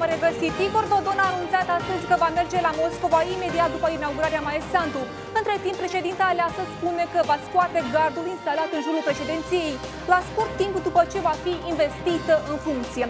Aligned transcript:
Bună 0.00 0.12
seara 0.12 0.32
și 0.34 0.48
bine 0.48 0.48
v-am 0.48 0.48
regăsit! 0.48 0.54
Igor 0.66 0.86
Dodon 0.92 1.20
a 1.24 1.30
anunțat 1.32 1.68
astăzi 1.78 2.04
că 2.10 2.14
va 2.22 2.30
merge 2.38 2.58
la 2.66 2.72
Moscova 2.82 3.20
imediat 3.34 3.70
după 3.76 3.88
inaugurarea 3.90 4.46
Maesantu. 4.48 5.02
Între 5.38 5.54
timp, 5.64 5.76
președinta 5.82 6.24
aleasă 6.28 6.62
spune 6.74 7.04
că 7.12 7.20
va 7.30 7.38
scoate 7.46 7.78
gardul 7.94 8.26
instalat 8.34 8.70
în 8.76 8.84
jurul 8.86 9.06
președinției, 9.08 9.74
la 10.12 10.18
scurt 10.28 10.52
timp 10.60 10.74
după 10.88 11.02
ce 11.12 11.18
va 11.28 11.34
fi 11.44 11.54
investită 11.72 12.34
în 12.52 12.56
funcție. 12.66 13.06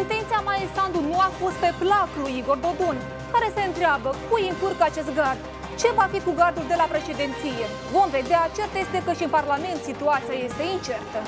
Intenția 0.00 0.40
Maesantu 0.48 0.98
nu 1.10 1.16
a 1.26 1.30
fost 1.40 1.58
pe 1.64 1.70
plac 1.82 2.10
lui 2.22 2.32
Igor 2.40 2.58
Dodon, 2.64 2.96
care 3.34 3.48
se 3.56 3.62
întreabă 3.70 4.10
cui 4.28 4.44
încurcă 4.52 4.82
acest 4.86 5.10
gard. 5.20 5.40
Ce 5.80 5.88
va 5.98 6.06
fi 6.12 6.18
cu 6.26 6.32
gardul 6.40 6.66
de 6.72 6.76
la 6.82 6.86
președinție? 6.94 7.64
Vom 7.94 8.08
vedea, 8.18 8.42
cert 8.56 8.74
este 8.84 8.98
că 9.06 9.12
și 9.18 9.26
în 9.26 9.32
Parlament 9.38 9.78
situația 9.90 10.36
este 10.46 10.62
incertă. 10.76 11.20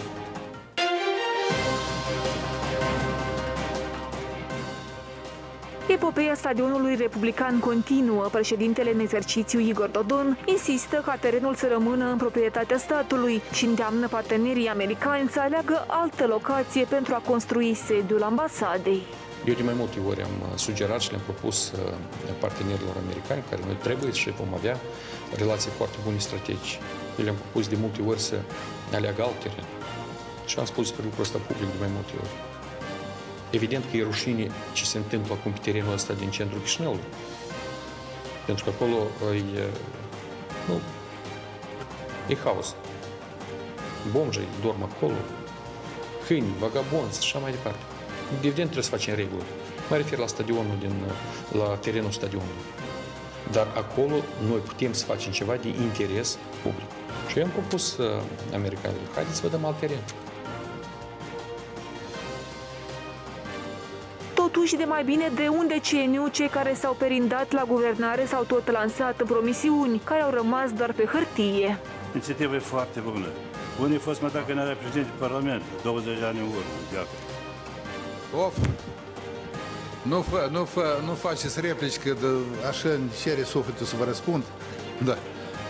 Epopeia 5.95 6.35
stadionului 6.35 6.95
republican 6.97 7.59
continuă. 7.59 8.29
Președintele 8.33 8.93
în 8.93 9.01
exercițiu 9.01 9.61
Igor 9.61 9.89
Dodon 9.89 10.39
insistă 10.47 11.03
ca 11.05 11.17
terenul 11.17 11.55
să 11.55 11.67
rămână 11.73 12.05
în 12.11 12.17
proprietatea 12.17 12.79
statului 12.79 13.43
și 13.53 13.65
îndeamnă 13.65 14.09
partenerii 14.09 14.69
americani 14.69 15.29
să 15.29 15.41
aleagă 15.41 15.85
altă 15.89 16.27
locație 16.27 16.85
pentru 16.85 17.15
a 17.15 17.23
construi 17.31 17.75
sediul 17.75 18.23
ambasadei. 18.23 19.03
Eu 19.47 19.55
de 19.55 19.63
mai 19.63 19.75
multe 19.77 19.99
ori 20.09 20.23
am 20.23 20.35
sugerat 20.55 21.01
și 21.01 21.11
le-am 21.11 21.23
propus 21.23 21.71
uh, 21.71 21.79
partenerilor 22.39 22.97
americani, 23.05 23.43
care 23.51 23.63
noi 23.65 23.77
trebuie 23.83 24.13
și 24.13 24.31
vom 24.31 24.55
avea 24.55 24.77
relații 25.37 25.71
foarte 25.71 25.97
bune 26.05 26.19
strategice. 26.19 26.77
Eu 27.19 27.25
le-am 27.25 27.37
propus 27.37 27.69
de 27.69 27.77
multe 27.81 28.01
ori 28.07 28.21
să 28.21 28.37
aleagă 28.95 29.23
alt 29.23 29.39
teren. 29.43 29.65
Și 30.47 30.59
am 30.59 30.65
spus 30.65 30.85
despre 30.87 31.05
lucrul 31.05 31.23
ăsta 31.23 31.39
public 31.39 31.69
de 31.71 31.79
mai 31.79 31.91
multe 31.97 32.13
ori. 32.23 32.54
Evident 33.51 33.85
că 33.91 33.97
e 33.97 34.03
rușine 34.03 34.51
ce 34.73 34.85
se 34.85 34.97
întâmplă 34.97 35.35
acum 35.39 35.53
pe 35.53 35.59
terenul 35.63 35.93
ăsta 35.93 36.13
din 36.13 36.31
centrul 36.31 36.61
Chișinăului. 36.61 37.05
Pentru 38.47 38.65
că 38.65 38.71
acolo 38.75 38.97
e, 39.35 39.63
nu, 40.69 40.81
e 42.29 42.37
haos. 42.45 42.75
Bomjii 44.11 44.49
dorm 44.63 44.83
acolo, 44.83 45.15
câini, 46.27 46.55
vagabonți 46.59 47.25
și 47.25 47.33
așa 47.37 47.39
mai 47.39 47.51
departe. 47.51 47.83
Evident 48.37 48.71
trebuie 48.71 48.83
să 48.83 48.91
facem 48.91 49.15
reguli. 49.15 49.43
Mă 49.91 49.97
refer 49.97 50.19
la 50.19 50.27
stadionul 50.27 50.77
din, 50.81 50.95
la 51.53 51.65
terenul 51.65 52.11
stadionului. 52.11 52.63
Dar 53.53 53.67
acolo 53.77 54.15
noi 54.49 54.59
putem 54.59 54.93
să 54.93 55.05
facem 55.05 55.33
ceva 55.33 55.55
de 55.55 55.69
interes 55.69 56.39
public. 56.63 56.89
Și 57.29 57.39
eu 57.39 57.45
am 57.45 57.51
propus 57.51 57.97
uh, 57.97 58.07
americanilor, 58.55 59.09
haideți 59.15 59.37
să 59.37 59.43
vedem 59.43 59.65
alt 59.65 59.79
teren. 59.79 60.03
Totuși, 64.45 64.77
de 64.77 64.85
mai 64.85 65.05
bine 65.05 65.31
de 65.35 65.49
un 65.49 65.67
deceniu, 65.67 66.29
cei 66.29 66.49
care 66.49 66.75
s-au 66.75 66.95
perindat 66.99 67.53
la 67.53 67.65
guvernare 67.69 68.25
s-au 68.27 68.43
tot 68.43 68.71
lansat 68.71 69.21
în 69.21 69.27
promisiuni, 69.27 70.01
care 70.05 70.23
au 70.23 70.31
rămas 70.31 70.73
doar 70.73 70.93
pe 70.93 71.05
hârtie. 71.05 71.79
Inițiativa 72.13 72.55
e 72.55 72.59
foarte 72.59 73.01
bună. 73.01 73.27
Unii 73.81 73.99
fost 73.99 74.21
mă 74.23 74.29
dacă 74.33 74.53
ne-a 74.53 74.77
președinte 74.81 75.11
Parlament, 75.19 75.63
20 75.83 76.19
de 76.19 76.25
ani 76.25 76.39
în 76.39 76.45
urmă, 76.45 76.75
Iată. 76.95 77.17
Of! 78.45 78.57
Nu, 80.03 80.21
fă, 80.21 80.49
nu, 80.51 80.65
fă, 80.65 81.01
nu 81.07 81.13
faceți 81.13 81.61
replici 81.61 81.97
că 81.97 82.11
de, 82.21 82.27
așa 82.69 82.89
îmi 82.89 83.11
cere 83.23 83.43
sufletul 83.43 83.87
să 83.87 83.97
vă 83.99 84.05
răspund. 84.05 84.45
Da. 85.05 85.17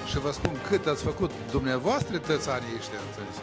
Și 0.07 0.19
vă 0.19 0.31
spun 0.33 0.57
cât 0.69 0.87
ați 0.87 1.03
făcut 1.03 1.31
dumneavoastră 1.51 2.19
toți 2.19 2.51
anii 2.51 2.75
ăștia, 2.79 2.99
înțelegi? 3.07 3.41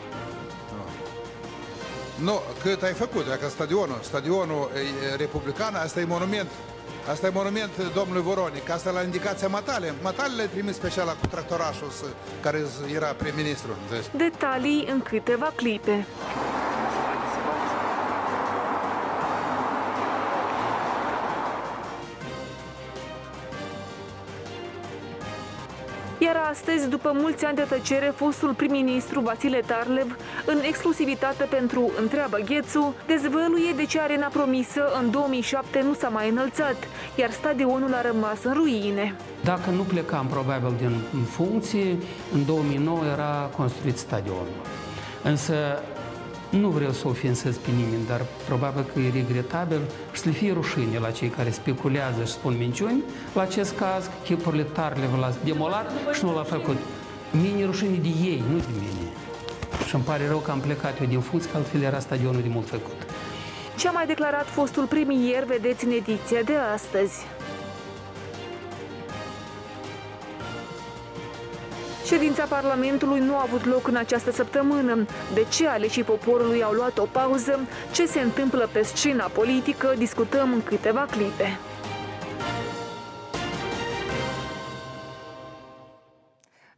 Nu, 2.23 2.41
cât 2.61 2.83
ai 2.83 2.93
făcut, 2.93 3.27
dacă 3.27 3.47
stadionul, 3.49 3.99
stadionul 4.01 4.69
e, 5.11 5.15
republican, 5.15 5.75
asta 5.75 5.99
e 5.99 6.05
monument. 6.05 6.49
Asta 7.09 7.27
e 7.27 7.29
monument 7.33 7.71
domnului 7.93 8.21
Voronic, 8.21 8.69
asta 8.69 8.89
e 8.89 8.93
la 8.93 9.01
indicația 9.01 9.47
Matale. 9.47 9.93
Matale 10.01 10.35
le 10.35 10.45
trimis 10.45 10.75
special 10.75 11.05
la 11.05 11.27
tractorașul 11.29 11.91
care 12.41 12.65
era 12.95 13.05
prim-ministru. 13.07 13.69
Detalii 14.17 14.87
în 14.91 15.01
câteva 15.01 15.51
clipe. 15.55 16.05
Astăzi, 26.51 26.89
după 26.89 27.11
mulți 27.13 27.45
ani 27.45 27.55
de 27.55 27.65
tăcere, 27.69 28.13
fostul 28.15 28.53
prim-ministru 28.53 29.19
Vasile 29.19 29.61
Tarlev, 29.65 30.17
în 30.45 30.59
exclusivitate 30.67 31.43
pentru 31.43 31.91
Întreabă 32.01 32.37
Ghețu, 32.45 32.95
dezvăluie 33.07 33.71
de 33.75 33.85
ce 33.85 33.99
arena 33.99 34.27
promisă 34.27 34.81
în 35.01 35.11
2007 35.11 35.81
nu 35.81 35.93
s-a 35.93 36.09
mai 36.09 36.29
înălțat, 36.29 36.75
iar 37.15 37.31
stadionul 37.31 37.93
a 37.93 38.01
rămas 38.01 38.43
în 38.43 38.53
ruine. 38.53 39.15
Dacă 39.43 39.69
nu 39.69 39.81
plecam 39.81 40.27
probabil 40.27 40.73
din 41.11 41.23
funcție, 41.29 41.97
în 42.33 42.45
2009 42.45 42.99
era 43.05 43.49
construit 43.57 43.97
stadionul. 43.97 44.59
Însă 45.23 45.55
nu 46.59 46.69
vreau 46.69 46.91
să 46.91 47.07
ofensez 47.07 47.55
pe 47.57 47.69
nimeni, 47.71 48.05
dar 48.07 48.25
probabil 48.47 48.83
că 48.93 48.99
e 48.99 49.09
regretabil 49.13 49.79
și 50.13 50.21
să 50.21 50.27
le 50.27 50.33
fie 50.33 50.53
rușine 50.53 50.99
la 50.99 51.11
cei 51.11 51.27
care 51.27 51.49
speculează 51.49 52.23
și 52.23 52.31
spun 52.31 52.57
minciuni. 52.57 53.03
La 53.33 53.41
acest 53.41 53.75
caz, 53.75 54.09
chipurile 54.23 54.63
tarle 54.63 55.09
l-a 55.19 55.33
demolat 55.43 55.91
și 56.13 56.23
nu 56.23 56.35
l-a 56.35 56.43
făcut. 56.43 56.77
Mine 57.31 57.65
rușine 57.65 57.97
de 57.97 58.07
ei, 58.07 58.43
nu 58.51 58.57
de 58.57 58.73
mine. 58.73 59.09
Și 59.87 59.95
îmi 59.95 60.03
pare 60.03 60.27
rău 60.27 60.37
că 60.37 60.51
am 60.51 60.59
plecat 60.59 60.99
eu 60.99 61.07
din 61.07 61.19
fuț, 61.19 61.45
că 61.45 61.57
altfel 61.57 61.81
era 61.81 61.99
stadionul 61.99 62.41
de 62.41 62.49
mult 62.51 62.67
făcut. 62.67 62.99
Ce 63.77 63.87
a 63.87 63.91
mai 63.91 64.05
declarat 64.05 64.47
fostul 64.47 64.85
premier, 64.85 65.43
vedeți 65.43 65.85
în 65.85 65.91
ediția 65.91 66.41
de 66.41 66.53
astăzi. 66.73 67.15
Ședința 72.11 72.43
Parlamentului 72.43 73.19
nu 73.19 73.35
a 73.35 73.41
avut 73.41 73.65
loc 73.65 73.87
în 73.87 73.95
această 73.95 74.31
săptămână. 74.31 75.05
De 75.33 75.45
ce 75.49 75.67
aleșii 75.67 76.03
poporului 76.03 76.63
au 76.63 76.71
luat 76.71 76.97
o 76.97 77.05
pauză? 77.11 77.59
Ce 77.91 78.05
se 78.05 78.19
întâmplă 78.19 78.69
pe 78.71 78.81
scena 78.81 79.25
politică? 79.25 79.93
Discutăm 79.97 80.53
în 80.53 80.63
câteva 80.63 81.05
clipe. 81.11 81.59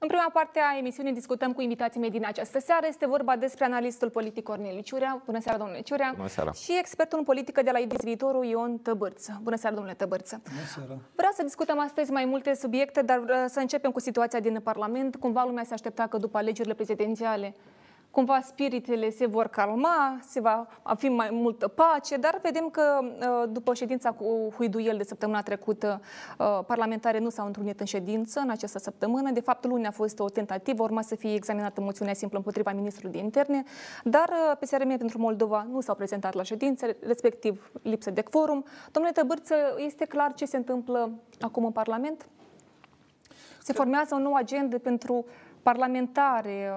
În 0.03 0.09
prima 0.09 0.29
parte 0.33 0.59
a 0.59 0.77
emisiunii 0.77 1.13
discutăm 1.13 1.53
cu 1.53 1.61
invitații 1.61 1.99
mei 1.99 2.09
din 2.09 2.25
această 2.25 2.59
seară. 2.59 2.85
Este 2.87 3.07
vorba 3.07 3.35
despre 3.35 3.65
analistul 3.65 4.09
politic 4.09 4.43
Corneliu 4.43 4.81
Ciurea. 4.81 5.21
Bună 5.25 5.39
seara, 5.39 5.57
domnule 5.57 5.81
Ciurea. 5.81 6.13
Bună 6.15 6.27
seara. 6.27 6.51
Și 6.51 6.77
expertul 6.77 7.17
în 7.17 7.23
politică 7.23 7.61
de 7.61 7.71
la 7.71 7.79
IDIS 7.79 8.03
Viitorul, 8.03 8.45
Ion 8.45 8.77
Tăbărță. 8.77 9.39
Bună 9.43 9.55
seara, 9.55 9.75
domnule 9.75 9.95
Tăbărță. 9.95 10.41
Bună 10.49 10.65
seara. 10.75 10.99
Vreau 11.15 11.31
să 11.35 11.43
discutăm 11.43 11.79
astăzi 11.79 12.11
mai 12.11 12.25
multe 12.25 12.53
subiecte, 12.53 13.01
dar 13.01 13.21
să 13.47 13.59
începem 13.59 13.91
cu 13.91 13.99
situația 13.99 14.39
din 14.39 14.59
Parlament. 14.63 15.15
Cumva 15.15 15.43
lumea 15.43 15.63
se 15.63 15.73
aștepta 15.73 16.07
că 16.07 16.17
după 16.17 16.37
alegerile 16.37 16.73
prezidențiale 16.73 17.53
cumva 18.13 18.39
spiritele 18.41 19.09
se 19.09 19.25
vor 19.25 19.47
calma, 19.47 20.19
se 20.21 20.39
va 20.39 20.67
fi 20.97 21.09
mai 21.09 21.29
multă 21.31 21.67
pace, 21.67 22.17
dar 22.17 22.39
vedem 22.41 22.69
că 22.69 22.99
uh, 23.01 23.49
după 23.49 23.73
ședința 23.73 24.11
cu 24.11 24.53
Huiduiel 24.55 24.97
de 24.97 25.03
săptămâna 25.03 25.41
trecută, 25.41 26.01
uh, 26.37 26.59
parlamentare 26.67 27.19
nu 27.19 27.29
s-au 27.29 27.45
întrunit 27.45 27.79
în 27.79 27.85
ședință 27.85 28.39
în 28.39 28.49
această 28.49 28.79
săptămână. 28.79 29.31
De 29.31 29.39
fapt, 29.39 29.65
luni 29.65 29.85
a 29.85 29.91
fost 29.91 30.19
o 30.19 30.29
tentativă, 30.29 30.83
urma 30.83 31.01
să 31.01 31.15
fie 31.15 31.33
examinată 31.33 31.81
moțiunea 31.81 32.13
simplă 32.13 32.37
împotriva 32.37 32.71
ministrului 32.71 33.11
de 33.11 33.17
interne, 33.17 33.63
dar 34.03 34.29
uh, 34.29 34.57
PSRM 34.59 34.97
pentru 34.97 35.19
Moldova 35.19 35.67
nu 35.71 35.81
s-au 35.81 35.95
prezentat 35.95 36.33
la 36.33 36.43
ședință, 36.43 36.95
respectiv 37.05 37.71
lipsă 37.81 38.11
de 38.11 38.21
quorum. 38.21 38.65
Domnule 38.91 39.13
Tăbârță, 39.13 39.55
este 39.77 40.05
clar 40.05 40.33
ce 40.33 40.45
se 40.45 40.57
întâmplă 40.57 41.11
acum 41.41 41.65
în 41.65 41.71
Parlament? 41.71 42.27
Se 43.63 43.73
formează 43.73 44.15
o 44.15 44.19
nouă 44.19 44.37
agendă 44.37 44.77
pentru 44.77 45.25
parlamentare, 45.61 46.71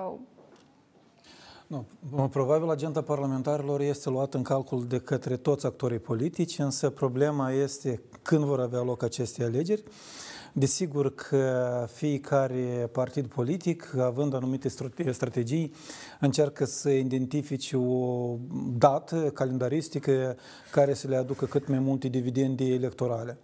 nu, 1.66 1.86
probabil 2.28 2.70
agenda 2.70 3.02
parlamentarilor 3.02 3.80
este 3.80 4.10
luată 4.10 4.36
în 4.36 4.42
calcul 4.42 4.86
de 4.86 4.98
către 4.98 5.36
toți 5.36 5.66
actorii 5.66 5.98
politici, 5.98 6.58
însă 6.58 6.90
problema 6.90 7.50
este 7.50 8.02
când 8.22 8.44
vor 8.44 8.60
avea 8.60 8.80
loc 8.80 9.02
aceste 9.02 9.44
alegeri. 9.44 9.82
Desigur 10.52 11.14
că 11.14 11.86
fiecare 11.92 12.88
partid 12.92 13.26
politic, 13.26 13.96
având 13.98 14.34
anumite 14.34 14.68
strategii, 15.10 15.72
încearcă 16.20 16.64
să 16.64 16.90
identifice 16.90 17.76
o 17.76 18.36
dată 18.78 19.16
calendaristică 19.16 20.36
care 20.72 20.94
să 20.94 21.08
le 21.08 21.16
aducă 21.16 21.44
cât 21.44 21.68
mai 21.68 21.78
multe 21.78 22.08
dividende 22.08 22.64
electorale. 22.64 23.38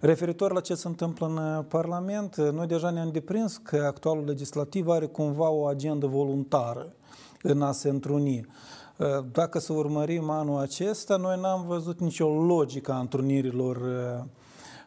Referitor 0.00 0.52
la 0.52 0.60
ce 0.60 0.74
se 0.74 0.88
întâmplă 0.88 1.26
în 1.26 1.62
Parlament, 1.62 2.36
noi 2.36 2.66
deja 2.66 2.90
ne-am 2.90 3.10
deprins 3.10 3.56
că 3.56 3.76
actualul 3.76 4.24
legislativ 4.24 4.88
are 4.88 5.06
cumva 5.06 5.50
o 5.50 5.66
agendă 5.66 6.06
voluntară 6.06 6.94
în 7.46 7.62
a 7.62 7.72
se 7.72 7.88
întruni. 7.88 8.46
Uh, 8.96 9.06
dacă 9.32 9.58
să 9.58 9.72
urmărim 9.72 10.30
anul 10.30 10.60
acesta, 10.60 11.16
noi 11.16 11.40
n-am 11.40 11.64
văzut 11.66 12.00
nicio 12.00 12.28
logică 12.28 12.92
a 12.92 12.98
întrunirilor 12.98 13.76
uh, 13.76 14.24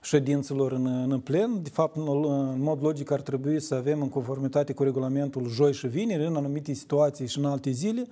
ședințelor 0.02 0.72
în, 0.72 0.86
în 1.10 1.20
plen. 1.20 1.62
De 1.64 1.70
fapt, 1.70 1.96
în 1.96 2.62
mod 2.62 2.84
logic 2.84 3.12
ar 3.12 3.22
trebui 3.22 3.60
să 3.60 3.76
avem 3.76 4.02
în 4.02 4.10
conformitate 4.10 4.74
cu 4.74 4.84
regulamentul 4.84 5.48
joi 5.48 5.74
și 5.74 5.88
vineri, 5.88 6.26
în 6.26 6.36
anumite 6.36 6.74
situații 6.74 7.28
și 7.28 7.38
în 7.38 7.46
alte 7.46 7.70
zile. 7.70 8.08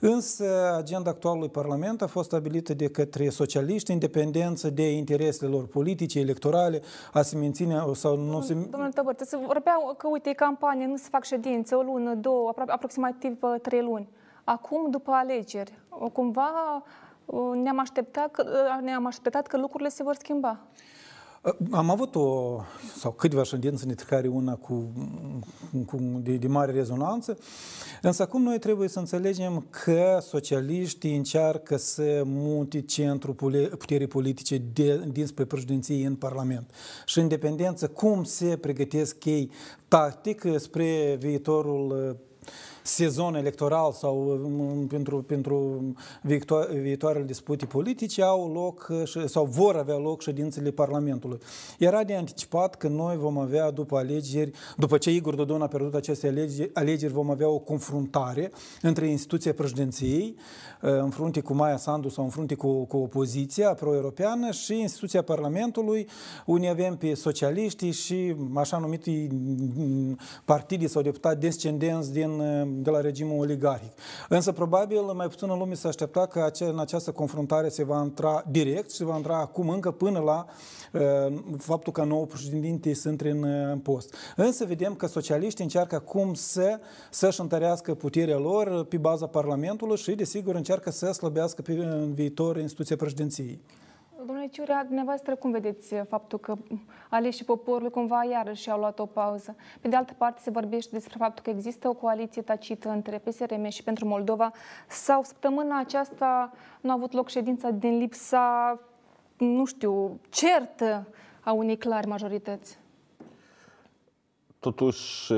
Însă, 0.00 0.74
agenda 0.76 1.10
actualului 1.10 1.48
Parlament 1.48 2.02
a 2.02 2.06
fost 2.06 2.26
stabilită 2.26 2.74
de 2.74 2.88
către 2.88 3.28
socialiști, 3.28 3.92
independență 3.92 4.70
de 4.70 4.90
interesele 4.92 5.50
lor 5.50 5.66
politice, 5.66 6.18
electorale, 6.18 6.82
a 7.12 7.22
se 7.22 7.36
menține 7.36 7.82
sau 7.94 8.16
nu 8.16 8.40
se... 8.40 8.54
Domnule 8.54 8.92
Tăbărță, 8.94 9.24
se 9.24 9.36
vorbea 9.36 9.74
că, 9.96 10.08
uite, 10.08 10.28
e 10.28 10.32
campanie, 10.32 10.86
nu 10.86 10.96
se 10.96 11.08
fac 11.10 11.24
ședințe, 11.24 11.74
o 11.74 11.82
lună, 11.82 12.14
două, 12.14 12.52
aproximativ 12.66 13.36
uh, 13.40 13.54
trei 13.62 13.82
luni. 13.82 14.08
Acum, 14.44 14.90
după 14.90 15.10
alegeri, 15.10 15.72
cumva 16.12 16.82
uh, 17.24 17.60
ne-am 17.62 17.78
așteptat, 17.78 18.30
că, 18.30 18.44
uh, 18.46 18.82
ne-am 18.82 19.06
așteptat 19.06 19.46
că 19.46 19.56
lucrurile 19.56 19.88
se 19.88 20.02
vor 20.02 20.14
schimba. 20.14 20.58
Am 21.70 21.90
avut 21.90 22.14
o, 22.14 22.58
sau 22.96 23.12
câteva 23.12 23.42
ședințe, 23.42 23.86
dintre 23.86 24.06
care 24.08 24.28
una 24.28 24.54
cu, 24.54 24.92
cu 25.86 25.98
de, 26.22 26.36
de 26.36 26.46
mare 26.46 26.72
rezonanță, 26.72 27.38
însă 28.02 28.22
acum 28.22 28.42
noi 28.42 28.58
trebuie 28.58 28.88
să 28.88 28.98
înțelegem 28.98 29.66
că 29.70 30.18
socialiștii 30.22 31.16
încearcă 31.16 31.76
să 31.76 32.22
mute 32.24 32.80
centrul 32.80 33.34
puterii 33.78 34.06
politice 34.06 34.62
de, 34.72 35.04
dinspre 35.12 35.44
președinție 35.44 36.06
în 36.06 36.14
Parlament. 36.14 36.70
Și 37.06 37.20
independență 37.20 37.88
cum 37.88 38.24
se 38.24 38.56
pregătesc 38.56 39.24
ei 39.24 39.50
tactic 39.88 40.44
spre 40.56 41.16
viitorul 41.20 42.16
sezon 42.90 43.34
electoral 43.34 43.92
sau 43.92 44.40
um, 44.44 44.86
pentru, 44.86 45.22
pentru 45.22 45.82
viitoarele 46.82 47.24
dispute 47.24 47.66
politice 47.66 48.22
au 48.22 48.52
loc 48.52 48.88
uh, 48.90 49.24
sau 49.26 49.44
vor 49.44 49.76
avea 49.76 49.96
loc 49.96 50.22
ședințele 50.22 50.70
Parlamentului. 50.70 51.38
Era 51.78 52.04
de 52.04 52.14
anticipat 52.14 52.74
că 52.74 52.88
noi 52.88 53.16
vom 53.16 53.38
avea 53.38 53.70
după 53.70 53.96
alegeri, 53.96 54.50
după 54.76 54.98
ce 54.98 55.10
Igor 55.10 55.34
Dodon 55.34 55.62
a 55.62 55.66
pierdut 55.66 55.94
aceste 55.94 56.26
alegeri, 56.26 56.70
alegeri 56.74 57.12
vom 57.12 57.30
avea 57.30 57.48
o 57.48 57.58
confruntare 57.58 58.50
între 58.82 59.06
instituția 59.06 59.52
președinției 59.52 60.34
uh, 60.82 60.90
în 60.90 61.10
frunte 61.10 61.40
cu 61.40 61.54
Maia 61.54 61.76
Sandu 61.76 62.08
sau 62.08 62.24
în 62.24 62.30
frunte 62.30 62.54
cu, 62.54 62.84
cu 62.84 62.96
opoziția 62.96 63.74
pro-europeană 63.74 64.50
și 64.50 64.80
instituția 64.80 65.22
Parlamentului, 65.22 66.08
unde 66.46 66.68
avem 66.68 66.96
pe 66.96 67.14
socialiștii 67.14 67.92
și 67.92 68.34
așa 68.54 68.78
numiti 68.78 69.28
mm, 69.30 70.18
partide 70.44 70.86
sau 70.86 71.02
deputați 71.02 71.40
descendenți 71.40 72.12
din 72.12 72.30
uh, 72.30 72.78
de 72.82 72.90
la 72.90 73.00
regimul 73.00 73.38
oligarhic. 73.38 73.92
Însă, 74.28 74.52
probabil, 74.52 75.00
mai 75.00 75.26
puțină 75.26 75.54
lume 75.54 75.74
se 75.74 75.88
aștepta 75.88 76.26
că 76.26 76.50
în 76.58 76.78
această 76.78 77.10
confruntare 77.10 77.68
se 77.68 77.84
va 77.84 78.02
intra 78.02 78.44
direct 78.50 78.90
și 78.90 78.96
se 78.96 79.04
va 79.04 79.16
intra 79.16 79.38
acum 79.38 79.68
încă 79.68 79.90
până 79.90 80.18
la 80.18 80.46
uh, 80.92 81.34
faptul 81.58 81.92
că 81.92 82.04
nou 82.04 82.26
președinte 82.26 82.94
sunt 82.94 83.20
în, 83.20 83.42
uh, 83.42 83.70
în 83.72 83.78
post. 83.78 84.14
Însă 84.36 84.64
vedem 84.64 84.94
că 84.94 85.06
socialiștii 85.06 85.64
încearcă 85.64 85.94
acum 85.94 86.34
să, 86.34 86.78
să-și 87.10 87.40
întărească 87.40 87.94
puterea 87.94 88.38
lor 88.38 88.84
pe 88.84 88.96
baza 88.96 89.26
Parlamentului 89.26 89.96
și, 89.96 90.14
desigur, 90.14 90.54
încearcă 90.54 90.90
să 90.90 91.12
slăbească 91.12 91.62
pe 91.62 91.72
în 91.72 92.12
viitor 92.12 92.58
instituția 92.58 92.96
președinției. 92.96 93.60
Domnule 94.26 94.48
Ciurea, 94.48 94.84
dumneavoastră 94.84 95.36
cum 95.36 95.50
vedeți 95.50 95.94
faptul 96.08 96.38
că 96.38 96.56
aleșii 97.10 97.44
poporului 97.44 97.90
cumva 97.90 98.24
iarăși 98.24 98.70
au 98.70 98.78
luat 98.78 98.98
o 98.98 99.06
pauză? 99.06 99.56
Pe 99.80 99.88
de 99.88 99.96
altă 99.96 100.14
parte 100.18 100.40
se 100.42 100.50
vorbește 100.50 100.90
despre 100.92 101.14
faptul 101.18 101.44
că 101.44 101.50
există 101.50 101.88
o 101.88 101.92
coaliție 101.92 102.42
tacită 102.42 102.88
între 102.88 103.18
PSRM 103.18 103.68
și 103.68 103.82
pentru 103.82 104.06
Moldova 104.06 104.52
sau 104.88 105.22
săptămâna 105.22 105.78
aceasta 105.78 106.52
nu 106.80 106.90
a 106.90 106.92
avut 106.92 107.12
loc 107.12 107.28
ședința 107.28 107.70
din 107.70 107.98
lipsa, 107.98 108.78
nu 109.38 109.64
știu, 109.64 110.20
certă 110.28 111.06
a 111.40 111.52
unei 111.52 111.76
clari 111.76 112.06
majorități? 112.06 112.78
Totuși, 114.58 115.32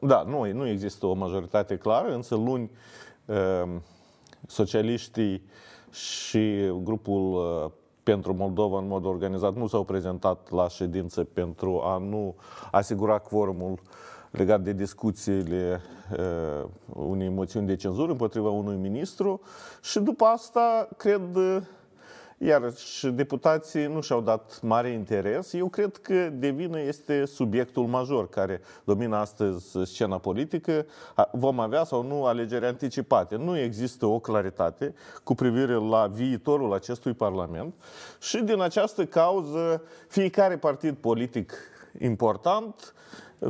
da, 0.00 0.22
nu, 0.22 0.52
nu 0.52 0.66
există 0.66 1.06
o 1.06 1.14
majoritate 1.14 1.76
clară, 1.76 2.14
însă 2.14 2.34
luni 2.34 2.70
socialiștii 4.46 5.42
și 5.90 6.72
grupul 6.82 7.38
pentru 8.10 8.34
Moldova 8.34 8.78
în 8.78 8.86
mod 8.86 9.04
organizat. 9.04 9.54
Nu 9.54 9.66
s-au 9.66 9.84
prezentat 9.84 10.50
la 10.50 10.68
ședință 10.68 11.24
pentru 11.24 11.80
a 11.84 11.98
nu 11.98 12.34
asigura 12.70 13.18
quorumul 13.18 13.78
legat 14.30 14.60
de 14.60 14.72
discuțiile 14.72 15.80
uh, 16.12 16.68
unei 16.86 17.28
moțiuni 17.28 17.66
de 17.66 17.76
cenzură 17.76 18.10
împotriva 18.10 18.48
unui 18.48 18.76
ministru. 18.76 19.40
Și 19.82 20.00
după 20.00 20.24
asta, 20.24 20.88
cred, 20.96 21.38
iar 22.42 22.74
și 22.76 23.06
deputații 23.06 23.86
nu 23.86 24.00
și-au 24.00 24.20
dat 24.20 24.58
mare 24.62 24.88
interes. 24.88 25.52
Eu 25.52 25.68
cred 25.68 25.96
că 25.96 26.28
de 26.32 26.50
vină 26.50 26.80
este 26.80 27.24
subiectul 27.24 27.86
major 27.86 28.28
care 28.28 28.60
domină 28.84 29.16
astăzi 29.16 29.76
scena 29.84 30.18
politică. 30.18 30.86
Vom 31.32 31.60
avea 31.60 31.84
sau 31.84 32.02
nu 32.02 32.24
alegeri 32.24 32.64
anticipate. 32.64 33.36
Nu 33.36 33.58
există 33.58 34.06
o 34.06 34.18
claritate 34.18 34.94
cu 35.22 35.34
privire 35.34 35.72
la 35.74 36.06
viitorul 36.06 36.72
acestui 36.72 37.12
Parlament 37.12 37.74
și 38.20 38.38
din 38.38 38.60
această 38.60 39.04
cauză 39.04 39.82
fiecare 40.08 40.56
partid 40.56 40.96
politic 40.96 41.52
important 41.98 42.94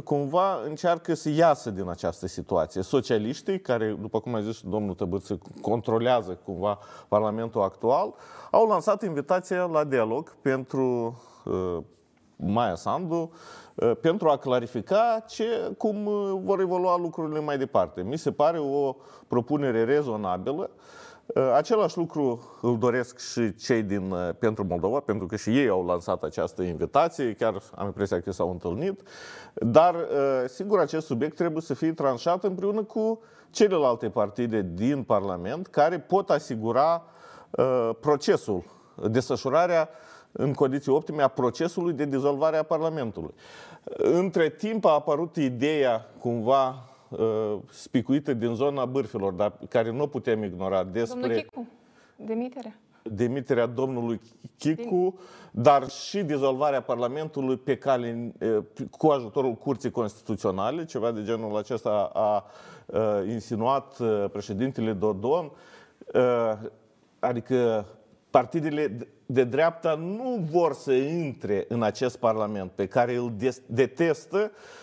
cumva 0.05 0.63
încearcă 0.65 1.15
să 1.15 1.29
iasă 1.31 1.71
din 1.71 1.89
această 1.89 2.27
situație. 2.27 2.83
Socialiștii, 2.83 3.61
care, 3.61 3.97
după 4.01 4.21
cum 4.21 4.35
a 4.35 4.41
zis 4.41 4.61
domnul 4.61 4.95
Tăbâță, 4.95 5.39
controlează 5.61 6.39
cumva 6.45 6.79
Parlamentul 7.09 7.63
actual, 7.63 8.15
au 8.51 8.67
lansat 8.67 9.03
invitația 9.03 9.65
la 9.65 9.85
dialog 9.85 10.35
pentru 10.43 11.19
uh, 11.45 11.79
Maia 12.37 12.75
Sandu, 12.75 13.33
uh, 13.75 13.93
pentru 14.01 14.29
a 14.29 14.37
clarifica 14.37 15.25
ce, 15.29 15.75
cum 15.79 16.07
uh, 16.07 16.41
vor 16.43 16.61
evolua 16.61 16.97
lucrurile 16.97 17.41
mai 17.41 17.59
departe. 17.59 18.03
Mi 18.03 18.19
se 18.19 18.33
pare 18.33 18.59
o 18.59 18.97
propunere 19.29 19.85
rezonabilă. 19.85 20.71
Uh, 20.75 21.00
același 21.55 21.97
lucru 21.97 22.59
îl 22.63 22.79
doresc 22.79 23.19
și 23.19 23.55
cei 23.55 23.83
din 23.83 24.15
Pentru 24.39 24.65
Moldova, 24.69 25.01
pentru 25.01 25.27
că 25.27 25.37
și 25.37 25.59
ei 25.59 25.69
au 25.69 25.85
lansat 25.85 26.23
această 26.23 26.63
invitație, 26.63 27.33
chiar 27.33 27.63
am 27.75 27.87
impresia 27.87 28.21
că 28.21 28.33
s-au 28.33 28.51
întâlnit, 28.51 29.01
dar 29.55 29.95
sigur 30.47 30.79
acest 30.79 31.07
subiect 31.07 31.37
trebuie 31.37 31.63
să 31.63 31.75
fie 31.75 31.93
tranșat 31.93 32.45
împreună 32.45 32.83
cu 32.83 33.21
celelalte 33.51 34.09
partide 34.09 34.71
din 34.75 35.03
Parlament 35.03 35.67
care 35.67 35.99
pot 35.99 36.31
asigura 36.31 37.05
Uh, 37.51 37.91
procesul, 38.01 38.65
desfășurarea 39.11 39.89
în 40.33 40.53
condiții 40.53 40.93
optime 40.93 41.23
a 41.23 41.29
procesului 41.29 41.93
de 41.93 42.05
dizolvare 42.05 42.57
a 42.57 42.63
Parlamentului. 42.63 43.35
Între 43.97 44.49
timp 44.49 44.85
a 44.85 44.91
apărut 44.91 45.37
ideea 45.37 46.07
cumva 46.19 46.85
uh, 47.11 47.57
spicuită 47.71 48.35
din 48.35 48.55
zona 48.55 48.85
bârfilor, 48.85 49.33
dar 49.33 49.53
care 49.69 49.91
nu 49.91 50.07
putem 50.07 50.43
ignora 50.43 50.85
despre... 50.85 51.21
Domnul 51.21 51.41
Chicu, 51.41 51.69
demiterea. 52.17 52.79
Demiterea 53.03 53.67
domnului 53.67 54.21
Chicu, 54.59 55.19
dar 55.51 55.89
și 55.89 56.23
dizolvarea 56.23 56.83
Parlamentului 56.83 57.57
pe 57.57 57.77
cale, 57.77 58.33
uh, 58.41 58.65
cu 58.91 59.07
ajutorul 59.07 59.55
Curții 59.55 59.91
Constituționale, 59.91 60.85
ceva 60.85 61.11
de 61.11 61.23
genul 61.23 61.57
acesta 61.57 62.11
a, 62.13 62.45
a 62.99 63.23
insinuat 63.29 63.97
președintele 64.33 64.93
Dodon 64.93 65.51
adică 67.19 67.87
partidele 68.31 68.97
de 69.27 69.45
dreapta 69.45 69.95
nu 69.95 70.47
vor 70.51 70.73
să 70.73 70.93
intre 70.93 71.65
în 71.69 71.83
acest 71.83 72.17
parlament 72.17 72.71
pe 72.71 72.87
care 72.87 73.15
îl 73.15 73.33
detestă 73.67 74.51
uh, 74.53 74.81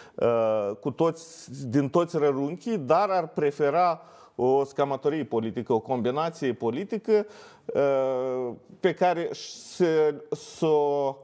cu 0.79 0.91
toți, 0.91 1.51
din 1.69 1.89
toți 1.89 2.17
rărunchii, 2.17 2.77
dar 2.77 3.09
ar 3.09 3.27
prefera 3.27 4.01
o 4.35 4.63
scamatorie 4.63 5.23
politică, 5.23 5.73
o 5.73 5.79
combinație 5.79 6.53
politică 6.53 7.25
uh, 7.65 8.53
pe 8.79 8.93
care 8.93 9.29
să, 9.31 10.15
să 10.31 10.65
o 10.65 11.15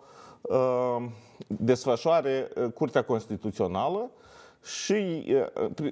uh, 0.41 1.05
desfășoare 1.47 2.49
Curtea 2.73 3.03
Constituțională 3.03 4.11
și 4.63 5.25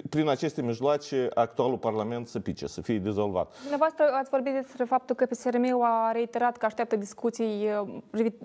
prin 0.08 0.28
aceste 0.28 0.62
mijloace 0.62 1.28
actualul 1.34 1.78
Parlament 1.78 2.28
să 2.28 2.40
pice, 2.40 2.66
să 2.66 2.80
fie 2.80 2.98
dizolvat. 2.98 3.52
Dumneavoastră 3.58 4.04
ați 4.12 4.30
vorbit 4.30 4.52
despre 4.52 4.84
faptul 4.84 5.14
că 5.14 5.26
PSRM 5.26 5.80
a 5.82 6.12
reiterat 6.12 6.56
că 6.56 6.66
așteaptă 6.66 6.96
discuții 6.96 7.68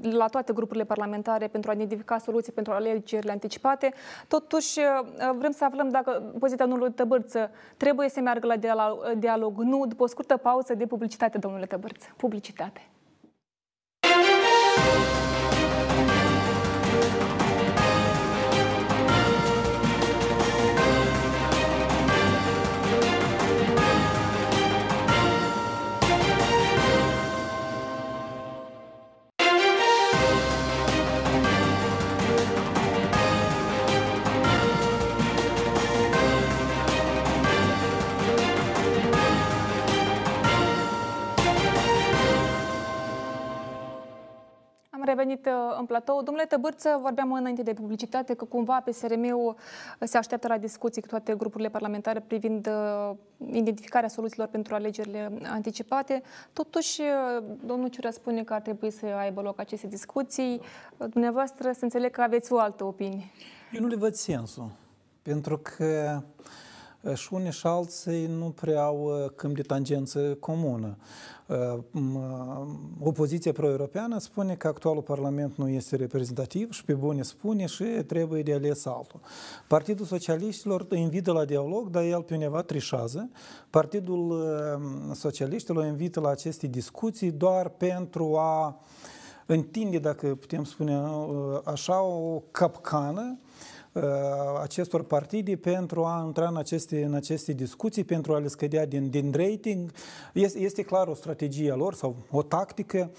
la 0.02 0.28
toate 0.28 0.54
grupurile 0.54 0.86
parlamentare 0.86 1.48
pentru 1.48 1.70
a 1.70 1.74
identifica 1.74 2.18
soluții 2.18 2.52
pentru 2.52 2.74
alegerile 2.74 3.32
anticipate. 3.32 3.94
Totuși, 4.28 4.80
vrem 5.38 5.52
să 5.52 5.64
aflăm 5.66 5.90
dacă 5.90 6.34
poziția 6.40 6.66
domnului 6.66 6.94
Tăbărță 6.94 7.52
trebuie 7.78 8.10
să 8.10 8.20
meargă 8.20 8.48
la 8.48 8.56
dialog, 9.18 9.58
nu 9.58 9.86
după 9.86 10.04
o 10.04 10.08
scurtă 10.08 10.38
pauză 10.38 10.74
de 10.74 10.86
publicitate, 10.86 11.38
domnule 11.38 11.66
Tăbărță. 11.66 12.08
Publicitate. 12.18 12.82
Revenit 45.08 45.46
uh, 45.46 45.52
în 45.80 45.86
platou. 45.86 46.22
Domnule 46.24 46.46
Tăbârță, 46.46 47.00
vorbeam 47.02 47.34
înainte 47.34 47.64
de 47.64 47.74
publicitate 47.74 48.34
că 48.34 48.46
cumva 48.46 48.82
PSRM-ul 48.86 49.56
se 50.00 50.18
așteaptă 50.18 50.48
la 50.48 50.58
discuții 50.58 51.02
cu 51.02 51.08
toate 51.08 51.36
grupurile 51.36 51.70
parlamentare 51.70 52.20
privind 52.20 52.68
uh, 52.68 53.16
identificarea 53.52 54.10
soluțiilor 54.10 54.48
pentru 54.48 54.76
alegerile 54.76 55.32
anticipate. 55.44 56.22
Totuși, 56.54 57.02
uh, 57.02 57.44
domnul 57.66 57.88
Ciurea 57.88 58.12
spune 58.12 58.44
că 58.44 58.54
ar 58.54 58.62
trebui 58.62 58.92
să 58.92 59.06
aibă 59.06 59.42
loc 59.42 59.60
aceste 59.60 59.88
discuții. 59.88 60.62
Dumneavoastră, 60.98 61.72
să 61.72 61.84
înțeleg 61.84 62.12
că 62.12 62.22
aveți 62.22 62.54
o 62.54 62.60
altă 62.60 62.84
opinie. 62.84 63.32
Eu 63.72 63.82
nu 63.82 63.88
le 63.88 63.96
văd 63.96 64.14
sensul, 64.14 64.72
pentru 65.22 65.58
că 65.58 66.22
și 67.14 67.34
unii 67.34 67.52
și 67.52 67.68
alții 67.68 68.26
nu 68.26 68.50
prea 68.50 68.84
au 68.84 69.32
câmp 69.36 69.56
de 69.56 69.62
tangență 69.62 70.20
comună. 70.40 70.98
Opoziția 73.00 73.52
pro-europeană 73.52 74.20
spune 74.20 74.56
că 74.56 74.68
actualul 74.68 75.02
Parlament 75.02 75.56
nu 75.56 75.70
este 75.70 75.96
reprezentativ 75.96 76.72
și 76.72 76.86
pe 76.86 76.94
bune 76.94 77.22
spune 77.22 77.66
și 77.66 77.84
trebuie 77.84 78.44
de 78.44 78.54
ales 78.54 78.86
altul. 78.86 79.20
Partidul 79.68 80.06
Socialiștilor 80.06 80.88
invită 80.92 81.32
la 81.32 81.46
dialog, 81.46 81.90
dar 81.90 82.04
el 82.04 82.22
pe 82.22 82.34
undeva 82.34 82.62
trișează. 82.62 83.30
Partidul 83.70 84.46
Socialiștilor 85.14 85.86
invită 85.86 86.20
la 86.20 86.30
aceste 86.30 86.68
discuții 86.68 87.32
doar 87.32 87.70
pentru 87.70 88.38
a 88.38 88.80
întinde, 89.46 90.00
dacă 90.00 90.36
putem 90.36 90.64
spune 90.64 91.02
așa, 91.64 92.02
o 92.02 92.42
capcană 92.52 93.40
Uh, 93.42 93.47
acestor 94.62 95.04
partide 95.04 95.56
pentru 95.56 96.04
a 96.04 96.24
intra 96.26 96.48
în 96.48 96.58
aceste, 96.58 97.04
în 97.04 97.14
aceste 97.14 97.54
discuții, 97.54 98.04
pentru 98.04 98.34
a 98.34 98.38
le 98.38 98.48
scădea 98.48 98.86
din, 98.86 99.10
din 99.10 99.34
rating. 99.36 99.92
Este, 100.34 100.60
este 100.60 100.82
clar 100.82 101.08
o 101.08 101.14
strategie 101.14 101.72
a 101.72 101.76
lor 101.76 101.94
sau 101.94 102.16
o 102.32 102.44
tactică 102.44 103.12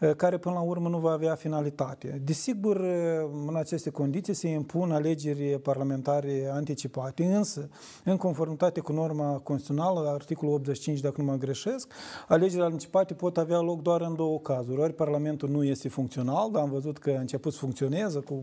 uh, 0.00 0.14
care 0.14 0.38
până 0.38 0.54
la 0.54 0.60
urmă 0.60 0.88
nu 0.88 0.98
va 0.98 1.10
avea 1.10 1.34
finalitate. 1.34 2.20
Desigur, 2.24 2.76
uh, 2.76 3.30
în 3.46 3.56
aceste 3.56 3.90
condiții 3.90 4.34
se 4.34 4.48
impun 4.48 4.92
alegeri 4.92 5.60
parlamentare 5.62 6.50
anticipate, 6.52 7.24
însă, 7.24 7.68
în 8.04 8.16
conformitate 8.16 8.80
cu 8.80 8.92
norma 8.92 9.40
constituțională, 9.42 10.08
articolul 10.08 10.54
85, 10.54 11.00
dacă 11.00 11.20
nu 11.20 11.26
mă 11.26 11.36
greșesc, 11.36 11.92
alegerile 12.28 12.64
anticipate 12.64 13.14
pot 13.14 13.36
avea 13.36 13.60
loc 13.60 13.82
doar 13.82 14.00
în 14.00 14.14
două 14.14 14.38
cazuri. 14.38 14.80
Ori 14.80 14.92
Parlamentul 14.92 15.48
nu 15.48 15.64
este 15.64 15.88
funcțional, 15.88 16.50
dar 16.52 16.62
am 16.62 16.70
văzut 16.70 16.98
că 16.98 17.14
a 17.16 17.20
început 17.20 17.52
să 17.52 17.58
funcționeze 17.58 18.18
cu 18.18 18.40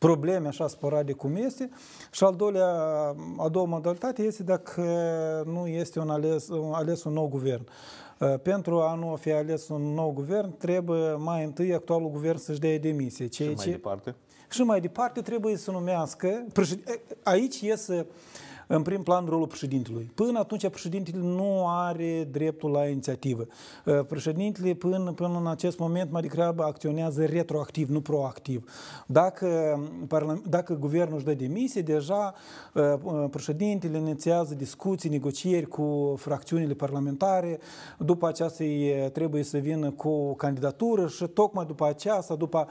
probleme 0.00 0.48
așa 0.48 0.68
sporade 0.68 1.12
cum 1.12 1.36
este. 1.36 1.70
Și 2.10 2.24
al 2.24 2.34
doilea, 2.34 2.68
a 3.36 3.48
doua 3.48 3.64
modalitate 3.66 4.22
este 4.22 4.42
dacă 4.42 4.82
nu 5.46 5.66
este 5.66 5.98
un 5.98 6.10
ales, 6.10 6.48
un 6.48 6.72
ales 6.72 7.04
un 7.04 7.12
nou 7.12 7.28
guvern. 7.28 7.66
Uh, 8.18 8.34
pentru 8.42 8.80
a 8.80 8.94
nu 8.94 9.16
fi 9.16 9.32
ales 9.32 9.68
un 9.68 9.82
nou 9.82 10.12
guvern, 10.12 10.56
trebuie 10.56 11.12
mai 11.12 11.44
întâi 11.44 11.74
actualul 11.74 12.10
guvern 12.10 12.38
să-și 12.38 12.60
dea 12.60 12.78
demisie. 12.78 13.26
Ceea 13.26 13.48
și 13.48 13.54
mai 13.54 13.64
ce... 13.64 13.70
departe? 13.70 14.14
Și 14.50 14.62
mai 14.62 14.80
departe 14.80 15.20
trebuie 15.20 15.56
să 15.56 15.70
numească... 15.70 16.46
Aici 17.22 17.60
iese 17.60 18.06
în 18.72 18.82
prim 18.82 19.02
plan 19.02 19.24
rolul 19.24 19.46
președintelui. 19.46 20.10
Până 20.14 20.38
atunci 20.38 20.68
președintele 20.68 21.16
nu 21.18 21.64
are 21.68 22.28
dreptul 22.30 22.70
la 22.70 22.86
inițiativă. 22.86 23.46
Uh, 23.84 24.04
președintele 24.08 24.74
până, 24.74 25.12
până 25.12 25.38
în 25.38 25.46
acest 25.46 25.78
moment 25.78 26.10
mai 26.10 26.20
degrabă 26.20 26.62
acționează 26.62 27.24
retroactiv, 27.24 27.88
nu 27.88 28.00
proactiv. 28.00 28.70
Dacă, 29.06 29.80
dacă 30.48 30.74
guvernul 30.74 31.16
își 31.16 31.24
dă 31.24 31.34
demisie, 31.34 31.82
deja 31.82 32.34
uh, 32.74 32.82
uh, 33.02 33.24
președintele 33.30 33.98
inițiază 33.98 34.54
discuții, 34.54 35.10
negocieri 35.10 35.66
cu 35.66 36.14
fracțiunile 36.16 36.74
parlamentare, 36.74 37.58
după 37.98 38.26
aceasta 38.26 38.64
trebuie 39.12 39.42
să 39.42 39.58
vină 39.58 39.90
cu 39.90 40.08
o 40.08 40.34
candidatură 40.34 41.06
și 41.06 41.24
tocmai 41.26 41.64
după 41.64 41.86
aceasta, 41.86 42.34
după 42.34 42.68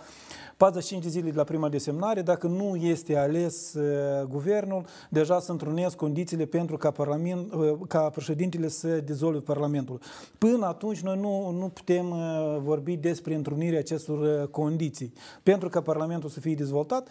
45 0.60 1.04
de 1.04 1.10
zile 1.10 1.30
de 1.30 1.38
la 1.38 1.44
prima 1.44 1.70
desemnare, 1.70 2.22
dacă 2.22 2.48
nu 2.48 2.76
este 2.76 3.18
ales 3.18 3.74
uh, 3.74 4.24
guvernul, 4.28 4.86
deja 5.10 5.40
se 5.40 5.52
întrunesc 5.52 5.89
condițiile 5.96 6.46
pentru 6.46 6.78
ca, 6.78 6.92
parlament, 6.92 7.54
uh, 7.54 7.78
ca 7.88 8.10
președintele 8.10 8.68
să 8.68 8.88
dizolve 8.88 9.40
Parlamentul. 9.40 10.02
Până 10.38 10.66
atunci 10.66 11.00
noi 11.00 11.18
nu, 11.18 11.52
nu 11.52 11.70
putem 11.70 12.10
uh, 12.10 12.58
vorbi 12.60 12.96
despre 12.98 13.36
întrunirea 13.36 13.80
acestor 13.80 14.50
condiții. 14.50 15.14
Pentru 15.44 15.70
ca 15.70 15.82
Parlamentul 15.82 16.30
să 16.30 16.40
fie 16.40 16.56
dezvoltat, 16.56 17.10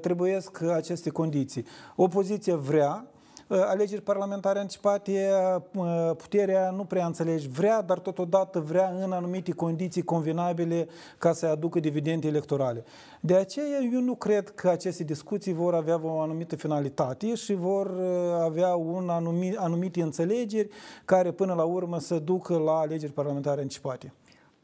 trebuie 0.00 0.40
aceste 0.74 1.10
condiții. 1.10 1.64
Opoziția 1.96 2.56
vrea 2.56 3.10
Uh, 3.10 3.15
alegeri 3.48 4.02
parlamentare 4.02 4.58
anticipate, 4.58 5.30
uh, 5.74 6.10
puterea 6.16 6.70
nu 6.70 6.84
prea 6.84 7.06
înțelegi, 7.06 7.48
vrea, 7.48 7.82
dar 7.82 7.98
totodată 7.98 8.60
vrea 8.60 8.92
în 9.04 9.12
anumite 9.12 9.52
condiții 9.52 10.02
convenabile 10.02 10.88
ca 11.18 11.32
să 11.32 11.46
aducă 11.46 11.80
dividende 11.80 12.26
electorale. 12.26 12.84
De 13.20 13.34
aceea 13.34 13.80
eu 13.92 14.00
nu 14.00 14.14
cred 14.14 14.48
că 14.48 14.68
aceste 14.68 15.04
discuții 15.04 15.52
vor 15.52 15.74
avea 15.74 16.00
o 16.02 16.20
anumită 16.20 16.56
finalitate 16.56 17.34
și 17.34 17.54
vor 17.54 17.86
uh, 17.86 18.42
avea 18.42 18.74
un 18.74 19.08
anumit, 19.08 19.56
anumite 19.56 20.02
înțelegeri 20.02 20.68
care 21.04 21.30
până 21.30 21.54
la 21.54 21.64
urmă 21.64 21.98
să 21.98 22.18
ducă 22.18 22.56
la 22.56 22.72
alegeri 22.72 23.12
parlamentare 23.12 23.60
anticipate. 23.60 24.12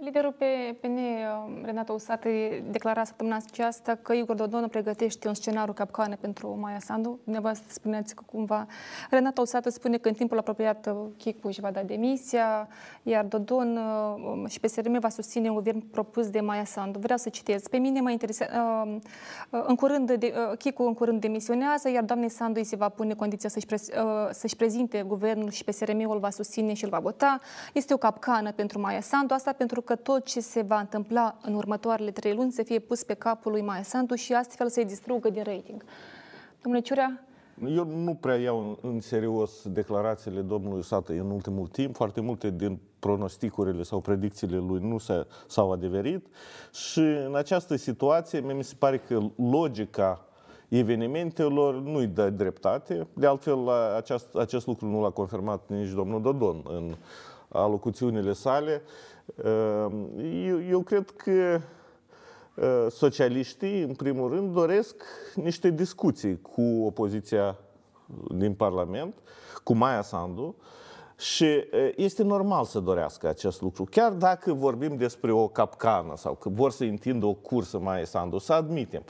Liderul 0.05 0.33
pe 0.33 0.77
PN, 0.81 0.99
Renata 1.65 1.93
Usată, 1.93 2.29
declara 2.71 3.05
săptămâna 3.05 3.37
aceasta 3.51 3.95
că 3.95 4.13
Igor 4.13 4.37
Dodon 4.37 4.69
pregătește 4.69 5.29
un 5.29 5.35
scenariu 5.35 5.73
capcană 5.73 6.17
pentru 6.21 6.57
Maia 6.61 6.79
Sandu. 6.79 7.19
Dumneavoastră 7.25 7.67
spuneți 7.69 8.15
că 8.15 8.23
cumva... 8.27 8.67
Renata 9.11 9.41
Usată 9.41 9.71
spune 9.71 9.97
că 9.97 10.09
în 10.09 10.15
timpul 10.15 10.39
apropiat 10.39 10.87
uh, 10.87 10.97
Chicu 11.17 11.47
își 11.47 11.61
va 11.61 11.71
da 11.71 11.83
demisia, 11.83 12.69
iar 13.03 13.25
Dodon 13.25 13.77
uh, 13.77 14.51
și 14.51 14.61
PSRM 14.61 14.99
va 15.01 15.09
susține 15.09 15.49
un 15.49 15.55
guvern 15.55 15.91
propus 15.91 16.31
de 16.31 16.41
Maia 16.41 16.65
Sandu. 16.65 16.99
Vreau 16.99 17.19
să 17.19 17.29
citez. 17.29 17.67
Pe 17.69 17.77
mine 17.77 18.01
mă 18.01 18.11
interesează... 18.11 18.55
Uh, 19.51 19.63
în 19.67 19.75
curând, 19.75 20.13
de, 20.13 20.35
Chicu 20.59 20.83
în 20.83 20.95
curând 20.95 21.21
demisionează, 21.21 21.91
iar 21.91 22.05
doamnei 22.05 22.29
Sandu 22.29 22.59
îi 22.59 22.65
se 22.65 22.77
va 22.77 22.89
pune 22.89 23.15
condiția 23.15 23.49
să-și, 23.49 23.67
pre, 23.67 23.77
să-și 24.31 24.57
prezinte 24.57 25.03
guvernul 25.03 25.51
și 25.51 25.65
PSRM-ul 25.65 26.19
va 26.19 26.31
susține 26.31 26.75
și 26.75 26.85
îl 26.85 26.91
va 26.91 26.99
vota. 26.99 27.41
Este 27.73 27.95
o 27.95 27.97
capcană 27.97 28.53
pentru 28.53 28.81
Maia 28.81 29.01
Sandu, 29.01 29.35
asta 29.35 29.53
pentru 29.53 29.81
că 29.81 29.92
că 29.93 29.99
tot 29.99 30.25
ce 30.25 30.41
se 30.41 30.63
va 30.63 30.79
întâmpla 30.79 31.39
în 31.43 31.55
următoarele 31.55 32.11
trei 32.11 32.35
luni 32.35 32.53
să 32.53 32.63
fie 32.63 32.79
pus 32.79 33.03
pe 33.03 33.15
capul 33.15 33.53
lui 33.53 33.63
Maia 33.63 33.83
Sandu 33.83 34.15
și 34.15 34.33
astfel 34.33 34.69
să-i 34.69 34.85
distrugă 34.85 35.31
din 35.31 35.43
rating. 35.43 35.85
Domnule 36.63 36.85
Ciurea? 36.85 37.25
Eu 37.69 37.85
nu 37.85 38.15
prea 38.15 38.37
iau 38.37 38.79
în 38.83 39.01
serios 39.01 39.69
declarațiile 39.69 40.41
domnului 40.41 40.85
Sată 40.85 41.13
în 41.13 41.31
ultimul 41.31 41.67
timp. 41.67 41.97
Foarte 41.97 42.21
multe 42.21 42.51
din 42.51 42.79
pronosticurile 42.99 43.83
sau 43.83 44.01
predicțiile 44.01 44.57
lui 44.57 44.81
nu 44.81 44.99
s-au 45.47 45.73
adeverit 45.73 46.27
și 46.73 47.01
în 47.01 47.35
această 47.35 47.77
situație 47.77 48.41
mi 48.41 48.65
se 48.65 48.75
pare 48.79 48.99
că 48.99 49.21
logica 49.37 50.27
evenimentelor 50.69 51.75
nu-i 51.75 52.07
dă 52.07 52.31
dreptate. 52.31 53.07
De 53.13 53.27
altfel, 53.27 53.69
acest, 53.97 54.35
acest 54.37 54.67
lucru 54.67 54.87
nu 54.87 55.03
l-a 55.03 55.11
confirmat 55.11 55.63
nici 55.67 55.91
domnul 55.91 56.23
Dodon 56.23 56.63
în 56.69 56.95
alocuțiunile 57.49 58.33
sale. 58.33 58.73
Ehm, 58.73 58.83
eu, 60.47 60.62
eu 60.69 60.81
cred 60.81 61.11
că 61.11 61.61
socialiștii, 62.91 63.83
în 63.83 63.95
primul 63.95 64.31
rând, 64.31 64.52
doresc 64.52 65.02
niște 65.35 65.71
discuții 65.71 66.41
cu 66.41 66.62
opoziția 66.62 67.59
din 68.35 68.55
Parlament, 68.55 69.14
cu 69.64 69.73
Maia 69.73 70.02
Sandu, 70.02 70.57
și 71.19 71.64
este 71.97 72.23
normal 72.23 72.64
să 72.64 72.81
dorească 72.81 73.29
acest 73.29 73.61
lucru. 73.61 73.85
Chiar 73.85 74.12
dacă 74.12 74.52
vorbim 74.52 74.97
despre 74.97 75.33
o 75.33 75.49
capcană 75.49 76.12
sau 76.17 76.35
că 76.35 76.49
vor 76.49 76.71
să 76.71 76.85
întindă 76.85 77.26
o 77.26 77.33
cursă 77.33 77.79
Maia 77.79 78.05
Sandu, 78.05 78.38
să 78.38 78.52
admitem. 78.52 79.02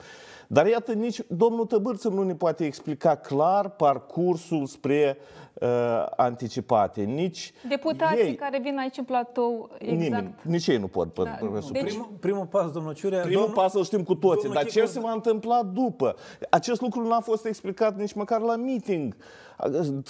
Dar 0.47 0.67
iată, 0.67 0.93
nici 0.93 1.21
domnul 1.27 1.67
Tăbârță 1.67 2.09
nu 2.09 2.23
ne 2.23 2.35
poate 2.35 2.65
explica 2.65 3.15
clar 3.15 3.69
parcursul 3.69 4.67
spre 4.67 5.17
uh, 5.55 5.69
anticipate. 6.17 7.03
Nici 7.03 7.53
Deputații 7.69 8.25
ei, 8.25 8.35
care 8.35 8.59
vin 8.59 8.79
aici 8.79 8.97
în 8.97 9.05
platou, 9.05 9.71
exact. 9.79 10.01
Nimeni, 10.01 10.35
nici 10.43 10.67
ei 10.67 10.79
nu 10.79 10.87
pot. 10.87 11.15
Da. 11.15 11.39
Deci, 11.73 11.83
primul, 11.83 12.11
primul 12.21 12.47
pas, 12.47 12.71
domnul 12.71 12.95
Ciurea... 12.95 13.21
Primul 13.21 13.41
domnul, 13.41 13.63
pas 13.63 13.75
îl 13.75 13.85
știm 13.85 14.03
cu 14.03 14.15
toții, 14.15 14.51
dar 14.51 14.65
ce 14.65 14.85
se 14.85 15.01
va 15.01 15.13
întâmpla 15.13 15.63
după? 15.63 16.17
Acest 16.51 16.81
lucru 16.81 17.01
nu 17.01 17.13
a 17.13 17.21
fost 17.21 17.47
explicat 17.47 17.99
nici 17.99 18.13
măcar 18.13 18.41
la 18.41 18.57
meeting. 18.57 19.17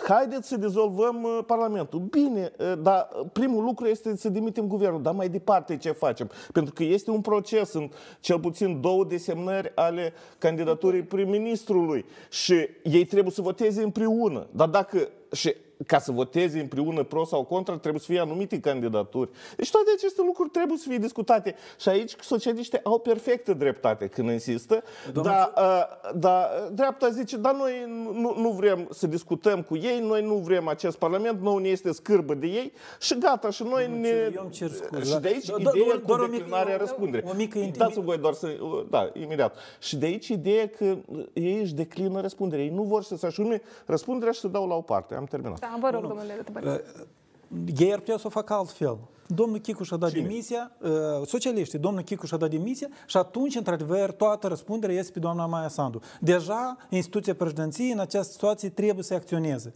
Haideți 0.08 0.48
să 0.48 0.56
dizolvăm 0.56 1.22
uh, 1.22 1.38
Parlamentul. 1.46 2.00
Bine, 2.00 2.52
uh, 2.58 2.72
dar 2.82 3.08
primul 3.32 3.64
lucru 3.64 3.86
este 3.86 4.16
să 4.16 4.28
dimitem 4.28 4.66
guvernul. 4.66 5.02
Dar 5.02 5.14
mai 5.14 5.28
departe 5.28 5.76
ce 5.76 5.90
facem? 5.90 6.30
Pentru 6.52 6.74
că 6.74 6.82
este 6.82 7.10
un 7.10 7.20
proces, 7.20 7.72
în 7.72 7.90
cel 8.20 8.40
puțin 8.40 8.80
două 8.80 9.04
desemnări 9.04 9.72
ale 9.74 10.12
candidaturii 10.38 11.02
prim-ministrului 11.02 12.04
și 12.30 12.68
ei 12.82 13.04
trebuie 13.04 13.32
să 13.32 13.42
voteze 13.42 13.82
împreună. 13.82 14.46
Dar 14.50 14.68
dacă 14.68 15.08
și 15.32 15.54
ca 15.86 15.98
să 15.98 16.12
voteze 16.12 16.60
împreună 16.60 17.02
pro 17.02 17.24
sau 17.24 17.44
contra, 17.44 17.76
trebuie 17.78 18.00
să 18.00 18.06
fie 18.10 18.20
anumite 18.20 18.60
candidaturi. 18.60 19.30
Deci 19.56 19.70
toate 19.70 19.86
aceste 19.96 20.22
lucruri 20.26 20.48
trebuie 20.50 20.78
să 20.78 20.84
fie 20.88 20.98
discutate. 20.98 21.54
Și 21.80 21.88
aici 21.88 22.14
socialiștii 22.20 22.80
au 22.84 22.98
perfectă 22.98 23.54
dreptate 23.54 24.06
când 24.06 24.30
insistă, 24.30 24.82
Domnul... 25.12 25.32
dar 25.32 25.52
uh, 25.56 26.10
da, 26.18 26.48
dreapta 26.72 27.08
zice, 27.08 27.36
dar 27.36 27.54
noi 27.54 27.72
nu, 28.12 28.34
nu 28.38 28.50
vrem 28.50 28.88
să 28.90 29.06
discutăm 29.06 29.62
cu 29.62 29.76
ei, 29.76 30.00
noi 30.00 30.22
nu 30.22 30.34
vrem 30.34 30.68
acest 30.68 30.96
parlament, 30.98 31.40
nou 31.40 31.58
ne 31.58 31.68
este 31.68 31.92
scârbă 31.92 32.34
de 32.34 32.46
ei 32.46 32.72
și 33.00 33.18
gata, 33.18 33.50
și 33.50 33.62
noi 33.62 33.82
Domnul, 33.84 34.00
ne... 34.00 34.08
Eu 34.34 34.42
îmi 34.42 34.50
cer 34.50 34.70
scuze. 34.70 35.04
Și 35.04 35.18
de 35.20 35.28
aici 35.28 35.44
Do- 35.50 35.54
do- 35.54 35.58
ideea 35.60 35.84
doar- 35.86 36.00
cu 36.00 36.06
doar 36.06 36.18
o 36.20 36.22
mică- 36.22 36.36
declinarea 36.36 36.74
o- 36.74 36.78
răspundere. 36.78 37.24
o 37.28 37.32
mică 37.36 37.58
intimi- 37.58 37.76
Dați-mi 37.76 38.04
voi 38.04 38.18
doar 38.18 38.32
să... 38.32 38.48
Da, 38.90 39.10
imediat. 39.20 39.56
Și 39.80 39.96
de 39.96 40.06
aici 40.06 40.28
ideea 40.28 40.68
că 40.68 40.96
ei 41.32 41.58
își 41.60 41.74
declină 41.74 42.20
răspunderea. 42.20 42.64
Ei 42.64 42.70
nu 42.70 42.82
vor 42.82 43.02
să 43.02 43.16
se 43.16 43.26
asume 43.26 43.62
răspunderea 43.86 44.32
și 44.32 44.40
să 44.40 44.48
dau 44.48 44.68
la 44.68 44.74
o 44.74 44.80
parte. 44.80 45.14
Am 45.14 45.24
terminat. 45.24 45.58
Da, 45.58 45.71
vă 45.80 45.90
rog, 45.90 46.06
domnule 46.06 46.32
Tăbărță. 46.44 46.82
Ei 47.78 47.92
ar 47.92 47.98
putea 47.98 48.16
să 48.16 48.26
o 48.26 48.30
facă 48.30 48.52
altfel. 48.52 48.98
Domnul 49.26 49.58
Chicuș 49.58 49.86
și-a 49.86 49.96
dat 49.96 50.12
demisia, 50.12 50.72
uh, 50.80 50.90
socialiștii, 51.26 51.78
domnul 51.78 52.02
Chicuș 52.02 52.28
și-a 52.28 52.36
dat 52.36 52.50
demisia 52.50 52.88
și 53.06 53.16
atunci, 53.16 53.54
într-adevăr, 53.54 54.10
toată 54.10 54.46
răspunderea 54.46 54.96
este 54.96 55.12
pe 55.12 55.18
doamna 55.18 55.46
Maia 55.46 55.68
Sandu. 55.68 56.00
Deja, 56.20 56.76
instituția 56.88 57.34
președinției 57.34 57.90
în 57.92 57.98
această 57.98 58.32
situație 58.32 58.68
trebuie 58.68 59.04
să 59.04 59.14
acționeze. 59.14 59.74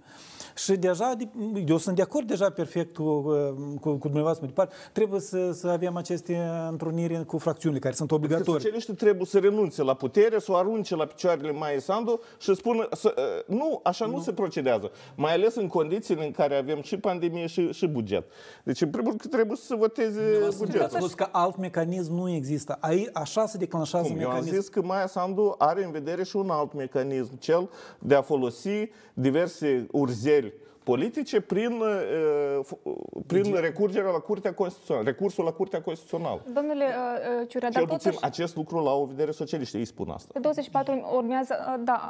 Și 0.56 0.76
deja, 0.76 1.14
de- 1.18 1.28
eu 1.66 1.76
sunt 1.76 1.96
de 1.96 2.02
acord 2.02 2.26
deja 2.26 2.50
perfect 2.50 2.94
cu, 2.96 3.02
uh, 3.02 3.74
cu, 3.80 3.90
cu 3.90 3.98
dumneavoastră 3.98 4.44
mai 4.44 4.54
departe, 4.54 4.74
trebuie 4.92 5.20
să, 5.20 5.50
să 5.52 5.68
avem 5.68 5.96
aceste 5.96 6.48
întruniri 6.70 7.24
cu 7.24 7.38
fracțiunile 7.38 7.80
care 7.80 7.94
sunt 7.94 8.08
Că 8.08 8.14
obligatorii. 8.14 8.52
socialiștii 8.52 8.94
trebuie 8.94 9.26
să 9.26 9.38
renunțe 9.38 9.82
la 9.82 9.94
putere, 9.94 10.38
să 10.38 10.52
o 10.52 10.56
arunce 10.56 10.96
la 10.96 11.04
picioarele 11.04 11.52
Maia 11.52 11.78
Sandu 11.78 12.20
și 12.38 12.46
să 12.46 12.52
spună, 12.52 12.88
să, 12.92 13.14
uh, 13.48 13.56
nu, 13.56 13.80
așa 13.82 14.06
nu. 14.06 14.20
se 14.20 14.32
procedează. 14.32 14.90
Mai 15.14 15.32
ales 15.32 15.54
în 15.54 15.66
condițiile 15.66 16.24
în 16.24 16.30
care 16.30 16.56
avem 16.56 16.82
și 16.82 16.96
pandemie 16.96 17.46
și, 17.46 17.72
și 17.72 17.86
buget. 17.86 18.24
Deci, 18.64 18.80
în 18.80 18.88
primul 18.90 19.08
rând, 19.08 19.20
că 19.20 19.28
trebuie 19.28 19.56
să 19.56 19.64
se 19.64 19.74
voteze 19.76 20.20
Ați 20.46 20.58
bugetul. 20.58 20.88
spus 20.98 21.14
că 21.14 21.28
alt 21.32 21.56
mecanism 21.56 22.14
nu 22.14 22.30
există. 22.30 22.76
Ai, 22.80 23.08
așa 23.12 23.46
se 23.46 23.58
declanșează 23.58 24.06
Cum? 24.08 24.16
Eu 24.18 24.22
am 24.26 24.28
mecanismul. 24.32 24.60
zis 24.60 24.68
că 24.68 24.82
Maia 24.82 25.06
Sandu 25.06 25.54
are 25.58 25.84
în 25.84 25.90
vedere 25.90 26.24
și 26.24 26.36
un 26.36 26.50
alt 26.50 26.72
mecanism, 26.72 27.38
cel 27.38 27.70
de 27.98 28.14
a 28.14 28.22
folosi 28.22 28.88
diverse 29.14 29.86
urzeli 29.92 30.45
politice 30.92 31.40
prin, 31.40 31.72
uh, 31.72 32.64
f- 32.64 32.78
prin 33.26 33.54
recurgerea 33.60 34.10
la 34.10 34.18
Curtea 34.18 34.54
Constituțională, 34.54 35.04
recursul 35.04 35.44
la 35.44 35.50
Curtea 35.52 35.82
Constituțională. 35.82 36.42
Domnule 36.54 36.84
uh, 36.84 37.40
uh, 37.40 37.48
Ciurea, 37.48 37.70
dar 37.70 37.82
Cel 37.82 37.92
puțin 37.92 38.10
totuși... 38.10 38.24
acest 38.24 38.56
lucru 38.56 38.78
la 38.82 38.92
o 38.92 39.04
vedere 39.04 39.30
socialiști, 39.30 39.76
ei 39.76 39.84
spun 39.84 40.10
asta. 40.10 40.30
Pe 40.32 40.38
24 40.38 41.10
urmează, 41.14 41.54
uh, 41.68 41.82
da, 41.84 42.00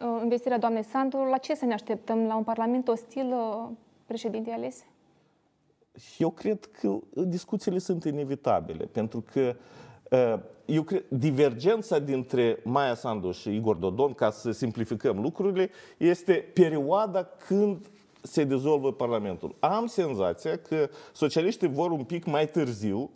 uh, 0.00 0.08
uh, 0.08 0.20
investirea 0.22 0.58
doamnei 0.58 0.84
Sandu. 0.84 1.16
La 1.16 1.36
ce 1.36 1.54
să 1.54 1.64
ne 1.64 1.72
așteptăm? 1.72 2.26
La 2.26 2.36
un 2.36 2.42
parlament 2.42 2.88
ostil 2.88 3.32
uh, 3.32 3.68
președinte 4.06 4.50
ales? 4.50 4.84
Eu 6.18 6.30
cred 6.30 6.70
că 6.80 6.98
discuțiile 7.12 7.78
sunt 7.78 8.04
inevitabile, 8.04 8.84
pentru 8.84 9.24
că 9.32 9.56
uh, 10.10 10.42
eu 10.64 10.82
cred, 10.82 11.04
divergența 11.08 11.98
dintre 11.98 12.58
Maia 12.64 12.94
Sandu 12.94 13.30
și 13.30 13.54
Igor 13.54 13.76
Dodon, 13.76 14.12
ca 14.12 14.30
să 14.30 14.50
simplificăm 14.50 15.20
lucrurile, 15.20 15.70
este 15.96 16.32
perioada 16.54 17.24
când 17.46 17.89
se 18.22 18.44
dizolvă 18.44 18.92
Parlamentul. 18.92 19.54
Am 19.58 19.86
senzația 19.86 20.56
că 20.56 20.88
socialiștii 21.12 21.68
vor 21.68 21.90
un 21.90 22.04
pic 22.04 22.24
mai 22.24 22.46
târziu, 22.46 23.10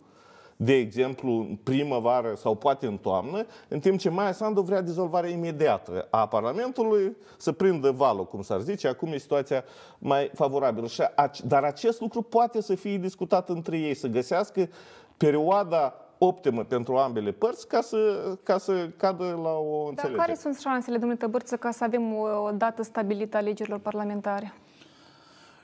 de 0.57 0.73
exemplu, 0.73 1.31
în 1.31 1.57
primăvară 1.63 2.33
sau 2.35 2.55
poate 2.55 2.85
în 2.85 2.97
toamnă, 2.97 3.45
în 3.67 3.79
timp 3.79 3.99
ce 3.99 4.09
Maia 4.09 4.31
Sandu 4.31 4.61
vrea 4.61 4.81
dizolvarea 4.81 5.29
imediată 5.29 6.07
a 6.09 6.27
Parlamentului, 6.27 7.15
să 7.37 7.51
prindă 7.51 7.91
valul, 7.91 8.25
cum 8.25 8.41
s-ar 8.41 8.59
zice, 8.61 8.87
acum 8.87 9.11
e 9.11 9.17
situația 9.17 9.63
mai 9.97 10.31
favorabilă. 10.33 10.87
Și 10.87 11.01
ac- 11.03 11.43
Dar 11.47 11.63
acest 11.63 11.99
lucru 11.99 12.21
poate 12.21 12.61
să 12.61 12.75
fie 12.75 12.97
discutat 12.97 13.49
între 13.49 13.77
ei, 13.77 13.93
să 13.93 14.07
găsească 14.07 14.69
perioada 15.17 15.93
optimă 16.17 16.63
pentru 16.63 16.95
ambele 16.97 17.31
părți 17.31 17.67
ca 17.67 17.81
să, 17.81 17.97
ca 18.43 18.57
să 18.57 18.89
cadă 18.97 19.23
la 19.43 19.51
o 19.53 19.79
Dar 19.79 19.89
înțelegere. 19.89 20.21
care 20.21 20.35
sunt 20.35 20.59
șansele, 20.59 20.97
domnule 20.97 21.19
Tăbărță, 21.19 21.55
ca 21.55 21.71
să 21.71 21.83
avem 21.83 22.13
o, 22.13 22.27
o 22.43 22.51
dată 22.51 22.83
stabilită 22.83 23.35
a 23.37 23.39
alegerilor 23.39 23.79
parlamentare? 23.79 24.53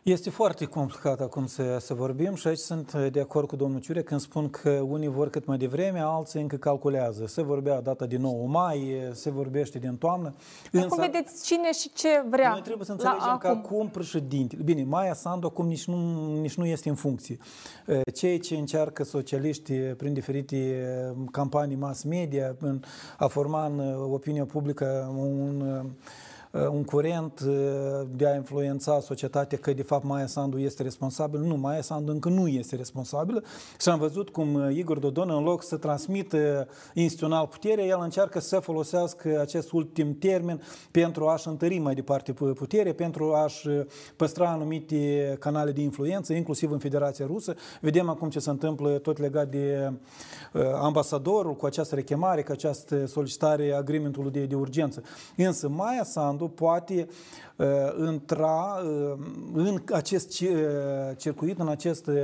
Este 0.03 0.29
foarte 0.29 0.65
complicat 0.65 1.19
acum 1.19 1.45
să, 1.45 1.77
să 1.79 1.93
vorbim 1.93 2.35
și 2.35 2.47
aici 2.47 2.57
sunt 2.57 2.93
de 2.93 3.19
acord 3.19 3.47
cu 3.47 3.55
domnul 3.55 3.79
Ciure 3.79 4.03
când 4.03 4.19
spun 4.19 4.49
că 4.49 4.69
unii 4.69 5.07
vor 5.07 5.29
cât 5.29 5.45
mai 5.45 5.57
devreme, 5.57 5.99
alții 5.99 6.41
încă 6.41 6.55
calculează. 6.55 7.25
Se 7.27 7.41
vorbea 7.41 7.81
data 7.81 8.05
de 8.05 8.17
9 8.17 8.47
mai, 8.47 8.95
se 9.13 9.29
vorbește 9.29 9.79
din 9.79 9.95
toamnă. 9.95 10.33
Dar 10.71 10.85
cum 10.85 10.97
vedeți 10.99 11.45
cine 11.45 11.71
și 11.71 11.91
ce 11.93 12.23
vrea? 12.29 12.51
Noi 12.51 12.61
trebuie 12.61 12.85
să 12.85 12.95
la 12.97 13.09
înțelegem 13.09 13.37
că 13.37 13.47
acum? 13.47 13.59
acum 13.59 13.89
președintele, 13.89 14.63
bine, 14.63 14.83
Maia 14.83 15.13
Sandu 15.13 15.47
acum 15.47 15.67
nici 15.67 15.85
nu, 15.85 16.25
nici 16.39 16.55
nu 16.55 16.65
este 16.65 16.89
în 16.89 16.95
funcție. 16.95 17.37
Ceea 18.13 18.39
ce 18.39 18.55
încearcă 18.55 19.03
socialiștii 19.03 19.79
prin 19.79 20.13
diferite 20.13 20.85
campanii 21.31 21.75
mass 21.75 22.03
media 22.03 22.55
în 22.59 22.79
a 23.17 23.27
forma 23.27 23.65
în 23.65 23.79
opinia 24.11 24.45
publică 24.45 25.13
un 25.15 25.63
un 26.51 26.83
curent 26.83 27.41
de 28.15 28.27
a 28.27 28.35
influența 28.35 28.99
societatea 28.99 29.57
că 29.57 29.73
de 29.73 29.83
fapt 29.83 30.03
Maia 30.03 30.25
Sandu 30.25 30.57
este 30.57 30.83
responsabil. 30.83 31.39
Nu, 31.39 31.55
Maia 31.55 31.81
Sandu 31.81 32.11
încă 32.11 32.29
nu 32.29 32.47
este 32.47 32.75
responsabilă 32.75 33.43
și 33.79 33.89
am 33.89 33.99
văzut 33.99 34.29
cum 34.29 34.69
Igor 34.69 34.99
Dodon 34.99 35.29
în 35.29 35.43
loc 35.43 35.63
să 35.63 35.77
transmită 35.77 36.67
instituțional 36.93 37.47
puterea, 37.47 37.85
el 37.85 37.99
încearcă 38.01 38.39
să 38.39 38.59
folosească 38.59 39.39
acest 39.39 39.71
ultim 39.71 40.17
termen 40.17 40.61
pentru 40.91 41.27
a-și 41.27 41.47
întări 41.47 41.77
mai 41.77 41.95
departe 41.95 42.33
puterea, 42.33 42.93
pentru 42.93 43.33
a-și 43.33 43.67
păstra 44.15 44.49
anumite 44.49 45.35
canale 45.39 45.71
de 45.71 45.81
influență, 45.81 46.33
inclusiv 46.33 46.71
în 46.71 46.79
Federația 46.79 47.25
Rusă. 47.25 47.55
Vedem 47.81 48.09
acum 48.09 48.29
ce 48.29 48.39
se 48.39 48.49
întâmplă 48.49 48.89
tot 48.89 49.17
legat 49.17 49.47
de 49.49 49.91
ambasadorul 50.81 51.55
cu 51.55 51.65
această 51.65 51.95
rechemare, 51.95 52.43
cu 52.43 52.51
această 52.51 53.05
solicitare 53.05 53.73
agreementului 53.73 54.31
de, 54.31 54.45
de 54.45 54.55
urgență. 54.55 55.03
Însă 55.35 55.69
Maia 55.69 56.03
Sandu 56.03 56.40
poate 56.49 57.07
uh, 57.55 57.67
intra 58.07 58.81
uh, 58.83 59.13
în 59.53 59.83
acest 59.93 60.41
uh, 60.41 60.49
circuit, 61.17 61.59
în 61.59 61.67
acest, 61.67 62.07
uh, 62.07 62.15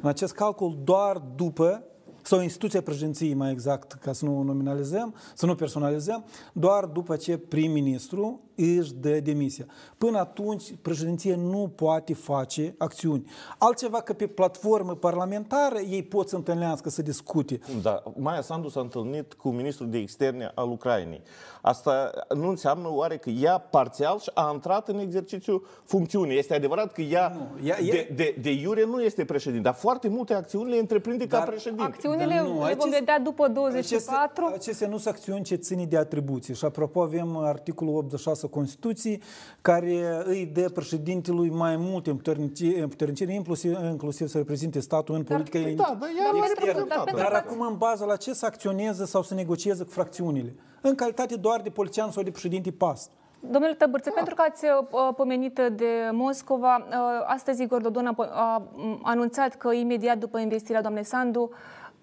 în 0.00 0.08
acest 0.08 0.32
calcul 0.32 0.78
doar 0.84 1.22
după 1.36 1.84
sau 2.22 2.40
instituția 2.40 2.82
președinției, 2.82 3.34
mai 3.34 3.50
exact, 3.50 3.92
ca 3.92 4.12
să 4.12 4.24
nu 4.24 4.42
nominalizăm, 4.42 5.14
să 5.34 5.46
nu 5.46 5.54
personalizăm, 5.54 6.24
doar 6.52 6.84
după 6.84 7.16
ce 7.16 7.38
prim-ministru 7.38 8.40
își 8.60 8.92
dă 8.94 9.20
demisia. 9.20 9.66
Până 9.98 10.18
atunci, 10.18 10.74
președinția 10.82 11.36
nu 11.36 11.72
poate 11.74 12.14
face 12.14 12.74
acțiuni. 12.78 13.30
Altceva 13.58 14.00
că 14.00 14.12
pe 14.12 14.26
platformă 14.26 14.94
parlamentară 14.94 15.78
ei 15.78 16.02
pot 16.02 16.28
să 16.28 16.36
întâlnească, 16.36 16.88
să 16.90 17.02
discute. 17.02 17.60
Da, 17.82 18.02
Maia 18.16 18.40
Sandu 18.42 18.68
s-a 18.68 18.80
întâlnit 18.80 19.32
cu 19.32 19.48
ministrul 19.48 19.90
de 19.90 19.98
externe 19.98 20.52
al 20.54 20.70
Ucrainei. 20.70 21.22
Asta 21.62 22.10
nu 22.34 22.48
înseamnă 22.48 22.88
oare 22.92 23.16
că 23.16 23.30
ea 23.30 23.58
parțial 23.58 24.18
și 24.18 24.30
a 24.34 24.50
intrat 24.54 24.88
în 24.88 24.98
exercițiul 24.98 25.66
funcțiunii. 25.84 26.38
Este 26.38 26.54
adevărat 26.54 26.92
că 26.92 27.00
ea, 27.00 27.28
Nu, 27.36 27.68
ea- 27.68 27.78
de, 27.90 28.12
de, 28.16 28.36
de 28.42 28.50
iure 28.50 28.84
nu 28.84 29.02
este 29.02 29.24
președinte, 29.24 29.62
dar 29.62 29.74
foarte 29.74 30.08
multe 30.08 30.34
acțiuni 30.34 30.70
le 30.70 30.76
întreprinde 30.78 31.26
ca 31.26 31.38
Dar 31.38 31.48
președinte. 31.48 31.82
Acțiunile 31.82 32.34
Dar 32.34 32.42
nu, 32.44 32.48
le 32.52 32.54
vom 32.58 32.62
acest- 32.64 32.88
vedea 32.98 33.18
după 33.18 33.48
24. 33.48 34.44
Aceste, 34.44 34.54
acestea 34.60 34.88
nu 34.88 34.98
sunt 34.98 35.14
acțiuni 35.14 35.42
ce 35.44 35.54
ține 35.54 35.84
de 35.84 35.96
atribuții. 35.96 36.54
Și 36.54 36.64
apropo 36.64 37.02
avem 37.02 37.36
articolul 37.36 37.96
86 37.96 38.46
Constituției 38.50 39.22
care 39.60 40.22
îi 40.24 40.50
dă 40.54 40.68
președintelui 40.68 41.50
mai 41.50 41.76
multe 41.76 42.10
împuterniciri, 42.10 43.34
inclusiv, 43.34 43.78
inclusiv 43.82 44.26
să 44.28 44.38
reprezinte 44.38 44.80
statul 44.80 45.14
în 45.14 45.22
politica 45.22 45.58
da, 45.58 45.64
dar 45.66 46.08
ea 46.18 46.24
Dar 46.24 46.40
l-a 46.40 46.46
pentru- 46.46 46.64
reprezentat. 46.64 46.96
dar 46.96 47.04
pentru 47.04 47.22
Dar 47.22 47.42
că- 47.42 47.48
acum 47.48 47.60
în 47.60 47.76
bază 47.76 48.04
la 48.04 48.16
ce 48.16 48.32
să 48.32 48.46
acționeze 48.46 49.04
sau 49.04 49.22
să 49.22 49.34
negocieze 49.34 49.84
cu 49.84 49.90
fracțiunile? 49.90 50.54
În 50.80 50.94
calitate 50.94 51.36
doar 51.36 51.60
de 51.60 51.70
polițian 51.70 52.10
sau 52.10 52.22
de 52.22 52.30
președinte 52.30 52.70
PAS. 52.70 53.10
Domnule 53.50 53.74
Tăbârță, 53.74 54.10
pentru 54.10 54.34
că 54.34 54.42
ați 54.48 54.64
uh, 54.64 55.14
pomenit 55.16 55.54
de 55.72 55.86
Moscova, 56.12 56.76
uh, 56.88 56.94
astăzi 57.26 57.62
Igor 57.62 57.80
Dodon 57.80 58.06
a, 58.06 58.14
a 58.32 58.62
m, 58.72 59.00
anunțat 59.02 59.54
că 59.56 59.72
imediat 59.72 60.18
după 60.18 60.38
investirea 60.38 60.80
doamnei 60.80 61.04
Sandu 61.04 61.50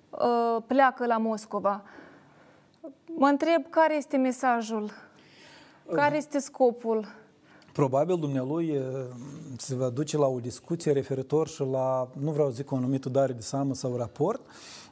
uh, 0.09 0.57
pleacă 0.67 1.05
la 1.05 1.17
Moscova. 1.17 1.83
Mă 3.15 3.27
întreb 3.27 3.69
care 3.69 3.95
este 3.95 4.17
mesajul, 4.17 4.91
care 5.93 6.17
este 6.17 6.39
scopul? 6.39 7.07
Probabil 7.73 8.17
dumnealui 8.19 8.67
eh, 8.67 8.81
se 9.57 9.75
va 9.75 9.89
duce 9.89 10.17
la 10.17 10.25
o 10.25 10.39
discuție 10.39 10.91
referitor 10.91 11.47
și 11.47 11.61
la, 11.61 12.09
nu 12.19 12.31
vreau 12.31 12.49
să 12.49 12.55
zic 12.55 12.71
o 12.71 12.75
anumită 12.75 13.09
dare 13.09 13.33
de 13.33 13.41
seamă 13.41 13.73
sau 13.73 13.95
raport, 13.95 14.41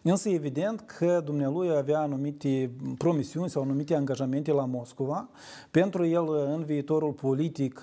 Însă 0.07 0.29
evident 0.29 0.81
că 0.81 1.21
dumnealui 1.23 1.69
avea 1.69 1.99
anumite 1.99 2.71
promisiuni 2.97 3.49
sau 3.49 3.61
anumite 3.61 3.95
angajamente 3.95 4.51
la 4.51 4.65
Moscova. 4.65 5.29
Pentru 5.71 6.05
el, 6.05 6.29
în 6.29 6.63
viitorul 6.63 7.11
politic 7.11 7.81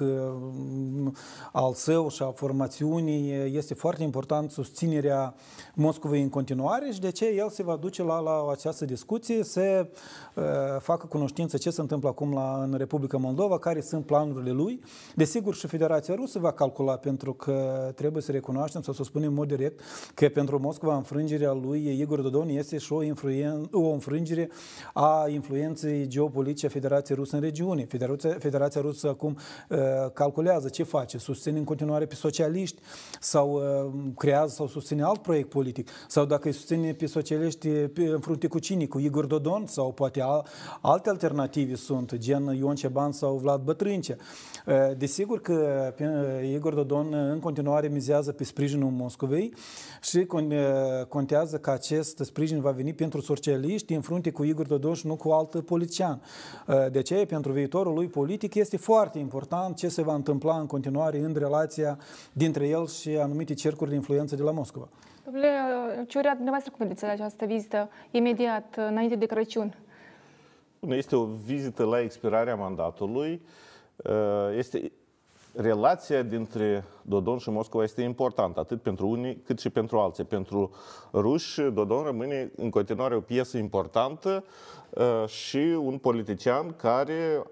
al 1.53 1.73
său 1.75 2.09
și 2.09 2.23
a 2.23 2.31
formațiunii, 2.31 3.57
este 3.57 3.75
foarte 3.75 4.03
important 4.03 4.51
susținerea 4.51 5.35
Moscovei 5.75 6.23
în 6.23 6.29
continuare 6.29 6.91
și 6.93 7.01
de 7.01 7.11
ce 7.11 7.27
el 7.27 7.49
se 7.49 7.63
va 7.63 7.77
duce 7.77 8.03
la, 8.03 8.19
la 8.19 8.51
această 8.51 8.85
discuție, 8.85 9.45
să 9.45 9.87
uh, 10.35 10.43
facă 10.79 11.07
cunoștință 11.07 11.57
ce 11.57 11.71
se 11.71 11.81
întâmplă 11.81 12.09
acum 12.09 12.33
la, 12.33 12.63
în 12.63 12.75
Republica 12.77 13.17
Moldova, 13.17 13.59
care 13.59 13.81
sunt 13.81 14.07
planurile 14.07 14.51
lui. 14.51 14.81
Desigur, 15.15 15.55
și 15.55 15.67
Federația 15.67 16.15
Rusă 16.15 16.39
va 16.39 16.53
calcula, 16.53 16.97
pentru 16.97 17.33
că 17.33 17.91
trebuie 17.95 18.23
să 18.23 18.33
recunoaștem 18.33 18.83
sau 18.83 18.95
să 18.95 19.03
spunem 19.03 19.29
în 19.29 19.35
mod 19.35 19.49
direct 19.49 19.81
că 20.15 20.29
pentru 20.29 20.59
Moscova 20.61 20.97
înfrângerea 20.97 21.53
lui 21.53 22.01
Igor 22.01 22.12
Dodon 22.21 22.49
este 22.49 22.79
și 22.79 22.93
o, 22.93 23.03
influenț- 23.03 23.73
o 23.73 23.91
înfrângere 23.91 24.51
a 24.93 25.27
influenței 25.29 26.07
geopolitice 26.07 26.67
a 26.67 26.69
Federației 26.69 27.17
Rusă 27.17 27.37
în 27.37 27.43
regiune. 27.43 27.85
Federația, 27.85 28.37
Federația 28.39 28.81
Rusă 28.81 29.09
acum 29.09 29.37
uh, 29.69 29.79
calculează 30.13 30.69
ce 30.69 30.83
face, 30.83 31.19
susține 31.19 31.59
în 31.59 31.65
continuare 31.65 32.07
pe 32.07 32.15
socialiști 32.15 32.81
sau 33.21 33.53
uh, 33.53 33.93
creează 34.17 34.55
sau 34.55 34.67
susține 34.67 35.03
alt 35.03 35.23
proiect 35.23 35.49
politic 35.49 35.89
sau 36.09 36.25
dacă 36.25 36.49
îi 36.49 36.55
susține 36.55 36.93
pe 36.93 37.07
socialiști 37.07 37.69
pe, 37.69 38.03
în 38.03 38.21
frunte 38.21 38.47
cu 38.47 38.59
cine, 38.59 38.87
cu 38.87 38.99
Igor 38.99 39.27
Dodon 39.27 39.67
sau 39.67 39.93
poate 39.93 40.21
al, 40.21 40.47
alte 40.81 41.09
alternative 41.09 41.75
sunt, 41.75 42.15
gen 42.15 42.45
Ion 42.45 42.75
Ceban 42.75 43.13
sau 43.13 43.37
Vlad 43.37 43.63
Bătrâncea. 43.63 44.17
Desigur 44.97 45.41
că 45.41 45.95
Igor 46.53 46.75
Dodon 46.75 47.13
în 47.13 47.39
continuare 47.39 47.89
mizează 47.89 48.33
pe 48.33 48.45
sprijinul 48.45 48.91
Moscovei 48.91 49.55
și 50.03 50.27
contează 51.09 51.59
că 51.59 51.71
acest 51.71 52.02
sprijin 52.03 52.61
va 52.61 52.71
veni 52.71 52.93
pentru 52.93 53.21
socialiști 53.21 53.95
în 53.95 54.01
frunte 54.01 54.31
cu 54.31 54.43
Igor 54.45 54.67
Dodon 54.67 54.95
și 54.95 55.07
nu 55.07 55.17
cu 55.17 55.31
alt 55.31 55.65
politician. 55.65 56.23
De 56.67 56.99
aceea, 56.99 57.27
pentru 57.27 57.53
viitorul 57.53 57.95
lui 57.95 58.07
politic, 58.07 58.55
este 58.55 58.77
foarte 58.77 59.19
important 59.19 59.77
ce 59.77 59.89
se 59.89 60.03
va 60.03 60.15
întâmpla 60.15 60.59
în 60.59 60.67
continuare 60.67 61.19
în 61.19 61.35
relația 61.39 61.99
dintre 62.33 62.69
el 62.69 62.87
și 62.87 63.09
anumite 63.09 63.55
cercuri 63.55 63.91
de 63.91 63.97
influență 63.97 64.37
de 64.37 64.43
la 64.43 64.51
Moscova. 64.51 64.89
Domnule 65.25 65.49
Ciurea, 66.07 66.33
dumneavoastră 66.33 66.73
cum 66.77 66.87
vedeți 66.87 67.05
această 67.05 67.45
vizită 67.45 67.89
imediat 68.11 68.75
înainte 68.89 69.15
de 69.15 69.27
Crăciun? 69.27 69.77
Este 70.81 71.17
o 71.17 71.25
vizită 71.25 71.85
la 71.85 72.01
expirarea 72.01 72.55
mandatului. 72.55 73.43
Este 74.57 74.93
relația 75.55 76.23
dintre 76.23 76.85
Dodon 77.03 77.39
și 77.39 77.51
Moscova 77.51 77.85
este 77.85 78.03
importantă, 78.03 78.61
atât 78.61 78.83
pentru 78.83 79.09
unii 79.09 79.37
cât 79.37 79.59
și 79.61 79.71
pentru 79.71 79.99
alții. 79.99 80.25
Pentru 80.25 80.71
ruși, 81.13 81.61
Dodon 81.61 82.05
rămâne 82.05 82.53
în 82.57 82.71
continuare 82.71 83.15
o 83.15 83.21
piesă 83.21 83.59
importantă 83.59 84.45
și 85.27 85.77
un 85.81 85.99
politician 85.99 86.77
care 86.77 87.43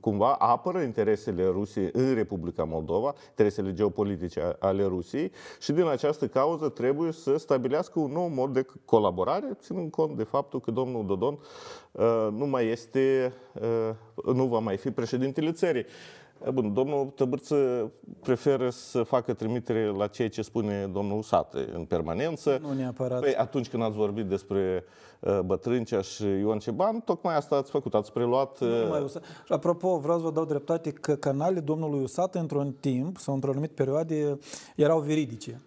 cumva 0.00 0.32
apără 0.32 0.80
interesele 0.80 1.46
Rusiei 1.46 1.88
în 1.92 2.14
Republica 2.14 2.64
Moldova, 2.64 3.14
interesele 3.28 3.72
geopolitice 3.72 4.56
ale 4.58 4.84
Rusiei 4.84 5.32
și 5.60 5.72
din 5.72 5.86
această 5.86 6.26
cauză 6.26 6.68
trebuie 6.68 7.12
să 7.12 7.36
stabilească 7.36 7.98
un 7.98 8.12
nou 8.12 8.28
mod 8.28 8.52
de 8.52 8.66
colaborare, 8.84 9.56
ținând 9.60 9.90
cont 9.90 10.16
de 10.16 10.22
faptul 10.22 10.60
că 10.60 10.70
domnul 10.70 11.06
Dodon 11.06 11.38
uh, 11.92 12.28
nu 12.30 12.46
mai 12.46 12.66
este, 12.66 13.32
uh, 13.54 14.34
nu 14.34 14.44
va 14.44 14.58
mai 14.58 14.76
fi 14.76 14.90
președintele 14.90 15.52
țării. 15.52 15.86
Bun, 16.52 16.72
domnul 16.72 17.12
Tăbârță 17.14 17.90
preferă 18.22 18.70
să 18.70 19.02
facă 19.02 19.32
trimitere 19.32 19.86
la 19.86 20.06
ceea 20.06 20.28
ce 20.28 20.42
spune 20.42 20.86
domnul 20.92 21.22
Sate 21.22 21.68
în 21.74 21.84
permanență. 21.84 22.58
Nu 22.62 22.72
neapărat. 22.72 23.20
Păi, 23.20 23.34
atunci 23.34 23.68
când 23.68 23.82
ați 23.82 23.96
vorbit 23.96 24.26
despre 24.26 24.84
uh, 25.20 25.38
Bătrâncea 25.40 26.00
și 26.00 26.24
Ion 26.24 26.58
Ceban, 26.58 27.00
tocmai 27.00 27.36
asta 27.36 27.56
ați 27.56 27.70
făcut, 27.70 27.94
ați 27.94 28.12
preluat... 28.12 28.60
Uh... 28.60 28.68
Nu 28.68 29.08
Și 29.08 29.52
apropo, 29.52 29.98
vreau 29.98 30.18
să 30.18 30.24
vă 30.24 30.30
dau 30.30 30.44
dreptate 30.44 30.90
că 30.90 31.14
canalele 31.14 31.60
domnului 31.60 32.02
Usat 32.02 32.34
într-un 32.34 32.74
timp 32.80 33.18
sau 33.18 33.34
într-o 33.34 33.50
anumită 33.50 33.72
perioadă 33.74 34.38
erau 34.76 35.00
veridice. 35.00 35.60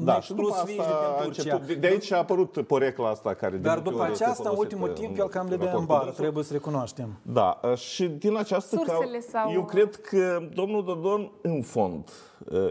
Da, 0.00 0.20
și 0.20 0.32
după 0.32 0.52
asta 0.52 1.16
a 1.18 1.24
început, 1.24 1.66
de, 1.66 1.74
de 1.74 1.86
aici 1.86 2.12
a 2.12 2.16
apărut 2.16 2.66
porecla 2.66 3.08
asta 3.08 3.34
care... 3.34 3.56
Dar 3.56 3.78
după 3.78 4.02
aceasta, 4.02 4.48
în 4.48 4.56
ultimul 4.58 4.88
timp, 4.88 5.18
el 5.18 5.28
cam 5.28 5.46
le 5.48 5.56
dea 5.56 5.74
în 5.76 5.84
bară, 5.84 6.10
trebuie 6.10 6.44
să 6.44 6.52
recunoaștem. 6.52 7.18
Da, 7.22 7.60
și 7.76 8.06
din 8.06 8.36
această 8.36 8.76
Sursele 8.76 9.20
sau... 9.20 9.52
eu 9.52 9.64
cred 9.64 9.96
că 9.96 10.48
domnul 10.54 10.84
Dodon, 10.84 11.30
în 11.42 11.62
fond, 11.62 12.10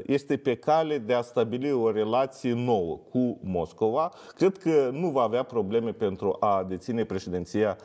este 0.06 0.38
pe 0.38 0.56
cale 0.56 0.98
de 0.98 1.14
a 1.14 1.22
stabili 1.22 1.72
o 1.72 1.92
relație 1.92 2.54
nouă 2.54 3.00
cu 3.10 3.40
Moscova. 3.44 4.12
Cred 4.36 4.58
că 4.58 4.90
nu 4.92 5.10
va 5.10 5.22
avea 5.22 5.44
probleme 5.44 5.92
pentru 5.92 6.38
a 6.40 6.66
deține 6.68 7.04
președinția 7.04 7.78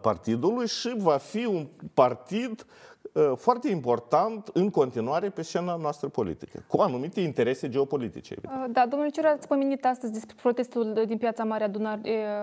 partidului 0.00 0.66
și 0.66 0.94
va 0.98 1.16
fi 1.16 1.46
un 1.46 1.66
partid 1.94 2.66
Uh, 2.66 2.95
foarte 3.36 3.68
important 3.70 4.50
în 4.52 4.70
continuare 4.70 5.28
pe 5.28 5.42
scena 5.42 5.76
noastră 5.76 6.08
politică, 6.08 6.64
cu 6.68 6.80
anumite 6.80 7.20
interese 7.20 7.68
geopolitice. 7.68 8.34
Uh, 8.44 8.64
da, 8.68 8.86
domnule 8.86 9.10
Ciura, 9.10 9.30
ați 9.30 9.48
pomenit 9.48 9.84
astăzi 9.84 10.12
despre 10.12 10.34
protestul 10.42 11.02
din 11.06 11.18
Piața 11.18 11.44
Mare 11.44 11.64
Adunare 11.64 12.00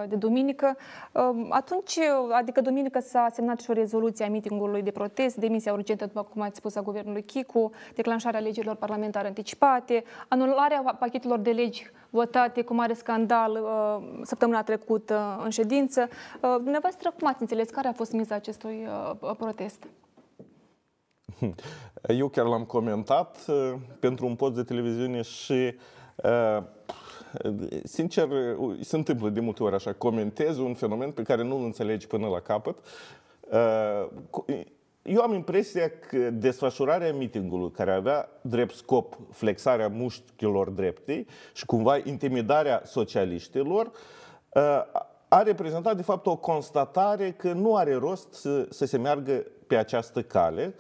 de 0.09 0.15
duminică. 0.15 0.77
Uh, 1.12 1.45
atunci, 1.49 1.99
adică 2.31 2.62
duminică 2.62 2.99
s-a 2.99 3.27
semnat 3.33 3.59
și 3.59 3.69
o 3.69 3.73
rezoluție 3.73 4.25
a 4.25 4.29
mitingului 4.29 4.81
de 4.81 4.91
protest, 4.91 5.36
demisia 5.36 5.73
urgentă, 5.73 6.05
după 6.05 6.23
cum 6.23 6.41
ați 6.41 6.57
spus, 6.57 6.75
a 6.75 6.81
guvernului 6.81 7.23
Chicu, 7.23 7.71
declanșarea 7.95 8.39
legilor 8.39 8.75
parlamentare 8.75 9.27
anticipate, 9.27 10.03
anularea 10.27 10.95
pachetelor 10.99 11.39
de 11.39 11.51
legi 11.51 11.91
votate 12.09 12.62
cu 12.62 12.73
mare 12.73 12.93
scandal 12.93 13.59
săptămâna 14.23 14.63
trecută 14.63 15.41
în 15.43 15.49
ședință. 15.49 16.07
Dumneavoastră, 16.41 17.13
cum 17.19 17.27
ați 17.27 17.41
înțeles? 17.41 17.69
Care 17.69 17.88
a 17.88 17.93
fost 17.93 18.12
miza 18.12 18.36
acestui 18.36 18.88
protest? 19.38 19.88
Eu 22.07 22.27
chiar 22.27 22.45
l-am 22.45 22.63
comentat 22.63 23.38
uh, 23.47 23.73
pentru 23.99 24.25
un 24.25 24.36
post 24.36 24.55
de 24.55 24.63
televiziune 24.63 25.21
și 25.21 25.75
uh, 26.15 26.63
sincer, 27.83 28.27
se 28.81 28.95
întâmplă 28.95 29.29
de 29.29 29.39
multe 29.39 29.63
ori 29.63 29.75
așa, 29.75 29.93
comentez 29.93 30.57
un 30.57 30.73
fenomen 30.73 31.12
pe 31.12 31.21
care 31.21 31.43
nu-l 31.43 31.63
înțelegi 31.63 32.07
până 32.07 32.27
la 32.27 32.39
capăt. 32.39 32.77
Uh, 33.39 34.07
eu 35.01 35.21
am 35.21 35.33
impresia 35.33 35.89
că 36.09 36.29
desfășurarea 36.29 37.13
mitingului, 37.13 37.71
care 37.71 37.91
avea 37.91 38.29
drept 38.41 38.75
scop 38.75 39.17
flexarea 39.31 39.88
mușchilor 39.88 40.69
dreptei 40.69 41.27
și 41.53 41.65
cumva 41.65 41.97
intimidarea 42.03 42.81
socialiștilor, 42.86 43.91
a 45.27 45.41
reprezentat 45.41 45.95
de 45.95 46.01
fapt 46.01 46.25
o 46.25 46.36
constatare 46.36 47.31
că 47.31 47.51
nu 47.51 47.75
are 47.75 47.93
rost 47.93 48.33
să, 48.33 48.67
să 48.69 48.86
se 48.86 48.97
meargă 48.97 49.45
pe 49.67 49.75
această 49.75 50.21
cale, 50.21 50.75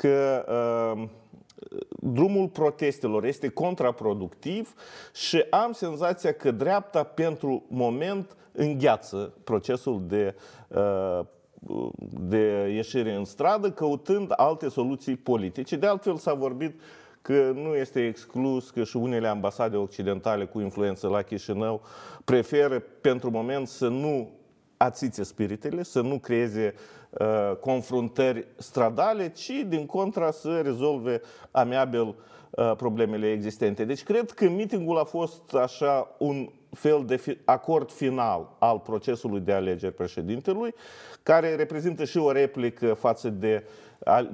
că 0.00 0.44
uh, 0.48 1.08
drumul 2.00 2.48
protestelor 2.48 3.24
este 3.24 3.48
contraproductiv 3.48 4.74
și 5.14 5.44
am 5.50 5.72
senzația 5.72 6.32
că 6.32 6.50
dreapta 6.50 7.02
pentru 7.02 7.64
moment 7.68 8.36
îngheață 8.52 9.34
procesul 9.44 10.02
de, 10.06 10.34
uh, 10.68 11.20
de 12.28 12.72
ieșire 12.74 13.14
în 13.14 13.24
stradă, 13.24 13.70
căutând 13.70 14.32
alte 14.36 14.68
soluții 14.68 15.16
politice. 15.16 15.76
De 15.76 15.86
altfel 15.86 16.16
s-a 16.16 16.34
vorbit 16.34 16.80
că 17.22 17.52
nu 17.54 17.74
este 17.74 18.06
exclus 18.06 18.70
că 18.70 18.84
și 18.84 18.96
unele 18.96 19.28
ambasade 19.28 19.76
occidentale 19.76 20.44
cu 20.44 20.60
influență 20.60 21.08
la 21.08 21.22
Chișinău 21.22 21.82
preferă 22.24 22.78
pentru 23.00 23.30
moment 23.30 23.68
să 23.68 23.88
nu 23.88 24.30
ațițe 24.76 25.22
spiritele, 25.22 25.82
să 25.82 26.00
nu 26.00 26.18
creeze 26.18 26.74
uh, 26.74 26.97
confruntări 27.60 28.46
stradale, 28.56 29.28
ci 29.28 29.64
din 29.66 29.86
contra 29.86 30.30
să 30.30 30.60
rezolve 30.60 31.20
amiabil 31.50 32.00
uh, 32.50 32.72
problemele 32.76 33.30
existente. 33.30 33.84
Deci 33.84 34.02
cred 34.02 34.30
că 34.30 34.48
mitingul 34.48 34.98
a 34.98 35.04
fost 35.04 35.54
așa 35.54 36.14
un 36.18 36.50
fel 36.70 37.04
de 37.06 37.16
fi- 37.16 37.38
acord 37.44 37.90
final 37.90 38.56
al 38.58 38.78
procesului 38.78 39.40
de 39.40 39.52
alegeri 39.52 39.94
președintelui, 39.94 40.74
care 41.22 41.54
reprezintă 41.54 42.04
și 42.04 42.18
o 42.18 42.32
replică 42.32 42.94
față 42.94 43.28
de 43.28 43.64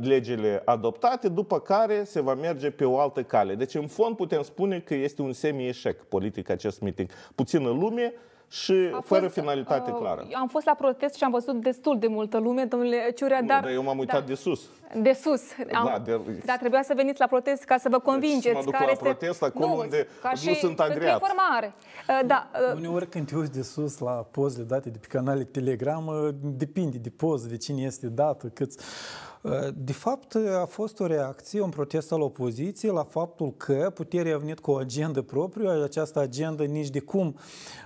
legile 0.00 0.62
adoptate, 0.64 1.28
după 1.28 1.60
care 1.60 2.04
se 2.04 2.20
va 2.20 2.34
merge 2.34 2.70
pe 2.70 2.84
o 2.84 2.98
altă 2.98 3.22
cale. 3.22 3.54
Deci, 3.54 3.74
în 3.74 3.86
fond, 3.86 4.16
putem 4.16 4.42
spune 4.42 4.80
că 4.80 4.94
este 4.94 5.22
un 5.22 5.32
semi-eșec 5.32 6.02
politic 6.02 6.50
acest 6.50 6.80
meeting. 6.80 7.08
Puțină 7.34 7.68
lume, 7.68 8.12
și 8.62 8.72
a 8.94 9.00
fără 9.00 9.20
fost, 9.22 9.34
finalitate 9.34 9.90
uh, 9.90 9.96
clară. 10.00 10.26
Am 10.32 10.48
fost 10.48 10.66
la 10.66 10.74
protest 10.74 11.14
și 11.14 11.24
am 11.24 11.30
văzut 11.30 11.62
destul 11.62 11.98
de 11.98 12.06
multă 12.06 12.38
lume, 12.38 12.64
domnule 12.64 13.12
Ciurea, 13.16 13.40
nu, 13.40 13.46
dar... 13.46 13.60
dar 13.62 13.70
eu 13.70 13.82
m-am 13.82 13.98
uitat 13.98 14.20
da, 14.20 14.26
de 14.26 14.34
sus. 14.34 14.60
De 15.02 15.12
sus. 15.12 15.42
Am, 15.72 15.84
Da, 15.86 15.98
de- 16.04 16.42
Dar 16.44 16.56
trebuia 16.56 16.82
să 16.82 16.92
veniți 16.96 17.20
la 17.20 17.26
protest 17.26 17.64
ca 17.64 17.76
să 17.78 17.88
vă 17.88 17.98
convingeți. 17.98 18.54
mă 18.54 18.62
duc 18.64 18.72
care 18.72 18.84
la 18.84 18.90
este... 18.90 19.04
protest 19.04 19.42
acolo 19.42 19.72
unde 19.72 20.06
ca 20.22 20.30
nu 20.30 20.36
și 20.36 20.54
sunt 20.54 20.76
pentru 20.76 20.94
agreat. 20.94 21.20
informare. 21.20 21.74
Uh, 22.08 22.20
Da, 22.26 22.50
uh, 22.70 22.76
Uneori 22.76 23.08
când 23.08 23.26
te 23.26 23.36
uiți 23.36 23.52
de 23.52 23.62
sus 23.62 23.98
la 23.98 24.10
pozele 24.10 24.64
date 24.64 24.88
de 24.90 24.98
pe 24.98 25.06
canale 25.06 25.44
Telegram, 25.44 26.34
depinde 26.40 26.98
de 26.98 27.10
poză, 27.10 27.48
de 27.48 27.56
cine 27.56 27.82
este 27.82 28.06
dată, 28.06 28.46
câți... 28.46 28.78
De 29.74 29.92
fapt, 29.92 30.34
a 30.62 30.64
fost 30.64 31.00
o 31.00 31.06
reacție, 31.06 31.60
un 31.60 31.68
protest 31.68 32.12
al 32.12 32.20
opoziției 32.20 32.92
la 32.92 33.02
faptul 33.02 33.54
că 33.56 33.90
puterea 33.94 34.34
a 34.34 34.38
venit 34.38 34.58
cu 34.58 34.70
o 34.70 34.76
agendă 34.76 35.22
proprie, 35.22 35.68
această 35.68 36.20
agendă 36.20 36.64
nici 36.64 36.88
de 36.88 36.98
cum 36.98 37.36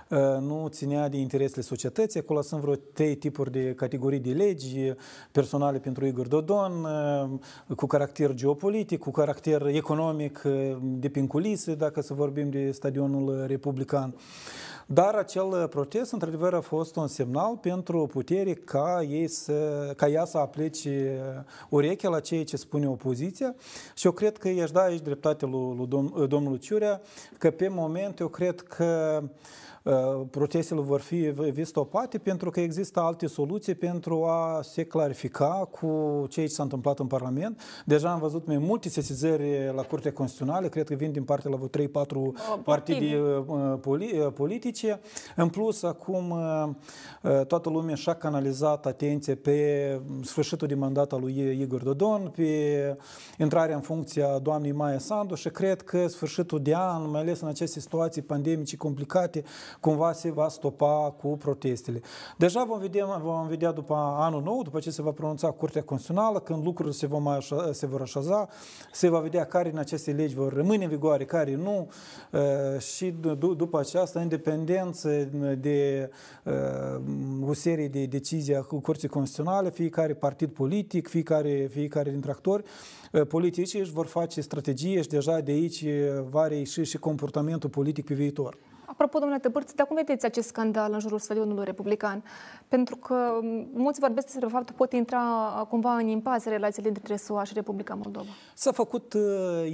uh, 0.09 0.17
nu 0.39 0.67
ținea 0.67 1.09
de 1.09 1.17
interesele 1.17 1.61
societății. 1.61 2.19
Acolo 2.19 2.41
sunt 2.41 2.61
vreo 2.61 2.75
trei 2.75 3.15
tipuri 3.15 3.51
de 3.51 3.73
categorii 3.73 4.19
de 4.19 4.31
legi 4.31 4.93
personale 5.31 5.79
pentru 5.79 6.05
Igor 6.05 6.27
Dodon, 6.27 6.71
uh, 6.83 7.75
cu 7.75 7.85
caracter 7.85 8.33
geopolitic, 8.33 8.99
cu 8.99 9.11
caracter 9.11 9.65
economic, 9.65 10.41
uh, 10.45 10.77
de 10.81 11.09
prin 11.09 11.27
culise, 11.27 11.75
dacă 11.75 12.01
să 12.01 12.13
vorbim 12.13 12.49
de 12.49 12.71
stadionul 12.71 13.45
republican. 13.47 14.15
Dar 14.91 15.15
acel 15.15 15.67
protest, 15.67 16.11
într-adevăr, 16.11 16.53
a 16.53 16.61
fost 16.61 16.95
un 16.95 17.07
semnal 17.07 17.57
pentru 17.57 18.07
putere 18.07 18.53
ca, 18.53 19.01
ei 19.09 19.27
să, 19.27 19.93
ca 19.95 20.07
ea 20.07 20.25
să 20.25 20.37
aplece 20.37 21.21
urechea 21.69 22.09
la 22.09 22.19
ceea 22.19 22.43
ce 22.43 22.57
spune 22.57 22.87
opoziția. 22.87 23.55
Și 23.95 24.05
eu 24.05 24.11
cred 24.11 24.37
că 24.37 24.49
i-aș 24.49 24.71
da 24.71 24.81
aici 24.81 25.01
dreptate 25.01 25.45
lui, 25.45 25.75
lui 25.77 25.87
dom, 25.87 26.13
domnul 26.27 26.57
Ciurea 26.57 27.01
că 27.37 27.51
pe 27.51 27.67
moment 27.67 28.19
eu 28.19 28.27
cred 28.27 28.61
că 28.61 29.23
uh, 29.89 30.25
protestele 30.31 30.81
vor 30.81 31.01
fi 31.01 31.33
stopate 31.61 32.17
pentru 32.17 32.49
că 32.49 32.59
există 32.59 32.99
alte 32.99 33.27
soluții 33.27 33.75
pentru 33.75 34.25
a 34.25 34.59
se 34.61 34.83
clarifica 34.83 35.67
cu 35.71 35.87
ceea 36.29 36.45
ce 36.47 36.51
s-a 36.53 36.63
întâmplat 36.63 36.99
în 36.99 37.07
Parlament. 37.07 37.61
Deja 37.85 38.11
am 38.11 38.19
văzut 38.19 38.47
mai 38.47 38.57
multe 38.57 38.89
sesizări 38.89 39.73
la 39.75 39.81
Curtea 39.81 40.13
Constituțională, 40.13 40.67
cred 40.67 40.87
că 40.87 40.95
vin 40.95 41.11
din 41.11 41.23
partea 41.23 41.49
la 41.49 41.55
vreo 41.55 41.87
3-4 41.87 42.63
partide 42.63 43.19
uh, 43.47 43.73
poli- 43.81 44.19
uh, 44.19 44.33
politice. 44.33 44.99
În 45.35 45.49
plus, 45.49 45.83
acum 45.83 46.29
uh, 46.29 46.69
uh, 47.23 47.45
toată 47.45 47.69
lumea 47.69 47.95
și-a 47.95 48.13
canalizat 48.13 48.85
atenție 48.85 49.35
pe 49.35 49.99
sfârșitul 50.23 50.67
de 50.67 50.75
mandat 50.75 51.11
al 51.11 51.19
lui 51.19 51.57
Igor 51.61 51.83
Dodon, 51.83 52.31
pe 52.35 52.97
intrarea 53.37 53.75
în 53.75 53.81
funcție 53.81 54.23
a 54.23 54.39
doamnei 54.39 54.71
Maia 54.71 54.99
Sandu 54.99 55.35
și 55.35 55.49
cred 55.49 55.81
că 55.81 56.07
sfârșitul 56.07 56.61
de 56.61 56.75
an, 56.75 57.09
mai 57.09 57.21
ales 57.21 57.39
în 57.39 57.47
aceste 57.47 57.79
situații 57.79 58.21
pandemice 58.21 58.77
complicate, 58.77 59.43
cumva 59.79 60.11
se 60.11 60.31
va 60.31 60.47
stopa 60.47 61.15
cu 61.21 61.27
protestele. 61.27 62.01
Deja 62.37 62.63
vom 62.63 62.79
vedea, 62.79 63.05
vom 63.23 63.47
vedea 63.47 63.71
după 63.71 63.95
anul 63.95 64.41
nou, 64.41 64.61
după 64.61 64.79
ce 64.79 64.91
se 64.91 65.01
va 65.01 65.11
pronunța 65.11 65.51
Curtea 65.51 65.83
Constituțională, 65.83 66.39
când 66.39 66.63
lucrurile 66.63 66.95
se, 66.95 67.07
vom 67.07 67.27
așa, 67.27 67.71
se 67.71 67.85
vor 67.85 68.01
așeza, 68.01 68.47
se 68.91 69.09
va 69.09 69.19
vedea 69.19 69.45
care 69.45 69.69
din 69.69 69.79
aceste 69.79 70.11
legi 70.11 70.35
vor 70.35 70.53
rămâne 70.53 70.83
în 70.83 70.89
vigoare, 70.89 71.25
care 71.25 71.55
nu 71.55 71.89
uh, 72.31 72.79
și 72.79 73.11
d- 73.11 73.55
după 73.55 73.79
aceasta, 73.79 74.21
independență 74.21 75.29
de 75.59 76.09
uh, 76.43 77.47
o 77.47 77.53
serie 77.53 77.87
de 77.87 78.05
decizii 78.05 78.55
a 78.55 78.61
Curții 78.61 79.07
Constituționale, 79.07 79.69
fiecare 79.69 80.13
partid 80.13 80.49
politic, 80.49 81.07
fiecare, 81.07 81.67
fiecare 81.71 82.09
dintre 82.09 82.31
actori 82.31 82.63
uh, 83.11 83.27
politici 83.27 83.73
își 83.73 83.91
vor 83.91 84.05
face 84.05 84.41
strategie 84.41 85.01
și 85.01 85.07
deja 85.07 85.39
de 85.39 85.51
aici 85.51 85.85
va 86.29 86.47
reieși 86.47 86.83
și 86.83 86.97
comportamentul 86.97 87.69
politic 87.69 88.05
pe 88.05 88.13
viitor. 88.13 88.57
Apropo, 88.91 89.19
domnule 89.19 89.39
Tăbărț, 89.39 89.71
dar 89.71 89.87
cum 89.87 89.95
vedeți 89.95 90.25
acest 90.25 90.47
scandal 90.47 90.93
în 90.93 90.99
jurul 90.99 91.19
stadionului 91.19 91.65
republican? 91.65 92.23
Pentru 92.67 92.95
că 92.95 93.15
mulți 93.73 93.99
vorbesc 93.99 94.25
despre 94.25 94.47
faptul 94.47 94.75
că 94.75 94.83
pot 94.83 94.93
intra 94.93 95.21
cumva 95.69 95.95
în 95.95 96.07
impas 96.07 96.43
relațiile 96.43 96.89
dintre 96.89 97.15
SUA 97.15 97.43
și 97.43 97.53
Republica 97.53 97.93
Moldova. 97.93 98.29
S-a 98.53 98.71
făcut 98.71 99.13
uh, 99.13 99.21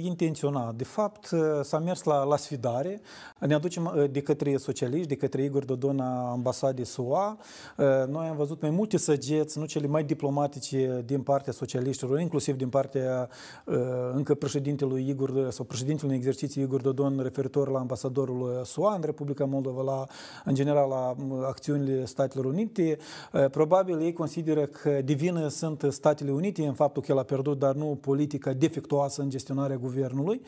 intenționat. 0.02 0.74
De 0.74 0.84
fapt, 0.84 1.30
uh, 1.30 1.40
s-a 1.62 1.78
mers 1.78 2.02
la, 2.02 2.24
la 2.24 2.36
sfidare. 2.36 3.00
Ne 3.38 3.54
aducem 3.54 3.92
uh, 3.96 4.10
de 4.10 4.20
către 4.20 4.56
socialiști, 4.56 5.08
de 5.08 5.16
către 5.16 5.42
Igor 5.42 5.64
Dodon, 5.64 6.00
ambasadei 6.00 6.84
SUA. 6.84 7.38
Uh, 7.76 7.86
noi 8.08 8.26
am 8.26 8.36
văzut 8.36 8.60
mai 8.60 8.70
multe 8.70 8.96
săgeți, 8.96 9.58
nu 9.58 9.64
cele 9.64 9.86
mai 9.86 10.04
diplomatice 10.04 11.02
din 11.06 11.22
partea 11.22 11.52
socialiștilor, 11.52 12.20
inclusiv 12.20 12.56
din 12.56 12.68
partea 12.68 13.28
uh, 13.64 13.76
încă 14.14 14.34
președintelui 14.34 15.08
Igor, 15.08 15.50
sau 15.50 15.64
președintelui 15.64 16.14
în 16.14 16.20
exercițiu 16.20 16.62
Igor 16.62 16.80
Dodon 16.80 17.20
referitor 17.22 17.68
la 17.68 17.78
ambasadorul 17.78 18.40
uh, 18.40 18.64
SUA 18.64 18.94
în 18.94 19.00
Republica 19.06 19.44
Moldova, 19.44 19.82
la, 19.82 20.06
în 20.44 20.54
general 20.54 20.88
la 20.88 21.14
uh, 21.18 21.44
acțiunile 21.46 22.04
Statelor 22.04 22.44
Unite. 22.44 22.98
Uh, 23.32 23.50
Probabil 23.50 24.00
ei 24.00 24.12
consideră 24.12 24.66
că 24.66 25.00
de 25.04 25.12
vină 25.12 25.48
sunt 25.48 25.86
Statele 25.88 26.30
Unite 26.30 26.66
în 26.66 26.74
faptul 26.74 27.02
că 27.02 27.12
el 27.12 27.18
a 27.18 27.22
pierdut, 27.22 27.58
dar 27.58 27.74
nu 27.74 27.98
politica 28.00 28.52
defectuoasă 28.52 29.22
în 29.22 29.30
gestionarea 29.30 29.76
guvernului. 29.76 30.40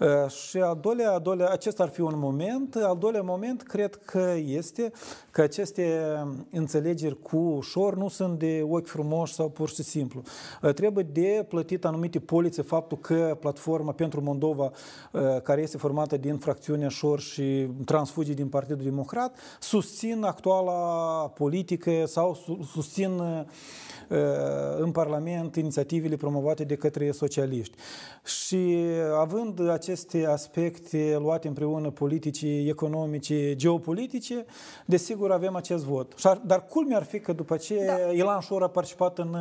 Uh, 0.00 0.30
Și 0.30 0.58
al 0.58 0.78
doilea, 0.80 1.12
al 1.12 1.20
doilea, 1.20 1.48
acesta 1.48 1.82
ar 1.82 1.88
fi 1.88 2.00
un 2.00 2.14
moment. 2.16 2.74
Al 2.74 2.96
doilea 2.98 3.22
moment, 3.22 3.62
cred 3.62 3.94
că 3.94 4.34
este 4.46 4.92
că 5.30 5.40
aceste 5.40 6.16
înțelegeri 6.50 7.22
cu 7.22 7.36
ușor 7.36 7.96
nu 7.96 8.08
sunt 8.08 8.38
de 8.38 8.66
ochi 8.68 8.86
frumoși 8.86 9.34
sau 9.34 9.48
pur 9.48 9.68
și 9.68 9.82
simplu. 9.82 10.22
Uh, 10.62 10.72
Trebuie 10.72 11.06
de 11.12 11.46
plătit 11.48 11.84
anumite 11.84 12.18
polițe 12.18 12.62
faptul 12.62 12.98
că 12.98 13.36
platforma 13.40 13.92
pentru 13.92 14.22
Moldova, 14.22 14.70
uh, 15.12 15.40
care 15.42 15.62
este 15.62 15.76
formată 15.76 16.16
din 16.16 16.36
fracțiunea 16.36 16.88
Șor 16.88 17.20
și 17.20 17.68
transfugii 17.98 18.34
din 18.34 18.48
Partidul 18.48 18.84
Democrat, 18.84 19.36
susțin 19.60 20.22
actuala 20.22 20.74
politică 21.28 22.04
sau 22.06 22.34
su- 22.34 22.68
susțin 22.72 23.18
uh, 23.18 23.44
în 24.78 24.90
Parlament 24.90 25.56
inițiativele 25.56 26.16
promovate 26.16 26.64
de 26.64 26.74
către 26.76 27.10
socialiști. 27.10 27.76
Și 28.24 28.76
având 29.20 29.68
aceste 29.70 30.26
aspecte 30.26 31.16
luate 31.20 31.48
împreună 31.48 31.90
politice, 31.90 32.46
economice, 32.68 33.54
geopolitice, 33.54 34.44
desigur 34.84 35.32
avem 35.32 35.56
acest 35.56 35.84
vot. 35.84 36.12
Și 36.16 36.26
ar- 36.26 36.40
Dar 36.44 36.64
culmea 36.66 36.96
ar 36.96 37.02
fi 37.04 37.20
că 37.20 37.32
după 37.32 37.56
ce 37.56 37.84
da. 37.86 38.12
Ilan 38.12 38.40
Șor 38.40 38.62
a 38.62 38.68
participat 38.68 39.18
în 39.18 39.34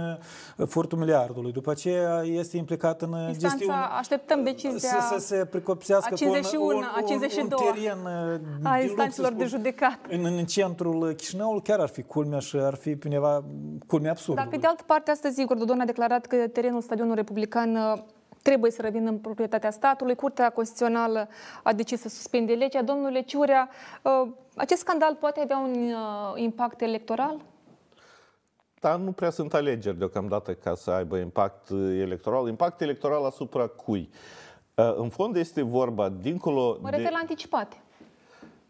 uh, 0.57 0.67
furtul 0.67 0.97
miliardului, 0.97 1.51
după 1.51 1.73
ce 1.73 1.89
este 2.23 2.57
implicat 2.57 3.01
în 3.01 3.13
uh, 3.13 3.27
Instanța, 3.27 3.55
gestiune... 3.57 3.79
așteptăm 3.99 4.43
decizia 4.43 4.89
Să, 4.89 5.19
să 5.19 5.25
se 5.25 5.45
precopsească 5.45 6.13
a 6.13 6.17
51, 6.17 6.63
cu 6.63 6.69
un, 6.69 6.75
un, 6.75 6.83
a 6.95 7.01
52 7.01 7.67
un 7.67 7.73
teren 7.73 7.97
uh, 8.05 8.39
a 8.63 8.75
de 8.75 8.77
lux, 8.77 8.83
instanțelor 8.83 9.31
să 9.31 9.37
de 9.37 9.45
spun, 9.45 9.57
judecat. 9.57 9.99
În, 10.09 10.25
în 10.25 10.45
centrul 10.45 11.13
Chișinăului 11.13 11.61
chiar 11.61 11.79
ar 11.79 11.87
fi 11.87 12.01
culmea 12.01 12.39
și 12.39 12.55
ar 12.55 12.73
fi 12.73 12.95
pe 12.95 13.07
undeva 13.07 13.43
culmea 13.87 14.11
absurdă. 14.11 14.41
Dar 14.41 14.49
pe 14.49 14.57
de 14.57 14.67
altă 14.67 14.83
parte, 14.85 15.11
astăzi 15.11 15.41
Igor 15.41 15.57
Dodon 15.57 15.79
a 15.79 15.85
declarat 15.85 16.25
că 16.25 16.35
terenul 16.35 16.81
stadionului 16.81 17.17
republican 17.17 17.75
uh, 17.75 18.01
trebuie 18.41 18.71
să 18.71 18.81
revină 18.81 19.09
în 19.09 19.17
proprietatea 19.17 19.71
statului. 19.71 20.15
Curtea 20.15 20.49
Constituțională 20.49 21.27
a 21.63 21.73
decis 21.73 22.01
să 22.01 22.09
suspende 22.09 22.53
legea. 22.53 22.81
Domnule 22.81 23.21
Ciurea, 23.21 23.69
uh, 24.01 24.27
acest 24.55 24.81
scandal 24.81 25.15
poate 25.19 25.39
avea 25.39 25.57
un 25.57 25.73
uh, 25.73 26.41
impact 26.41 26.81
electoral? 26.81 27.41
Dar 28.79 28.99
nu 28.99 29.11
prea 29.11 29.29
sunt 29.29 29.53
alegeri 29.53 29.97
deocamdată 29.97 30.53
ca 30.53 30.75
să 30.75 30.91
aibă 30.91 31.17
impact 31.17 31.69
uh, 31.69 31.99
electoral. 32.01 32.47
Impact 32.47 32.81
electoral 32.81 33.25
asupra 33.25 33.67
cui? 33.67 34.09
Uh, 34.75 34.93
În 34.97 35.09
fond 35.09 35.35
este 35.35 35.61
vorba, 35.61 36.09
dincolo 36.09 36.77
Mă 36.81 36.89
de... 36.89 36.95
refer 36.95 37.11
la 37.11 37.17
anticipate. 37.17 37.75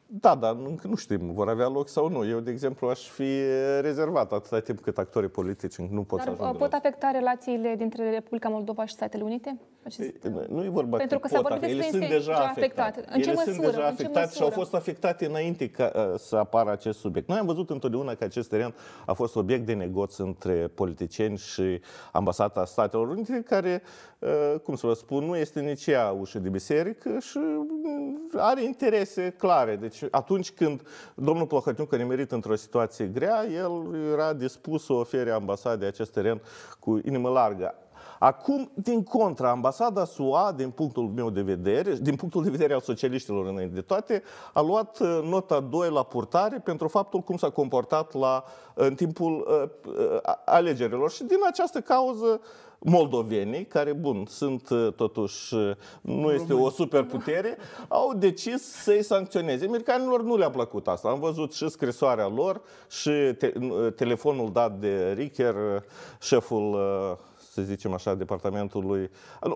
Da, 0.09 0.35
dar 0.35 0.55
încă 0.65 0.87
nu 0.87 0.95
știm, 0.95 1.33
vor 1.33 1.49
avea 1.49 1.67
loc 1.67 1.87
sau 1.87 2.09
nu. 2.09 2.27
Eu, 2.27 2.39
de 2.39 2.51
exemplu, 2.51 2.87
aș 2.87 3.07
fi 3.07 3.41
rezervat 3.81 4.31
atâta 4.31 4.59
timp 4.59 4.79
cât 4.79 4.97
actorii 4.97 5.29
politici 5.29 5.75
nu 5.75 6.03
pot 6.03 6.19
să 6.19 6.25
Dar 6.25 6.33
ajungă 6.33 6.51
uh, 6.53 6.59
pot 6.59 6.71
la... 6.71 6.77
afecta 6.77 7.11
relațiile 7.11 7.75
dintre 7.77 8.09
Republica 8.09 8.49
Moldova 8.49 8.85
și 8.85 8.93
Statele 8.93 9.23
Unite? 9.23 9.59
Acest... 9.87 10.13
Nu 10.49 10.63
e 10.63 10.69
vorba 10.69 10.97
Pentru 10.97 11.19
că 11.19 11.27
că 11.27 11.33
s-a 11.35 11.41
pot 11.41 11.49
vorbit 11.49 11.63
afecta. 11.63 11.85
Ele 11.85 11.91
despre 11.91 11.99
sunt 11.99 12.03
este 12.03 12.15
deja 12.15 12.31
deja 12.31 12.47
afectate. 12.47 12.81
afectate. 12.81 13.15
În 13.15 13.21
ce 13.21 13.29
Ele 13.29 13.41
sunt 13.41 13.55
măsură? 13.55 13.75
deja 13.75 13.87
În 13.87 13.95
ce 13.95 14.01
afectate 14.01 14.33
și 14.35 14.41
au 14.41 14.47
măsură? 14.47 14.63
fost 14.63 14.73
afectate 14.73 15.25
înainte 15.25 15.69
ca 15.69 15.91
uh, 15.95 16.19
să 16.19 16.35
apară 16.35 16.71
acest 16.71 16.99
subiect. 16.99 17.27
Noi 17.27 17.37
am 17.37 17.45
văzut 17.45 17.69
întotdeauna 17.69 18.15
că 18.15 18.23
acest 18.23 18.49
teren 18.49 18.73
a 19.05 19.13
fost 19.13 19.35
obiect 19.35 19.65
de 19.65 19.73
negoț 19.73 20.17
între 20.17 20.53
politicieni 20.53 21.37
și 21.37 21.81
ambasada 22.11 22.65
Statelor 22.65 23.07
Unite, 23.07 23.43
care, 23.45 23.81
uh, 24.19 24.59
cum 24.63 24.75
să 24.75 24.87
vă 24.87 24.93
spun, 24.93 25.23
nu 25.23 25.35
este 25.37 25.59
nici 25.59 25.85
ea 25.87 26.09
ușă 26.11 26.39
de 26.39 26.49
biserică 26.49 27.19
și 27.19 27.37
mm, 27.37 28.29
are 28.35 28.63
interese 28.63 29.35
clare. 29.37 29.75
Deci 29.75 30.03
atunci 30.11 30.51
când 30.51 30.81
domnul 31.15 31.47
Plahotniuc 31.47 31.93
a 31.93 31.97
nimerit 31.97 32.31
într-o 32.31 32.55
situație 32.55 33.05
grea, 33.05 33.45
el 33.45 33.95
era 34.13 34.33
dispus 34.33 34.85
să 34.85 34.93
ofere 34.93 35.31
ambasadei 35.31 35.87
acest 35.87 36.11
teren 36.11 36.41
cu 36.79 36.99
inimă 37.05 37.29
largă. 37.29 37.75
Acum, 38.19 38.71
din 38.73 39.03
contra, 39.03 39.49
ambasada 39.49 40.05
SUA, 40.05 40.53
din 40.55 40.69
punctul 40.69 41.11
meu 41.15 41.29
de 41.29 41.41
vedere, 41.41 41.93
din 41.93 42.15
punctul 42.15 42.43
de 42.43 42.49
vedere 42.49 42.73
al 42.73 42.79
socialiștilor 42.79 43.45
înainte 43.45 43.75
de 43.75 43.81
toate, 43.81 44.23
a 44.53 44.61
luat 44.61 44.99
uh, 44.99 45.19
nota 45.23 45.59
2 45.59 45.89
la 45.89 46.03
purtare 46.03 46.59
pentru 46.59 46.87
faptul 46.87 47.19
cum 47.19 47.37
s-a 47.37 47.49
comportat 47.49 48.13
la, 48.13 48.43
în 48.73 48.95
timpul 48.95 49.47
uh, 49.47 49.93
uh, 49.93 50.19
alegerilor. 50.45 51.11
Și 51.11 51.23
din 51.23 51.37
această 51.47 51.81
cauză, 51.81 52.41
moldovenii, 52.79 53.65
care, 53.65 53.93
bun, 53.93 54.25
sunt 54.29 54.69
uh, 54.69 54.93
totuși, 54.95 55.53
uh, 55.53 55.75
nu 56.01 56.31
este 56.31 56.53
o 56.53 56.69
superputere, 56.69 57.57
au 57.87 58.13
decis 58.13 58.63
să-i 58.63 59.03
sancționeze. 59.03 59.65
Americanilor 59.65 60.23
nu 60.23 60.37
le-a 60.37 60.49
plăcut 60.49 60.87
asta. 60.87 61.09
Am 61.09 61.19
văzut 61.19 61.53
și 61.53 61.69
scrisoarea 61.69 62.27
lor 62.27 62.61
și 62.89 63.09
te- 63.37 63.53
uh, 63.61 63.93
telefonul 63.93 64.51
dat 64.51 64.79
de 64.79 65.11
Richer, 65.11 65.53
uh, 65.53 65.81
șeful 66.19 66.73
uh, 66.73 67.17
să 67.57 67.63
zicem 67.63 67.93
așa, 67.93 68.15
departamentului, 68.15 69.09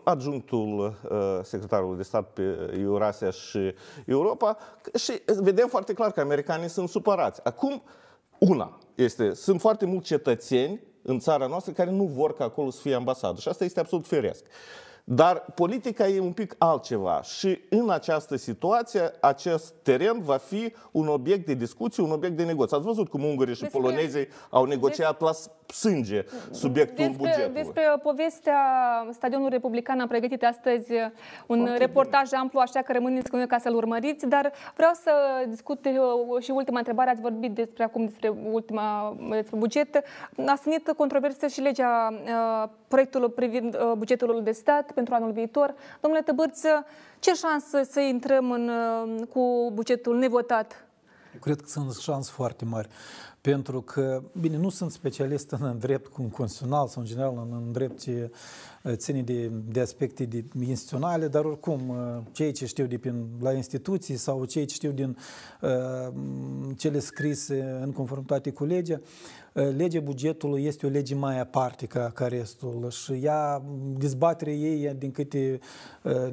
adjunctul 0.04 1.00
secretarului 1.44 1.98
de 1.98 2.04
stat 2.04 2.30
pe 2.34 2.74
Eurasia 2.80 3.30
și 3.30 3.74
Europa 4.06 4.58
și 4.96 5.12
vedem 5.42 5.68
foarte 5.68 5.94
clar 5.94 6.12
că 6.12 6.20
americanii 6.20 6.70
sunt 6.70 6.90
supărați. 6.90 7.42
Acum, 7.44 7.84
una 8.38 8.78
este, 8.96 9.34
sunt 9.34 9.60
foarte 9.60 9.86
mulți 9.86 10.06
cetățeni 10.08 10.82
în 11.02 11.20
țara 11.20 11.48
noastră 11.48 11.72
care 11.72 11.92
nu 11.92 12.04
vor 12.04 12.34
ca 12.34 12.44
acolo 12.44 12.70
să 12.70 12.82
fie 12.82 12.94
ambasadă 12.94 13.40
și 13.40 13.48
asta 13.48 13.64
este 13.64 13.80
absolut 13.80 14.06
firesc. 14.06 14.46
Dar 15.04 15.46
politica 15.56 16.08
e 16.08 16.20
un 16.20 16.32
pic 16.32 16.56
altceva 16.58 17.22
și 17.22 17.60
în 17.70 17.90
această 17.90 18.36
situație 18.36 19.12
acest 19.22 19.74
teren 19.84 20.22
va 20.22 20.38
fi 20.38 20.74
un 20.92 21.08
obiect 21.08 21.46
de 21.46 21.54
discuție, 21.54 22.04
un 22.04 22.12
obiect 22.12 22.38
de 22.38 22.44
negoți. 22.44 22.74
Ați 22.74 22.84
văzut 22.84 23.10
cum 23.10 23.24
ungurii 23.24 23.56
și 23.56 23.62
despre, 23.62 23.80
polonezii 23.80 24.28
au 24.50 24.66
negociat 24.66 25.18
despre, 25.18 25.26
la 25.26 25.32
sânge 25.72 26.26
subiectul 26.52 27.06
despre, 27.06 27.16
bugetului. 27.18 27.64
Despre 27.64 27.84
povestea 28.04 28.60
Stadionului 29.12 29.52
Republican 29.52 30.00
am 30.00 30.08
pregătit 30.08 30.44
astăzi 30.44 30.92
un 31.48 31.58
Foarte 31.58 31.78
reportaj 31.78 32.30
bine. 32.30 32.40
amplu, 32.40 32.60
așa 32.60 32.82
că 32.82 32.92
rămâneți 32.92 33.30
cu 33.30 33.36
noi 33.36 33.48
ca 33.48 33.58
să-l 33.58 33.76
urmăriți, 33.76 34.28
dar 34.28 34.52
vreau 34.76 34.92
să 34.94 35.12
discut 35.48 35.86
uh, 35.86 36.44
și 36.44 36.52
ultima 36.52 36.78
întrebare. 36.78 37.10
Ați 37.10 37.22
vorbit 37.22 37.52
despre 37.52 37.84
acum 37.84 38.06
despre 38.06 38.34
ultima 38.52 39.18
despre 39.30 39.58
buget. 39.58 39.96
A 40.46 40.56
sunit 40.62 40.94
controversă 40.98 41.48
și 41.48 41.62
legea 41.62 42.14
uh, 42.24 42.70
proiectul 42.88 43.30
privind 43.30 43.76
uh, 43.76 43.92
bugetul 43.98 44.42
de 44.44 44.52
stat 44.52 44.92
pentru 44.92 45.14
anul 45.14 45.32
viitor. 45.32 45.74
Domnule 46.02 46.24
Tăbărță, 46.24 46.86
ce 47.20 47.34
șansă 47.34 47.82
să 47.92 48.00
intrăm 48.00 48.52
în, 48.52 48.70
uh, 48.70 49.28
cu 49.34 49.72
bugetul 49.74 50.18
nevotat? 50.18 50.86
Eu 51.34 51.40
cred 51.40 51.62
că 51.62 51.68
sunt 51.68 51.96
șanse 51.96 52.32
foarte 52.36 52.66
mari. 52.66 52.88
Pentru 53.42 53.82
că, 53.82 54.24
bine, 54.40 54.58
nu 54.58 54.70
sunt 54.70 54.92
specialist 54.92 55.52
în 55.52 55.78
drept 55.80 56.08
constituțional 56.08 56.88
sau 56.88 57.02
în 57.02 57.08
general 57.08 57.48
în, 57.50 57.64
în 57.66 57.72
drept 57.72 58.00
ce 58.00 58.32
uh, 58.84 58.94
ține 58.96 59.22
de, 59.22 59.48
de 59.48 59.80
aspecte 59.80 60.26
de 60.26 60.46
instituționale, 60.60 61.28
dar 61.28 61.46
oricum 61.46 61.96
cei 62.32 62.52
ce 62.52 62.66
știu 62.66 62.86
de 62.86 62.98
prin, 62.98 63.26
la 63.40 63.52
instituții 63.52 64.16
sau 64.16 64.46
cei 64.46 64.66
ce 64.66 64.74
știu 64.74 64.92
din 64.92 65.18
uh, 65.62 66.14
cele 66.78 67.00
scrise 67.00 67.80
în 67.82 67.92
conformitate 67.92 68.52
cu 68.52 68.66
legea, 68.66 69.02
legea 69.54 70.00
bugetului 70.00 70.66
este 70.66 70.86
o 70.86 70.90
lege 70.90 71.16
mai 71.16 71.40
aparte 71.40 71.86
ca, 71.86 72.12
ca 72.14 72.28
restul 72.28 72.88
și 72.90 73.12
ea, 73.12 73.62
dezbaterea 73.98 74.54
ei, 74.54 74.94
din 74.98 75.12
câte 75.12 75.60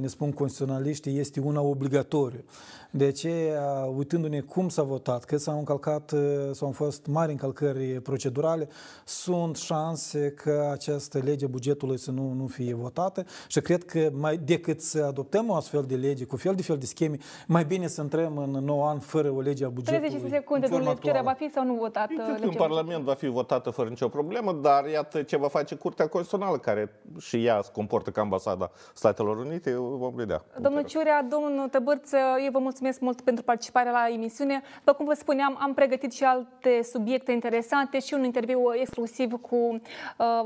ne 0.00 0.06
spun 0.06 0.32
constituționaliștii, 0.32 1.18
este 1.18 1.40
una 1.40 1.60
obligatoriu. 1.60 2.44
De 2.90 3.04
aceea, 3.04 3.62
uitându-ne 3.96 4.40
cum 4.40 4.68
s-a 4.68 4.82
votat, 4.82 5.24
că 5.24 5.36
s-au 5.36 5.58
încălcat, 5.58 6.14
sau 6.52 6.66
au 6.66 6.72
fost 6.72 7.06
mari 7.06 7.30
încălcări 7.30 8.00
procedurale, 8.00 8.68
sunt 9.04 9.56
șanse 9.56 10.30
că 10.30 10.68
această 10.72 11.18
lege 11.24 11.46
bugetului 11.46 11.98
să 11.98 12.10
nu, 12.10 12.32
nu 12.32 12.46
fie 12.46 12.74
votată 12.74 13.24
și 13.48 13.60
cred 13.60 13.84
că 13.84 14.10
mai 14.12 14.36
decât 14.36 14.80
să 14.80 15.04
adoptăm 15.04 15.48
o 15.48 15.54
astfel 15.54 15.84
de 15.88 15.94
lege 15.94 16.24
cu 16.24 16.36
fel 16.36 16.54
de 16.54 16.62
fel 16.62 16.78
de 16.78 16.86
scheme, 16.86 17.16
mai 17.46 17.64
bine 17.64 17.86
să 17.86 18.00
intrăm 18.02 18.38
în 18.38 18.50
nou 18.64 18.88
an 18.88 18.98
fără 18.98 19.30
o 19.30 19.40
lege 19.40 19.64
a 19.64 19.68
bugetului. 19.68 20.08
30 20.08 20.30
secunde, 20.30 20.66
domnule 20.66 21.20
va 21.24 21.32
fi 21.32 21.50
sau 21.50 21.64
nu 21.64 21.74
votat? 21.74 22.06
Cred 22.06 22.40
că 22.40 22.46
în 22.46 22.52
Parlament 22.52 23.04
va 23.08 23.14
fi 23.14 23.26
votată 23.26 23.70
fără 23.70 23.88
nicio 23.88 24.08
problemă, 24.08 24.52
dar 24.52 24.86
iată 24.86 25.22
ce 25.22 25.36
va 25.36 25.48
face 25.48 25.74
Curtea 25.74 26.08
Constituțională, 26.08 26.58
care 26.58 27.00
și 27.18 27.44
ea 27.44 27.60
se 27.62 27.70
comportă 27.72 28.10
ca 28.10 28.20
ambasada 28.20 28.70
Statelor 28.94 29.36
Unite, 29.36 29.74
vom 29.74 30.14
vedea. 30.14 30.42
Domnul 30.58 30.82
Ciurea, 30.82 31.22
domnul 31.22 31.68
Tăbărț, 31.68 32.12
eu 32.44 32.50
vă 32.50 32.58
mulțumesc 32.58 33.00
mult 33.00 33.20
pentru 33.20 33.44
participarea 33.44 33.92
la 33.92 34.06
emisiune. 34.12 34.62
După 34.78 34.92
cum 34.92 35.06
vă 35.06 35.14
spuneam, 35.14 35.58
am 35.60 35.74
pregătit 35.74 36.12
și 36.12 36.24
alte 36.24 36.82
subiecte 36.82 37.32
interesante 37.32 37.98
și 37.98 38.14
un 38.14 38.24
interviu 38.24 38.60
exclusiv 38.80 39.32
cu 39.40 39.56
uh, 39.56 39.80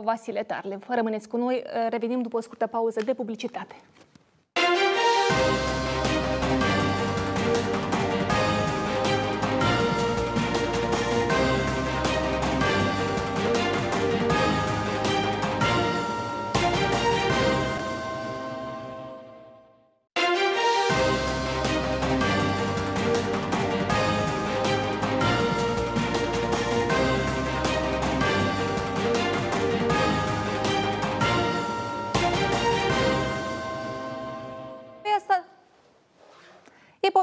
Vasile 0.02 0.42
Tarlev. 0.42 0.84
Rămâneți 0.88 1.28
cu 1.28 1.36
noi, 1.36 1.64
revenim 1.88 2.22
după 2.22 2.36
o 2.36 2.40
scurtă 2.40 2.66
pauză 2.66 3.00
de 3.04 3.14
publicitate. 3.14 3.74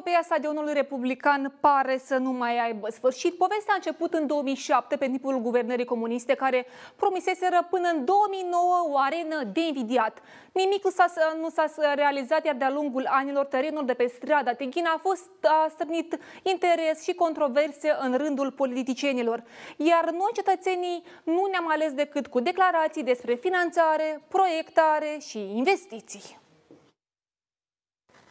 Epopeea 0.10 0.36
stadionului 0.36 0.74
republican 0.74 1.54
pare 1.60 1.98
să 1.98 2.18
nu 2.18 2.32
mai 2.32 2.60
aibă 2.66 2.88
sfârșit. 2.90 3.38
Povestea 3.38 3.74
a 3.74 3.76
început 3.76 4.14
în 4.14 4.28
2007 4.28 4.96
pe 4.96 5.06
timpul 5.06 5.42
guvernării 5.42 5.86
comuniste 5.86 6.34
care 6.34 6.66
promiseseră 6.96 7.68
până 7.70 7.90
în 7.94 8.06
2009 8.06 8.88
o 8.90 8.98
arenă 8.98 9.44
de 9.54 9.60
invidiat. 9.60 10.22
Nimic 10.52 10.84
nu 10.84 10.90
s-a, 10.90 11.06
nu 11.40 11.50
s-a 11.50 11.94
realizat, 11.94 12.46
iar 12.46 12.56
de-a 12.56 12.70
lungul 12.70 13.06
anilor 13.10 13.46
terenul 13.46 13.86
de 13.86 13.94
pe 13.94 14.12
strada 14.16 14.54
Tighina 14.54 14.94
a 14.96 15.00
fost 15.02 15.30
a 15.42 15.68
strânit 15.70 16.20
interes 16.44 17.04
și 17.04 17.14
controverse 17.14 17.98
în 18.00 18.18
rândul 18.18 18.52
politicienilor. 18.52 19.44
Iar 19.78 20.10
noi, 20.12 20.32
cetățenii, 20.34 21.04
nu 21.24 21.48
ne-am 21.52 21.70
ales 21.70 21.94
decât 21.94 22.28
cu 22.28 22.40
declarații 22.40 23.04
despre 23.04 23.34
finanțare, 23.34 24.22
proiectare 24.28 25.18
și 25.20 25.40
investiții. 25.56 26.39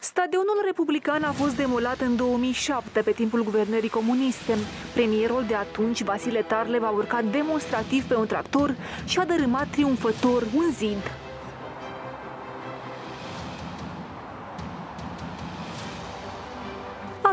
Stadionul 0.01 0.63
republican 0.65 1.23
a 1.23 1.33
fost 1.33 1.57
demolat 1.57 2.01
în 2.01 2.17
2007 2.17 3.01
pe 3.01 3.11
timpul 3.11 3.45
guvernării 3.45 3.89
comuniste. 3.89 4.55
Premierul 4.95 5.45
de 5.49 5.55
atunci, 5.55 6.03
Vasile 6.03 6.43
Tarlev, 6.43 6.83
a 6.83 6.91
urcat 6.91 7.25
demonstrativ 7.25 8.05
pe 8.05 8.15
un 8.15 8.27
tractor 8.27 8.77
și 9.05 9.19
a 9.19 9.25
dărâmat 9.25 9.69
triumfător 9.69 10.43
un 10.57 10.71
zid. 10.73 11.28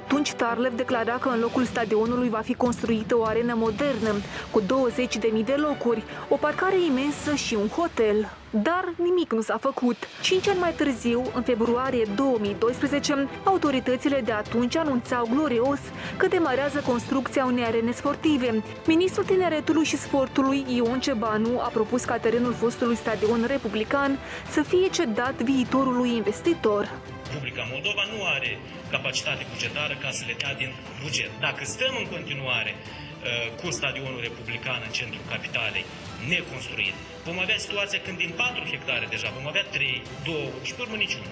Atunci 0.06 0.34
Tarlev 0.34 0.76
declara 0.76 1.18
că 1.18 1.30
în 1.30 1.40
locul 1.40 1.64
stadionului 1.64 2.30
va 2.30 2.40
fi 2.40 2.54
construită 2.54 3.18
o 3.18 3.24
arenă 3.24 3.54
modernă, 3.58 4.12
cu 4.52 4.62
20.000 4.62 5.46
de 5.46 5.56
locuri, 5.58 6.04
o 6.30 6.36
parcare 6.36 6.76
imensă 6.86 7.36
și 7.36 7.56
un 7.56 7.68
hotel. 7.68 8.30
Dar 8.50 8.94
nimic 8.96 9.34
nu 9.34 9.42
s-a 9.42 9.58
făcut. 9.58 9.96
Cinci 10.22 10.48
ani 10.48 10.60
mai 10.60 10.74
târziu, 10.74 11.22
în 11.36 11.42
februarie 11.42 12.08
2012, 12.16 13.28
autoritățile 13.44 14.22
de 14.26 14.32
atunci 14.32 14.76
anunțau 14.76 15.30
glorios 15.34 15.80
că 16.18 16.28
demarează 16.28 16.84
construcția 16.86 17.46
unei 17.46 17.64
arene 17.64 17.92
sportive. 17.92 18.64
Ministrul 18.88 19.26
Tineretului 19.26 19.84
și 19.84 19.98
Sportului, 19.98 20.66
Ion 20.68 21.00
Cebanu, 21.00 21.60
a 21.60 21.70
propus 21.74 22.04
ca 22.04 22.18
terenul 22.18 22.54
fostului 22.54 22.96
stadion 22.96 23.44
republican 23.48 24.20
să 24.52 24.62
fie 24.62 24.88
cedat 24.88 25.42
viitorului 25.42 26.16
investitor. 26.16 26.90
Republica 27.28 27.64
Moldova 27.74 28.04
nu 28.14 28.20
are 28.36 28.52
capacitate 28.96 29.44
bugetară 29.54 29.94
ca 30.04 30.10
să 30.18 30.24
le 30.28 30.36
dea 30.42 30.54
din 30.62 30.72
buget. 31.02 31.32
Dacă 31.40 31.62
stăm 31.66 31.94
în 32.02 32.08
continuare 32.16 32.72
uh, 32.76 33.52
cu 33.60 33.68
stadionul 33.72 34.22
republican 34.28 34.82
în 34.88 34.92
centrul 35.00 35.24
capitalei 35.34 35.86
neconstruit, 36.34 36.96
vom 37.28 37.38
avea 37.46 37.58
situația 37.66 38.00
când 38.06 38.18
din 38.24 38.32
4 38.36 38.64
hectare 38.74 39.06
deja 39.16 39.28
vom 39.38 39.46
avea 39.52 39.66
3, 39.72 40.02
2 40.26 40.50
și 40.68 40.74
pe 40.74 40.82
urmă 40.86 40.98
niciunul. 41.06 41.32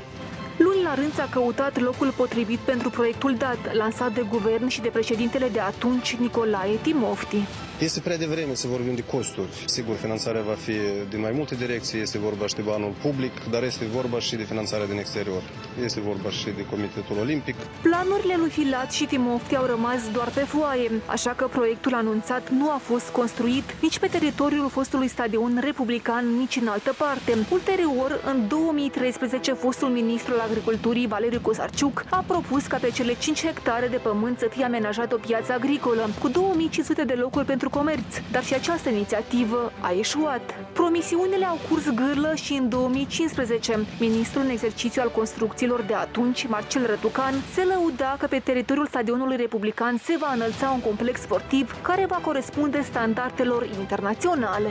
Luni 0.57 0.81
la 0.83 0.93
rând 0.93 1.13
s-a 1.13 1.27
căutat 1.31 1.79
locul 1.79 2.11
potrivit 2.21 2.59
pentru 2.71 2.89
proiectul 2.89 3.35
dat, 3.35 3.73
lansat 3.73 4.11
de 4.13 4.25
guvern 4.29 4.67
și 4.67 4.81
de 4.81 4.89
președintele 4.97 5.47
de 5.47 5.59
atunci, 5.59 6.15
Nicolae 6.15 6.75
Timofti. 6.81 7.41
Este 7.79 7.99
prea 7.99 8.17
devreme 8.17 8.53
să 8.53 8.67
vorbim 8.67 8.95
de 8.95 9.03
costuri. 9.03 9.49
Sigur, 9.65 9.95
finanțarea 9.95 10.41
va 10.41 10.53
fi 10.53 10.73
din 11.09 11.19
mai 11.19 11.31
multe 11.31 11.55
direcții, 11.55 11.99
este 11.99 12.17
vorba 12.17 12.47
și 12.47 12.55
de 12.55 12.61
banul 12.61 12.93
public, 13.01 13.31
dar 13.51 13.63
este 13.63 13.85
vorba 13.85 14.19
și 14.19 14.35
de 14.35 14.43
finanțarea 14.43 14.85
din 14.85 14.97
exterior. 14.97 15.41
Este 15.83 15.99
vorba 15.99 16.29
și 16.29 16.43
de 16.43 16.65
Comitetul 16.69 17.17
Olimpic. 17.19 17.55
Planurile 17.81 18.35
lui 18.37 18.49
Filat 18.49 18.91
și 18.91 19.05
Timofti 19.05 19.55
au 19.55 19.65
rămas 19.65 20.01
doar 20.11 20.29
pe 20.29 20.39
foaie, 20.39 20.91
așa 21.05 21.29
că 21.29 21.47
proiectul 21.47 21.93
anunțat 21.93 22.49
nu 22.49 22.69
a 22.69 22.79
fost 22.83 23.09
construit 23.09 23.75
nici 23.81 23.99
pe 23.99 24.07
teritoriul 24.07 24.69
fostului 24.73 25.07
stadion 25.07 25.57
republican, 25.61 26.25
nici 26.37 26.55
în 26.61 26.67
altă 26.67 26.93
parte. 26.97 27.31
Ulterior, 27.51 28.21
în 28.25 28.47
2013, 28.47 29.53
fostul 29.53 29.87
ministru 29.87 30.33
al 30.33 30.39
agriculturii, 30.49 31.07
Valeriu 31.07 31.39
Cosarciuc, 31.41 32.05
a 32.09 32.23
propus 32.27 32.65
ca 32.65 32.77
pe 32.77 32.89
cele 32.89 33.13
5 33.13 33.45
hectare 33.45 33.87
de 33.87 33.97
pământ 33.97 34.39
să 34.39 34.47
fie 34.49 34.65
amenajat 34.65 35.13
o 35.13 35.17
piață 35.17 35.53
agricolă, 35.53 36.09
cu 36.19 36.27
2500 36.27 37.03
de 37.03 37.13
locuri 37.13 37.45
pentru 37.45 37.69
comerț, 37.69 38.11
dar 38.31 38.43
și 38.43 38.53
această 38.53 38.89
inițiativă 38.89 39.71
a 39.81 39.91
eșuat. 39.97 40.41
Promisiunile 40.73 41.45
au 41.45 41.57
curs 41.69 41.89
gârlă 41.89 42.31
și 42.35 42.53
în 42.53 42.69
2015. 42.69 43.85
Ministrul 43.99 44.43
în 44.43 44.49
exercițiu 44.49 45.01
al 45.01 45.11
construcțiilor 45.11 45.81
de 45.81 45.93
atunci, 45.93 46.47
Marcel 46.47 46.85
Răducan, 46.85 47.33
se 47.53 47.63
lăuda 47.63 48.15
că 48.19 48.27
pe 48.27 48.39
teritoriul 48.39 48.87
stadionului 48.87 49.35
republican 49.35 49.97
se 49.97 50.15
va 50.19 50.31
înălța 50.33 50.69
un 50.69 50.81
complex 50.81 51.21
sportiv 51.21 51.81
care 51.81 52.05
va 52.05 52.19
corespunde 52.23 52.81
standardelor 52.81 53.67
internaționale. 53.79 54.62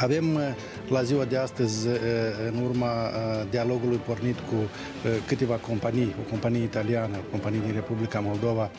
Avem 0.00 0.56
la 0.88 1.02
ziua 1.02 1.24
de 1.24 1.36
astăzi, 1.36 1.86
în 2.48 2.62
urma 2.64 2.92
dialogului 3.50 3.96
pornit 3.96 4.38
cu 4.38 4.54
câteva 5.26 5.54
companii, 5.54 6.14
o 6.20 6.30
companie 6.30 6.62
italiană, 6.62 7.16
o 7.16 7.30
companie 7.30 7.60
din 7.64 7.72
Republica 7.72 8.20
Moldova 8.20 8.70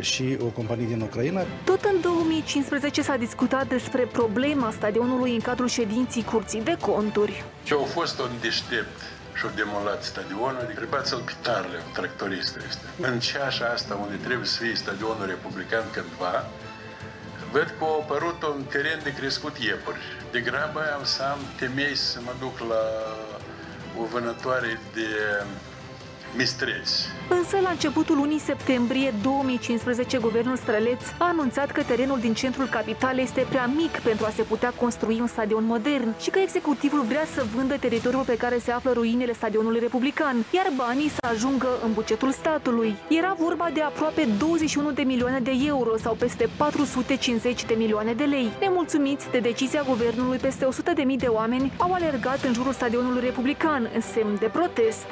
și 0.00 0.36
o 0.40 0.44
companie 0.44 0.86
din 0.86 1.00
Ucraina. 1.00 1.40
Tot 1.64 1.84
în 1.84 2.00
2015 2.00 3.02
s-a 3.02 3.16
discutat 3.16 3.68
despre 3.68 4.02
problema 4.02 4.70
stadionului 4.70 5.32
în 5.34 5.40
cadrul 5.40 5.68
ședinții 5.68 6.22
Curții 6.22 6.62
de 6.62 6.76
Conturi. 6.80 7.44
Ce 7.62 7.74
au 7.74 7.84
fost 7.84 8.20
un 8.20 8.30
deștept 8.40 8.98
și-au 9.38 9.52
demolat 9.56 10.02
stadionul, 10.02 10.64
întrebați-l 10.68 11.22
pe 11.24 11.32
Tarlev, 11.40 11.82
tractoristul 11.94 12.62
este. 12.68 12.84
În 13.10 13.18
ceașa 13.18 13.66
asta 13.76 13.94
unde 14.04 14.16
trebuie 14.26 14.46
să 14.46 14.56
fie 14.62 14.74
stadionul 14.74 15.26
republican 15.34 15.84
cândva, 15.96 16.34
văd 17.52 17.74
că 17.78 17.84
a 17.84 17.94
apărut 18.02 18.42
un 18.42 18.62
teren 18.64 19.00
de 19.02 19.12
crescut 19.12 19.56
iepuri. 19.58 19.98
Degrabă 20.30 20.80
am 20.96 21.04
să 21.04 21.22
am 21.22 21.38
temei 21.58 21.96
să 21.96 22.18
mă 22.24 22.32
duc 22.38 22.58
la 22.58 22.84
o 24.00 24.04
vânătoare 24.04 24.80
de 24.94 25.08
mistreți. 26.36 27.06
Însă, 27.28 27.56
la 27.62 27.70
începutul 27.70 28.16
lunii 28.16 28.38
septembrie 28.38 29.14
2015, 29.22 30.18
guvernul 30.18 30.56
Străleț 30.56 31.02
a 31.18 31.28
anunțat 31.28 31.70
că 31.70 31.82
terenul 31.82 32.18
din 32.20 32.34
centrul 32.34 32.66
capitalei 32.66 33.24
este 33.24 33.46
prea 33.48 33.66
mic 33.66 33.98
pentru 33.98 34.24
a 34.26 34.30
se 34.30 34.42
putea 34.42 34.72
construi 34.76 35.20
un 35.20 35.26
stadion 35.26 35.64
modern 35.64 36.14
și 36.20 36.30
că 36.30 36.38
executivul 36.38 37.02
vrea 37.02 37.24
să 37.34 37.44
vândă 37.54 37.74
teritoriul 37.74 38.22
pe 38.26 38.36
care 38.36 38.58
se 38.58 38.70
află 38.70 38.92
ruinele 38.92 39.32
stadionului 39.32 39.80
republican, 39.80 40.44
iar 40.50 40.66
banii 40.76 41.08
să 41.08 41.26
ajungă 41.30 41.68
în 41.84 41.92
bugetul 41.92 42.30
statului. 42.30 42.96
Era 43.08 43.36
vorba 43.38 43.70
de 43.74 43.80
aproape 43.80 44.28
21 44.38 44.90
de 44.90 45.02
milioane 45.02 45.40
de 45.40 45.52
euro 45.66 45.96
sau 45.96 46.14
peste 46.14 46.48
450 46.56 47.64
de 47.64 47.74
milioane 47.74 48.12
de 48.12 48.24
lei. 48.24 48.50
Nemulțumiți 48.60 49.30
de 49.30 49.38
decizia 49.38 49.82
guvernului, 49.88 50.38
peste 50.38 50.64
100 50.64 50.92
de 50.92 51.02
mii 51.02 51.16
de 51.16 51.26
oameni 51.26 51.72
au 51.76 51.92
alergat 51.92 52.42
în 52.42 52.52
jurul 52.52 52.72
stadionului 52.72 53.20
republican 53.20 53.90
în 53.94 54.00
semn 54.00 54.36
de 54.38 54.46
protest. 54.46 55.06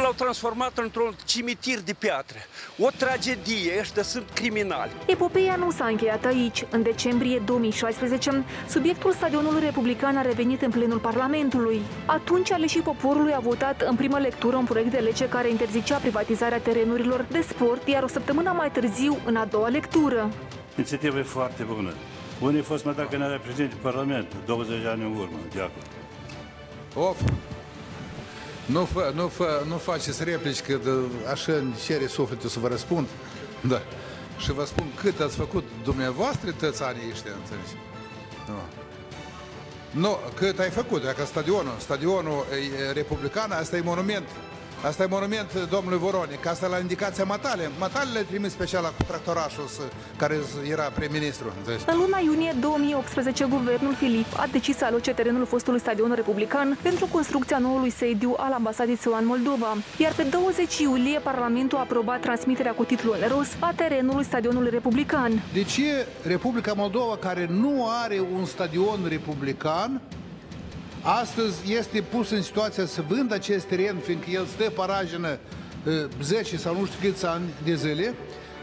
L-au 0.00 0.12
transformat 0.12 0.78
într-un 0.78 1.14
cimitir 1.24 1.80
de 1.80 1.92
piatră. 1.92 2.36
O 2.78 2.88
tragedie, 2.96 3.72
ăștia 3.80 4.02
sunt 4.02 4.30
criminali. 4.34 4.90
Epopeia 5.06 5.56
nu 5.56 5.70
s-a 5.70 5.86
încheiat 5.86 6.24
aici. 6.24 6.64
În 6.70 6.82
decembrie 6.82 7.38
2016, 7.38 8.44
subiectul 8.68 9.12
stadionului 9.12 9.60
republican 9.60 10.16
a 10.16 10.22
revenit 10.22 10.62
în 10.62 10.70
plenul 10.70 10.98
Parlamentului. 10.98 11.80
Atunci, 12.06 12.52
aleșii 12.52 12.80
poporului 12.80 13.34
a 13.34 13.38
votat 13.38 13.80
în 13.80 13.96
primă 13.96 14.18
lectură 14.18 14.56
un 14.56 14.64
proiect 14.64 14.90
de 14.90 14.98
lege 14.98 15.28
care 15.28 15.48
interzicea 15.48 15.98
privatizarea 15.98 16.60
terenurilor 16.60 17.26
de 17.30 17.40
sport, 17.48 17.88
iar 17.88 18.02
o 18.02 18.08
săptămână 18.08 18.52
mai 18.56 18.70
târziu, 18.70 19.18
în 19.24 19.36
a 19.36 19.44
doua 19.44 19.68
lectură. 19.68 20.30
Inițiativa 20.76 21.18
e 21.18 21.22
foarte 21.22 21.62
bună. 21.62 21.92
Unde 22.40 22.58
a 22.58 22.62
fost 22.62 22.84
măta 22.84 23.06
când 23.10 23.22
era 23.22 23.38
președinte 23.38 23.74
Parlament, 23.82 24.26
20 24.46 24.82
de 24.82 24.88
ani 24.88 25.02
în 25.02 25.16
urmă, 25.16 25.38
de 25.54 25.60
acolo. 25.60 27.08
Of! 27.08 27.20
Nu, 28.66 28.84
fă, 28.84 29.12
nu, 29.14 29.28
fă, 29.28 29.64
nu 29.68 29.76
faceți 29.76 30.24
replici 30.24 30.60
că 30.60 30.76
de, 30.84 30.90
așa 31.30 31.52
îmi 31.52 31.74
cere 31.84 32.06
sufletul 32.06 32.48
să 32.48 32.58
vă 32.58 32.68
răspund. 32.68 33.08
Da. 33.60 33.82
Și 34.38 34.52
vă 34.52 34.64
spun 34.64 34.86
cât 34.94 35.20
ați 35.20 35.36
făcut 35.36 35.64
dumneavoastră 35.84 36.50
toți 36.50 36.82
anii 36.82 37.10
ăștia, 37.10 37.32
înțelegi? 37.40 37.74
Nu. 38.46 38.60
Nu, 40.00 40.18
cât 40.34 40.58
ai 40.58 40.70
făcut, 40.70 41.04
dacă 41.04 41.24
stadionul, 41.24 41.74
stadionul 41.78 42.46
e 42.88 42.92
republican, 42.92 43.50
asta 43.50 43.76
e 43.76 43.80
monument 43.80 44.28
Asta 44.86 45.02
e 45.02 45.06
monument 45.06 45.68
domnului 45.70 45.98
Voronic, 45.98 46.46
asta 46.46 46.66
la 46.66 46.78
indicația 46.78 47.24
Matale. 47.24 47.70
Matale 47.78 48.10
le 48.12 48.20
trimis 48.20 48.52
special 48.52 48.94
cu 48.96 49.02
tractorașul 49.06 49.68
care 50.16 50.36
era 50.70 50.82
prim-ministru. 50.82 51.52
În 51.86 51.96
luna 51.98 52.18
iunie 52.18 52.54
2018, 52.60 53.44
guvernul 53.44 53.94
Filip 53.94 54.26
a 54.36 54.46
decis 54.52 54.76
să 54.76 54.84
aloce 54.84 55.12
terenul 55.14 55.46
fostului 55.46 55.80
stadion 55.80 56.12
republican 56.14 56.78
pentru 56.82 57.06
construcția 57.12 57.58
noului 57.58 57.90
sediu 57.90 58.34
al 58.38 58.52
ambasadei 58.52 58.96
SUA 58.96 59.18
în 59.18 59.26
Moldova. 59.26 59.76
Iar 59.98 60.12
pe 60.12 60.22
20 60.22 60.78
iulie, 60.78 61.18
Parlamentul 61.18 61.78
a 61.78 61.80
aprobat 61.80 62.20
transmiterea 62.20 62.72
cu 62.72 62.84
titlu 62.84 63.12
oneros 63.12 63.48
a 63.58 63.72
terenului 63.76 64.24
stadionului 64.24 64.70
republican. 64.70 65.42
De 65.52 65.62
ce 65.62 66.06
Republica 66.26 66.72
Moldova, 66.72 67.16
care 67.16 67.46
nu 67.50 67.86
are 68.04 68.20
un 68.34 68.44
stadion 68.44 68.98
republican, 69.08 70.00
astăzi 71.02 71.72
este 71.72 72.00
pus 72.00 72.30
în 72.30 72.42
situația 72.42 72.86
să 72.86 73.02
vândă 73.08 73.34
acest 73.34 73.66
teren, 73.66 73.96
fiindcă 74.04 74.30
el 74.30 74.46
stă 74.46 74.70
paragină 74.70 75.38
10 76.22 76.56
sau 76.56 76.78
nu 76.78 76.86
știu 76.86 77.08
câți 77.08 77.26
ani 77.26 77.44
de 77.64 77.74
zile, 77.74 78.14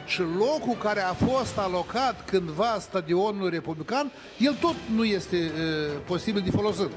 și 0.06 0.22
locul 0.38 0.76
care 0.84 1.02
a 1.02 1.14
fost 1.14 1.58
alocat 1.58 2.26
cândva 2.26 2.78
stadionul 2.80 3.50
republican, 3.50 4.12
el 4.38 4.56
tot 4.62 4.76
nu 4.96 5.04
este 5.04 5.36
uh, 5.36 6.02
posibil 6.06 6.42
de 6.42 6.52
folosit. 6.52 6.90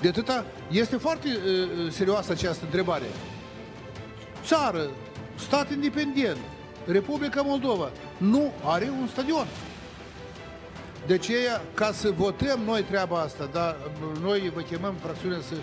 De 0.00 0.08
atâta, 0.08 0.44
este 0.70 0.96
foarte 0.96 1.28
uh, 1.28 1.92
serioasă 1.92 2.32
această 2.32 2.64
întrebare. 2.64 3.04
Țară, 4.44 4.90
stat 5.34 5.70
independent, 5.70 6.38
Republica 6.86 7.42
Moldova, 7.42 7.90
nu 8.16 8.52
are 8.64 8.90
un 9.00 9.06
stadion. 9.06 9.46
De 11.06 11.14
aceea, 11.14 11.62
ca 11.74 11.90
să 11.92 12.12
votăm 12.16 12.60
noi 12.64 12.82
treaba 12.82 13.18
asta, 13.18 13.48
dar 13.52 13.76
noi 14.22 14.52
vă 14.54 14.60
chemăm 14.60 14.94
fracțiunea 15.02 15.38
să, 15.48 15.54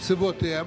să 0.00 0.14
votăm, 0.14 0.66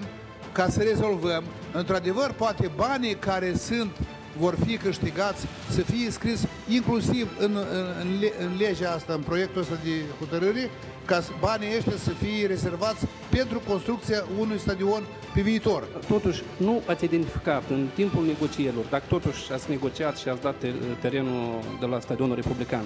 ca 0.52 0.70
să 0.70 0.82
rezolvăm, 0.82 1.44
într-adevăr, 1.72 2.32
poate 2.32 2.72
banii 2.76 3.14
care 3.16 3.56
sunt 3.56 3.92
vor 4.38 4.56
fi 4.66 4.78
câștigați 4.78 5.46
să 5.70 5.82
fie 5.82 6.10
scris 6.10 6.46
inclusiv 6.70 7.28
în, 7.40 7.56
în, 7.72 7.86
în, 8.02 8.08
în 8.40 8.58
legea 8.58 8.92
asta, 8.92 9.14
în 9.14 9.22
proiectul 9.22 9.62
ăsta 9.62 9.78
de 9.84 9.92
hotărâre, 10.20 10.70
ca 11.06 11.24
banii 11.40 11.76
ăștia 11.78 11.98
să 11.98 12.10
fie 12.10 12.48
rezervați 12.48 13.06
pentru 13.30 13.62
construcția 13.68 14.24
unui 14.40 14.60
stadion 14.60 15.04
pe 15.34 15.42
viitor. 15.42 15.84
Totuși, 16.08 16.44
nu 16.58 16.82
ați 16.86 17.04
identificat 17.06 17.64
în 17.70 17.88
timpul 17.96 18.26
negocierilor, 18.26 18.86
dacă 18.90 19.04
totuși 19.08 19.52
ați 19.52 19.70
negociat 19.70 20.18
și 20.18 20.30
ați 20.30 20.42
dat 20.42 20.56
terenul 21.02 21.60
de 21.80 21.86
la 21.86 22.00
stadionul 22.00 22.36
republican, 22.36 22.84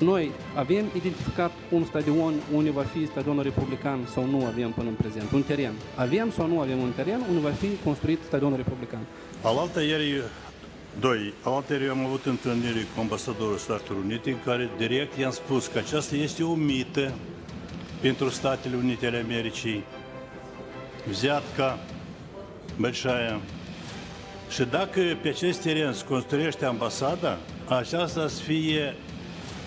noi 0.00 0.30
avem 0.54 0.84
identificat 0.96 1.52
un 1.70 1.84
stadion 1.84 2.34
unde 2.52 2.70
va 2.70 2.82
fi 2.82 3.06
stadionul 3.06 3.42
republican 3.42 3.98
sau 4.12 4.24
nu 4.24 4.44
avem 4.44 4.70
până 4.70 4.88
în 4.88 4.94
prezent, 4.94 5.30
un 5.32 5.42
teren. 5.42 5.72
Avem 5.94 6.30
sau 6.30 6.46
nu 6.46 6.60
avem 6.60 6.78
un 6.78 6.92
teren 6.96 7.20
unde 7.28 7.40
va 7.40 7.50
fi 7.50 7.68
construit 7.84 8.18
stadionul 8.26 8.56
republican. 8.56 9.00
Alaltă 9.42 9.82
ieri, 9.82 10.22
doi, 11.00 11.32
alaltă 11.42 11.72
ieri 11.72 11.88
am 11.88 12.04
avut 12.04 12.24
întâlnire 12.24 12.86
cu 12.94 13.00
ambasadorul 13.00 13.56
Statelor 13.56 14.02
Unite 14.04 14.30
în 14.30 14.38
care 14.44 14.70
direct 14.76 15.18
i-am 15.18 15.30
spus 15.30 15.66
că 15.66 15.78
aceasta 15.78 16.14
este 16.16 16.42
o 16.42 16.54
mită 16.54 17.12
pentru 18.00 18.28
Statele 18.28 18.76
Unite 18.76 19.06
ale 19.06 19.22
Americii, 19.24 19.84
взятка 21.08 21.78
большая. 22.78 23.40
Și 24.50 24.64
dacă 24.64 25.00
pe 25.22 25.28
acest 25.28 25.62
teren 25.62 25.92
se 25.92 26.04
construiește 26.04 26.64
ambasada, 26.64 27.38
aceasta 27.64 28.28
să 28.28 28.40
fie 28.42 28.94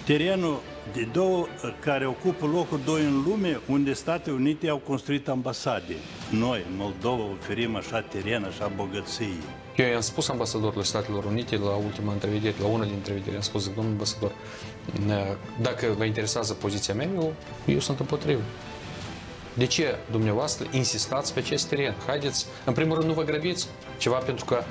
terenul 0.05 0.61
de 0.93 1.09
două, 1.13 1.47
care 1.81 2.07
ocupă 2.07 2.47
locul 2.47 2.81
doi 2.85 3.03
în 3.03 3.23
lume, 3.27 3.61
unde 3.69 3.93
Statele 3.93 4.37
Unite 4.37 4.69
au 4.69 4.77
construit 4.77 5.29
ambasade. 5.29 5.95
Noi, 6.31 6.65
Moldova, 6.77 7.23
oferim 7.41 7.77
așa 7.77 8.01
teren, 8.01 8.45
așa 8.45 8.73
bogății. 8.77 9.39
Eu 9.77 9.87
i-am 9.87 10.01
spus 10.01 10.29
ambasadorului 10.29 10.85
Statelor 10.85 11.25
Unite 11.25 11.57
la 11.57 11.75
ultima 11.75 12.13
întrevedere, 12.13 12.55
la 12.61 12.67
una 12.67 12.85
din 12.85 12.95
întrevederi, 12.95 13.37
am 13.37 13.43
spus, 13.43 13.65
domnul 13.75 13.93
ambasador, 13.93 14.33
dacă 15.61 15.87
vă 15.97 16.05
interesează 16.05 16.53
poziția 16.53 16.95
mea, 16.95 17.09
eu, 17.15 17.33
eu 17.67 17.79
sunt 17.79 18.01
împotrivă. 18.01 18.43
De 19.55 19.67
ce 19.67 19.97
dumneavoastră 20.11 20.67
insistați 20.73 21.33
pe 21.35 21.39
acest 21.39 21.69
teren? 21.69 21.95
Haideți, 22.07 22.47
în 22.65 22.73
primul 22.73 22.97
rând, 22.97 23.09
nu 23.09 23.15
vă 23.15 23.23
grăbiți 23.23 23.69
ceva 23.99 24.17
pentru 24.17 24.45
că 24.45 24.63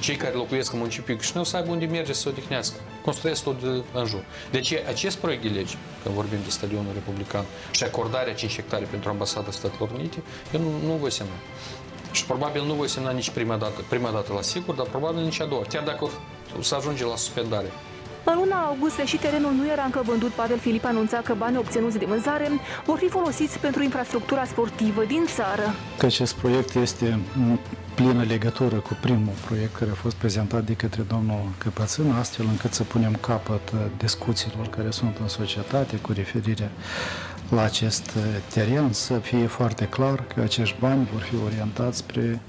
cei 0.00 0.16
care 0.16 0.34
locuiesc 0.34 0.72
în 0.72 0.78
municipiul 0.78 1.18
Chișinău 1.18 1.44
să 1.44 1.56
aibă 1.56 1.70
unde 1.70 1.86
merge 1.86 2.12
să 2.12 2.20
se 2.20 2.28
odihnească. 2.28 2.76
Construiesc 3.08 3.42
tot 3.42 3.60
de, 3.62 3.82
în 3.92 4.06
jur. 4.06 4.24
Deci 4.50 4.72
acest 4.88 5.16
proiect 5.16 5.42
de 5.42 5.48
lege, 5.48 5.74
când 6.02 6.14
vorbim 6.14 6.38
de 6.44 6.50
stadionul 6.50 6.92
republican 6.94 7.44
și 7.70 7.84
acordarea 7.84 8.34
5 8.34 8.54
hectare 8.54 8.86
pentru 8.90 9.08
ambasada 9.08 9.50
Statelor 9.50 9.90
Unite, 9.94 10.22
eu 10.52 10.60
nu, 10.60 10.70
nu 10.86 10.92
voi 10.92 11.10
semna. 11.10 11.32
Și 12.12 12.24
probabil 12.24 12.62
nu 12.64 12.74
voi 12.74 12.88
semna 12.88 13.10
nici 13.10 13.30
prima 13.30 13.56
dată, 13.56 13.80
prima 13.88 14.10
dată 14.10 14.32
la 14.32 14.42
sigur, 14.42 14.74
dar 14.74 14.86
probabil 14.86 15.22
nici 15.22 15.40
a 15.40 15.44
doua, 15.44 15.62
chiar 15.68 15.82
dacă 15.82 16.10
o 16.58 16.62
să 16.62 16.74
ajunge 16.74 17.04
la 17.04 17.16
suspendare. 17.16 17.70
În 18.24 18.34
luna 18.34 18.64
august 18.64 18.98
și 19.04 19.16
terenul 19.16 19.52
nu 19.52 19.68
era 19.68 19.82
încă 19.82 20.02
vândut, 20.04 20.30
Pavel 20.30 20.58
Filip 20.58 20.84
anunța 20.84 21.18
că 21.18 21.34
banii 21.34 21.58
obținuți 21.58 21.98
de 21.98 22.04
vânzare 22.04 22.50
vor 22.84 22.98
fi 22.98 23.08
folosiți 23.08 23.58
pentru 23.58 23.82
infrastructura 23.82 24.44
sportivă 24.44 25.04
din 25.04 25.24
țară. 25.26 25.74
Că 25.98 26.06
acest 26.06 26.34
proiect 26.34 26.74
este 26.74 27.18
plină 27.98 28.22
legătură 28.22 28.76
cu 28.76 28.96
primul 29.00 29.32
proiect 29.46 29.76
care 29.76 29.90
a 29.90 29.94
fost 29.94 30.16
prezentat 30.16 30.64
de 30.64 30.72
către 30.72 31.02
domnul 31.02 31.40
Căpățân, 31.58 32.10
astfel 32.10 32.46
încât 32.46 32.72
să 32.72 32.82
punem 32.82 33.16
capăt 33.20 33.72
discuțiilor 33.96 34.66
care 34.68 34.90
sunt 34.90 35.16
în 35.20 35.28
societate 35.28 35.96
cu 35.96 36.12
referire 36.12 36.70
la 37.50 37.62
acest 37.62 38.10
teren, 38.52 38.92
să 38.92 39.14
fie 39.18 39.46
foarte 39.46 39.84
clar 39.84 40.24
că 40.34 40.40
acești 40.40 40.76
bani 40.80 41.08
vor 41.12 41.20
fi 41.20 41.34
orientați 41.44 41.98
spre 41.98 42.40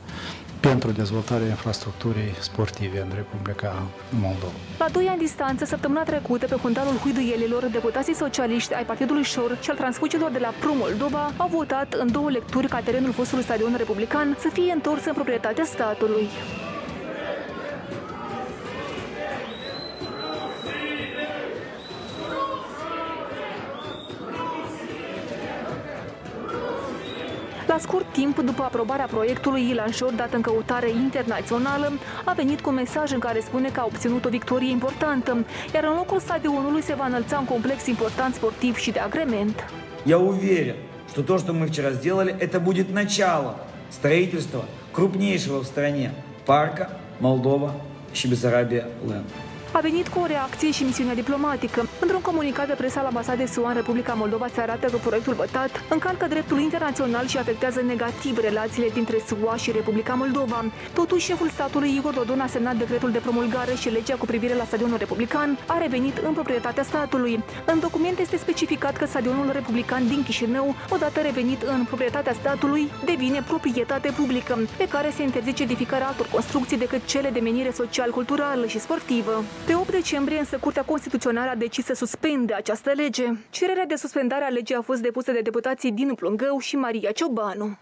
pentru 0.59 0.91
dezvoltarea 0.91 1.47
infrastructurii 1.47 2.33
sportive 2.39 2.99
în 3.01 3.11
Republica 3.15 3.83
Moldova. 4.09 4.51
La 4.77 4.85
doi 4.91 5.07
ani 5.07 5.19
distanță, 5.19 5.65
săptămâna 5.65 6.03
trecută, 6.03 6.45
pe 6.45 6.55
fundalul 6.55 6.95
Huiduielilor, 6.95 7.65
deputații 7.65 8.15
socialiști 8.15 8.73
ai 8.73 8.85
Partidului 8.85 9.23
Șor 9.23 9.57
și 9.61 9.69
al 9.69 9.75
transfucilor 9.75 10.31
de 10.31 10.39
la 10.39 10.53
Pro 10.59 10.73
Moldova 10.73 11.31
au 11.37 11.47
votat 11.47 11.93
în 11.93 12.11
două 12.11 12.29
lecturi 12.29 12.67
ca 12.67 12.79
terenul 12.79 13.11
fostului 13.11 13.43
stadion 13.43 13.75
republican 13.77 14.37
să 14.39 14.49
fie 14.53 14.71
întors 14.71 15.05
în 15.05 15.13
proprietatea 15.13 15.63
statului. 15.63 16.27
scurt 27.78 28.12
timp 28.12 28.38
după 28.38 28.62
aprobarea 28.62 29.06
proiectului, 29.06 29.68
Ilan 29.70 29.90
Șor, 29.90 30.12
dat 30.12 30.34
în 30.34 30.40
căutare 30.40 30.90
internațională, 30.90 31.92
a 32.24 32.32
venit 32.32 32.60
cu 32.60 32.68
un 32.68 32.74
mesaj 32.74 33.12
în 33.12 33.18
care 33.18 33.40
spune 33.40 33.68
că 33.68 33.80
a 33.80 33.84
obținut 33.84 34.24
o 34.24 34.28
victorie 34.28 34.70
importantă, 34.70 35.44
iar 35.74 35.84
în 35.84 35.94
locul 35.94 36.20
stadionului 36.20 36.82
se 36.82 36.94
va 36.94 37.06
înălța 37.06 37.38
un 37.38 37.44
complex 37.44 37.86
important 37.86 38.34
sportiv 38.34 38.76
și 38.76 38.90
de 38.90 38.98
agrement. 38.98 39.64
Я 40.06 40.18
уверен, 40.18 40.76
что 41.10 41.22
то, 41.22 41.38
что 41.38 41.52
мы 41.52 41.66
вчера 41.66 41.90
сделали, 42.00 42.34
это 42.46 42.58
будет 42.68 42.88
начало 43.02 43.50
строительства 43.98 44.62
крупнейшего 44.92 45.56
в 45.62 45.66
стране 45.72 46.06
парка 46.44 46.86
Молдова-Бессарабия-Ленд. 47.20 49.30
A 49.71 49.79
venit 49.79 50.07
cu 50.07 50.19
o 50.19 50.25
reacție 50.25 50.71
și 50.71 50.83
misiunea 50.83 51.13
diplomatică. 51.13 51.87
Într-un 51.99 52.21
comunicat 52.21 52.67
de 52.67 52.73
presă 52.73 52.99
al 52.99 53.05
ambasadei 53.05 53.47
SUA 53.47 53.69
în 53.69 53.75
Republica 53.75 54.13
Moldova 54.13 54.47
se 54.53 54.61
arată 54.61 54.87
că 54.87 54.97
proiectul 54.97 55.33
votat 55.33 55.83
încalcă 55.89 56.25
dreptul 56.27 56.59
internațional 56.59 57.27
și 57.27 57.37
afectează 57.37 57.81
negativ 57.81 58.37
relațiile 58.37 58.89
dintre 58.93 59.17
SUA 59.27 59.55
și 59.55 59.71
Republica 59.71 60.13
Moldova. 60.13 60.65
Totuși, 60.93 61.25
șeful 61.25 61.49
statului 61.49 61.95
Igor 61.95 62.13
Dodon 62.13 62.39
a 62.39 62.47
semnat 62.47 62.75
decretul 62.75 63.11
de 63.11 63.17
promulgare 63.17 63.73
și 63.73 63.89
legea 63.89 64.15
cu 64.15 64.25
privire 64.25 64.55
la 64.55 64.63
stadionul 64.63 64.97
republican 64.97 65.57
a 65.67 65.77
revenit 65.77 66.17
în 66.17 66.33
proprietatea 66.33 66.83
statului. 66.83 67.43
În 67.65 67.79
document 67.79 68.19
este 68.19 68.37
specificat 68.37 68.97
că 68.97 69.05
stadionul 69.05 69.49
republican 69.51 70.07
din 70.07 70.23
Chișinău, 70.23 70.75
odată 70.89 71.19
revenit 71.19 71.61
în 71.61 71.83
proprietatea 71.83 72.33
statului, 72.33 72.91
devine 73.05 73.43
proprietate 73.47 74.13
publică, 74.15 74.59
pe 74.77 74.87
care 74.87 75.11
se 75.15 75.23
interzice 75.23 75.63
edificarea 75.63 76.07
altor 76.07 76.27
construcții 76.31 76.77
decât 76.77 77.05
cele 77.05 77.29
de 77.29 77.39
menire 77.39 77.71
social-culturală 77.71 78.65
și 78.65 78.79
sportivă. 78.79 79.43
Pe 79.69 79.75
8 79.75 79.91
decembrie, 79.91 80.37
însă, 80.39 80.57
Curtea 80.57 80.83
Constituțională 80.83 81.49
a 81.49 81.55
decis 81.55 81.85
să 81.85 81.93
suspende 81.93 82.53
această 82.53 82.91
lege. 82.91 83.23
Cererea 83.49 83.85
de 83.85 83.95
suspendare 83.95 84.43
a 84.43 84.49
legii 84.49 84.75
a 84.75 84.81
fost 84.81 85.01
depusă 85.01 85.31
de 85.31 85.39
deputații 85.41 85.91
din 85.91 86.13
Plungău 86.13 86.59
și 86.59 86.75
Maria 86.75 87.11
Ciobanu. 87.11 87.77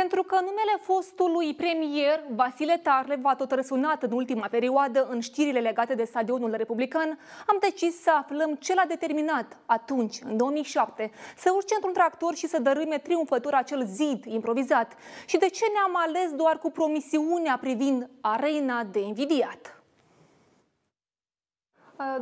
Pentru 0.00 0.22
că 0.22 0.34
numele 0.34 0.76
fostului 0.80 1.54
premier 1.54 2.24
Vasile 2.34 2.76
Tarle 2.82 3.18
va 3.22 3.34
tot 3.34 3.50
răsunat 3.50 4.02
în 4.02 4.12
ultima 4.12 4.46
perioadă 4.50 5.06
în 5.10 5.20
știrile 5.20 5.60
legate 5.60 5.94
de 5.94 6.04
stadionul 6.04 6.54
republican, 6.56 7.18
am 7.46 7.56
decis 7.60 8.00
să 8.02 8.10
aflăm 8.10 8.54
ce 8.54 8.74
l-a 8.74 8.84
determinat 8.88 9.56
atunci, 9.66 10.20
în 10.24 10.36
2007, 10.36 11.10
să 11.36 11.52
urce 11.54 11.74
într-un 11.74 11.92
tractor 11.92 12.34
și 12.34 12.46
să 12.46 12.60
dărâme 12.60 12.98
triumfător 12.98 13.54
acel 13.54 13.84
zid 13.86 14.24
improvizat 14.24 14.92
și 15.26 15.38
de 15.38 15.48
ce 15.48 15.64
ne-am 15.72 15.96
ales 15.96 16.32
doar 16.32 16.58
cu 16.58 16.70
promisiunea 16.70 17.58
privind 17.60 18.10
arena 18.20 18.84
de 18.84 19.00
invidiat. 19.00 19.82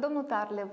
Domnul 0.01 0.23
Tarlev, 0.23 0.69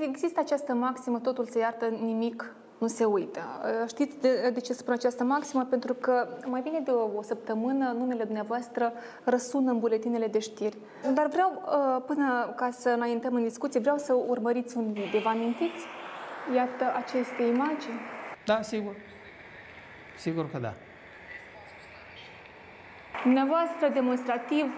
există 0.00 0.40
această 0.40 0.74
maximă, 0.74 1.18
totul 1.18 1.44
se 1.44 1.58
iartă, 1.58 1.86
nimic 1.86 2.54
nu 2.78 2.86
se 2.86 3.04
uită. 3.04 3.40
Știți 3.88 4.20
de, 4.20 4.50
de 4.50 4.60
ce 4.60 4.72
spun 4.72 4.92
această 4.92 5.24
maximă? 5.24 5.64
Pentru 5.64 5.94
că 5.94 6.28
mai 6.46 6.60
bine 6.60 6.80
de 6.80 6.90
o, 6.90 7.16
o 7.16 7.22
săptămână 7.22 7.94
numele 7.98 8.24
dumneavoastră 8.24 8.92
răsună 9.24 9.70
în 9.70 9.78
buletinele 9.78 10.26
de 10.26 10.38
știri. 10.38 10.76
Dar 11.14 11.26
vreau, 11.26 11.62
până 12.06 12.52
ca 12.56 12.70
să 12.70 12.88
înaintăm 12.88 13.34
în 13.34 13.42
discuție, 13.42 13.80
vreau 13.80 13.96
să 13.98 14.12
urmăriți 14.26 14.76
un 14.76 14.92
video. 14.92 15.20
Vă 15.20 15.28
amintiți? 15.28 15.84
Iată 16.54 16.84
aceste 16.96 17.42
imagini. 17.42 18.00
Da, 18.44 18.62
sigur. 18.62 18.94
Sigur 20.16 20.50
că 20.50 20.58
da. 20.58 20.72
Dumneavoastră, 23.22 23.88
demonstrativ, 23.92 24.74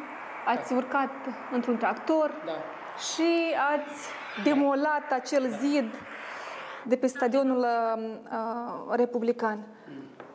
ați 0.47 0.73
urcat 0.73 1.11
într-un 1.53 1.77
tractor 1.77 2.31
da. 2.47 2.53
și 3.13 3.55
ați 3.75 4.09
demolat 4.45 5.13
acel 5.13 5.49
zid 5.49 5.95
de 6.89 6.97
pe 6.97 7.07
stadionul 7.07 7.59
uh, 7.59 8.95
republican. 8.97 9.59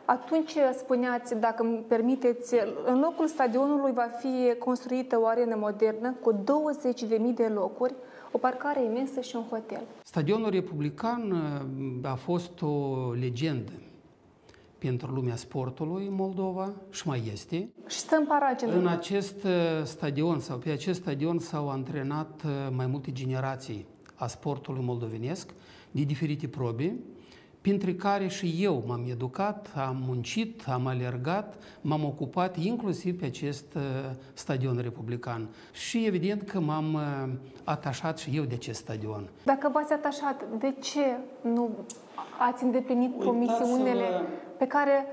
Atunci 0.04 0.56
spuneați, 0.76 1.34
dacă 1.34 1.62
îmi 1.62 1.84
permiteți, 1.88 2.54
în 2.84 3.00
locul 3.00 3.26
stadionului 3.26 3.92
va 3.92 4.08
fi 4.18 4.54
construită 4.58 5.20
o 5.20 5.26
arenă 5.26 5.56
modernă 5.58 6.14
cu 6.20 6.32
20.000 6.32 7.34
de 7.34 7.46
locuri, 7.54 7.94
o 8.30 8.38
parcare 8.38 8.84
imensă 8.84 9.20
și 9.20 9.36
un 9.36 9.42
hotel. 9.50 9.82
Stadionul 10.02 10.50
republican 10.50 11.34
a 12.02 12.14
fost 12.14 12.62
o 12.62 12.96
legendă 13.20 13.72
pentru 14.78 15.12
lumea 15.12 15.36
sportului 15.36 16.06
în 16.06 16.14
Moldova 16.14 16.72
și 16.90 17.08
mai 17.08 17.22
este. 17.32 17.68
Și 17.86 17.96
stă 17.96 18.16
în 18.16 18.26
paragine. 18.26 18.72
În 18.72 18.86
acest 18.86 19.46
stadion 19.84 20.40
sau 20.40 20.56
pe 20.56 20.70
acest 20.70 21.00
stadion 21.00 21.38
s-au 21.38 21.68
antrenat 21.68 22.42
mai 22.70 22.86
multe 22.86 23.12
generații 23.12 23.86
a 24.14 24.26
sportului 24.26 24.84
moldovenesc 24.84 25.50
de 25.94 26.02
diferite 26.02 26.48
probe, 26.48 26.96
printre 27.60 27.94
care 27.94 28.28
și 28.28 28.56
eu 28.58 28.84
m-am 28.86 29.04
educat, 29.10 29.72
am 29.76 30.02
muncit, 30.06 30.68
am 30.68 30.86
alergat, 30.86 31.62
m-am 31.80 32.04
ocupat 32.04 32.56
inclusiv 32.58 33.18
pe 33.18 33.24
acest 33.24 33.78
stadion 34.32 34.78
republican. 34.78 35.48
Și 35.72 36.06
evident 36.06 36.42
că 36.42 36.60
m-am 36.60 36.98
atașat 37.64 38.18
și 38.18 38.30
eu 38.36 38.44
de 38.44 38.54
acest 38.54 38.78
stadion. 38.78 39.28
Dacă 39.44 39.70
v-ați 39.72 39.92
atașat, 39.92 40.44
de 40.58 40.74
ce 40.82 41.16
nu 41.42 41.70
ați 42.38 42.64
îndeplinit 42.64 43.18
promisiunile 43.18 44.04
pe 44.58 44.66
care 44.66 45.06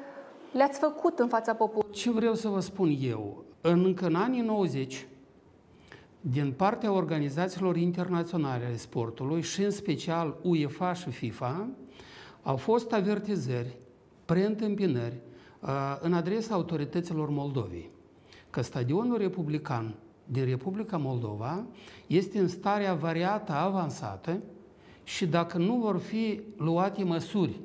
le-ați 0.52 0.80
făcut 0.80 1.20
în 1.20 1.28
fața 1.28 1.54
poporului? 1.54 1.96
Ce 1.96 2.12
vreau 2.12 2.34
să 2.34 2.48
vă 2.48 2.60
spun 2.60 2.98
eu? 3.02 3.44
Încă 3.62 4.06
în 4.06 4.16
anii 4.16 4.42
90, 4.42 5.08
din 6.22 6.52
partea 6.52 6.92
organizațiilor 6.92 7.78
internaționale 7.78 8.66
ale 8.66 8.78
sportului 8.78 9.42
și 9.42 9.64
în 9.64 9.72
special 9.72 10.38
UEFA 10.42 10.94
și 10.94 11.10
FIFA, 11.10 11.70
au 12.44 12.56
fost 12.56 12.92
avertizări, 12.92 13.78
preîntâmpinări 14.26 15.20
în 16.00 16.14
adresa 16.14 16.54
autorităților 16.54 17.30
Moldovei 17.30 17.90
că 18.50 18.62
stadionul 18.62 19.18
republican 19.18 19.96
din 20.26 20.46
Republica 20.46 20.98
Moldova 20.98 21.66
este 22.08 22.40
în 22.40 22.48
starea 22.48 22.94
variată 22.94 23.52
avansată 23.52 24.40
și 25.04 25.26
dacă 25.26 25.58
nu 25.58 25.76
vor 25.76 25.98
fi 25.98 26.42
luate 26.58 27.04
măsuri 27.04 27.60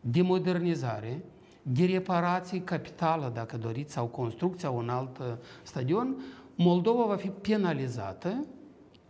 de 0.00 0.22
modernizare, 0.22 1.24
de 1.62 1.84
reparații 1.84 2.60
capitală, 2.60 3.30
dacă 3.34 3.56
doriți, 3.56 3.92
sau 3.92 4.06
construcția 4.06 4.70
un 4.70 4.88
alt 4.88 5.20
stadion, 5.62 6.16
Moldova 6.60 7.04
va 7.04 7.16
fi 7.16 7.28
penalizată, 7.28 8.46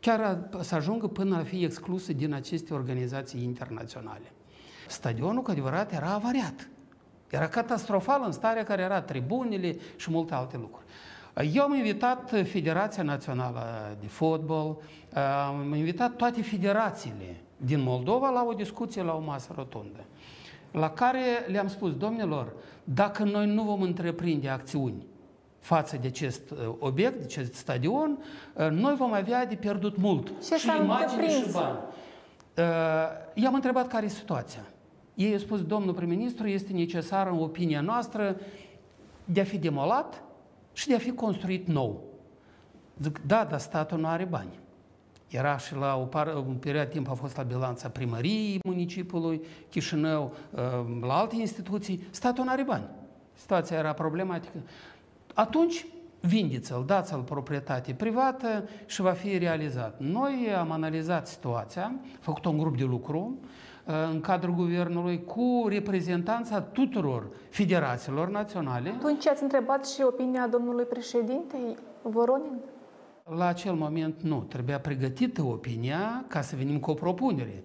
chiar 0.01 0.49
să 0.61 0.74
ajungă 0.74 1.07
până 1.07 1.36
a 1.36 1.42
fi 1.42 1.64
exclusă 1.64 2.12
din 2.12 2.32
aceste 2.32 2.74
organizații 2.74 3.42
internaționale. 3.42 4.32
Stadionul, 4.88 5.42
cu 5.42 5.51
adevărat, 5.51 5.92
era 5.92 6.12
avariat. 6.12 6.68
Era 7.30 7.49
catastrofal 7.49 8.22
în 8.24 8.32
starea 8.32 8.64
care 8.64 8.82
era 8.82 9.01
tribunile 9.01 9.76
și 9.96 10.11
multe 10.11 10.34
alte 10.34 10.57
lucruri. 10.57 10.86
Eu 11.55 11.62
am 11.62 11.74
invitat 11.74 12.30
Federația 12.44 13.03
Națională 13.03 13.96
de 14.01 14.07
Fotbal, 14.07 14.76
am 15.46 15.74
invitat 15.74 16.16
toate 16.16 16.42
federațiile 16.42 17.40
din 17.57 17.80
Moldova 17.80 18.30
la 18.30 18.44
o 18.49 18.53
discuție, 18.53 19.03
la 19.03 19.14
o 19.14 19.20
masă 19.20 19.53
rotundă, 19.55 20.05
la 20.72 20.90
care 20.90 21.20
le-am 21.46 21.68
spus, 21.68 21.96
domnilor, 21.96 22.53
dacă 22.84 23.24
noi 23.24 23.46
nu 23.46 23.62
vom 23.62 23.82
întreprinde 23.82 24.49
acțiuni 24.49 25.07
față 25.59 25.96
de 26.00 26.06
acest 26.06 26.42
obiect, 26.78 27.16
de 27.16 27.24
acest 27.24 27.54
stadion, 27.54 28.18
noi 28.70 28.94
vom 28.94 29.12
avea 29.12 29.46
de 29.46 29.54
pierdut 29.54 29.96
mult. 29.96 30.32
Ce 30.48 30.56
și 30.56 30.70
imagine 30.82 31.30
și 31.30 31.44
bani. 31.52 31.78
I-am 33.34 33.54
întrebat 33.54 33.88
care 33.88 34.04
e 34.04 34.09
situația. 34.09 34.62
Ei 35.14 35.32
au 35.32 35.38
spus, 35.38 35.64
domnul 35.64 35.94
prim-ministru, 35.94 36.46
este 36.48 36.72
necesar 36.72 37.26
în 37.26 37.38
opinia 37.42 37.80
noastră 37.80 38.36
de 39.24 39.40
a 39.40 39.44
fi 39.44 39.59
demolat 39.59 40.22
și 40.72 40.88
de 40.88 40.94
a 40.94 40.98
fi 40.98 41.12
construit 41.12 41.66
nou. 41.66 42.02
Zic, 43.02 43.20
da, 43.26 43.44
dar 43.50 43.59
statul 43.59 43.98
nu 43.98 44.06
are 44.06 44.24
bani. 44.24 44.59
Era 45.28 45.59
și 45.59 45.74
la 45.74 45.96
o, 45.96 46.04
par, 46.04 46.26
un 46.26 46.54
perioadă 46.54 46.88
timp 46.88 47.11
a 47.11 47.14
fost 47.14 47.36
la 47.36 47.42
bilanța 47.42 47.88
primăriei 47.88 48.61
municipiului 48.64 49.40
Chișinău, 49.70 50.32
la 51.00 51.18
alte 51.18 51.36
instituții. 51.36 52.06
Statul 52.11 52.44
nu 52.44 52.50
are 52.50 52.62
bani. 52.62 52.88
Situația 53.34 53.76
era 53.76 53.92
problematică. 53.92 54.59
Atunci 55.39 55.86
vindeți-l, 56.20 56.82
dați-l 56.86 57.20
proprietate 57.20 57.93
privată 57.93 58.68
și 58.86 59.01
va 59.01 59.11
fi 59.11 59.39
realizat. 59.39 59.95
Noi 59.99 60.55
am 60.59 60.70
analizat 60.70 61.26
situația, 61.26 61.95
făcut 62.20 62.45
un 62.45 62.59
grup 62.59 62.76
de 62.76 62.84
lucru 62.84 63.39
uh, 63.86 63.95
în 64.12 64.20
cadrul 64.20 64.55
guvernului 64.55 65.24
cu 65.24 65.66
reprezentanța 65.68 66.61
tuturor 66.61 67.26
federațiilor 67.51 68.28
naționale. 68.28 68.89
Atunci 68.89 69.26
ați 69.26 69.43
întrebat 69.43 69.89
și 69.89 70.03
opinia 70.03 70.47
domnului 70.47 70.84
președinte 70.84 71.57
Voronin? 72.03 72.59
La 73.36 73.47
acel 73.47 73.74
moment 73.74 74.22
nu. 74.22 74.47
Trebuia 74.49 74.78
pregătită 74.78 75.43
opinia 75.43 76.24
ca 76.26 76.41
să 76.41 76.57
venim 76.57 76.78
cu 76.78 76.91
o 76.91 76.95
propunere. 76.95 77.62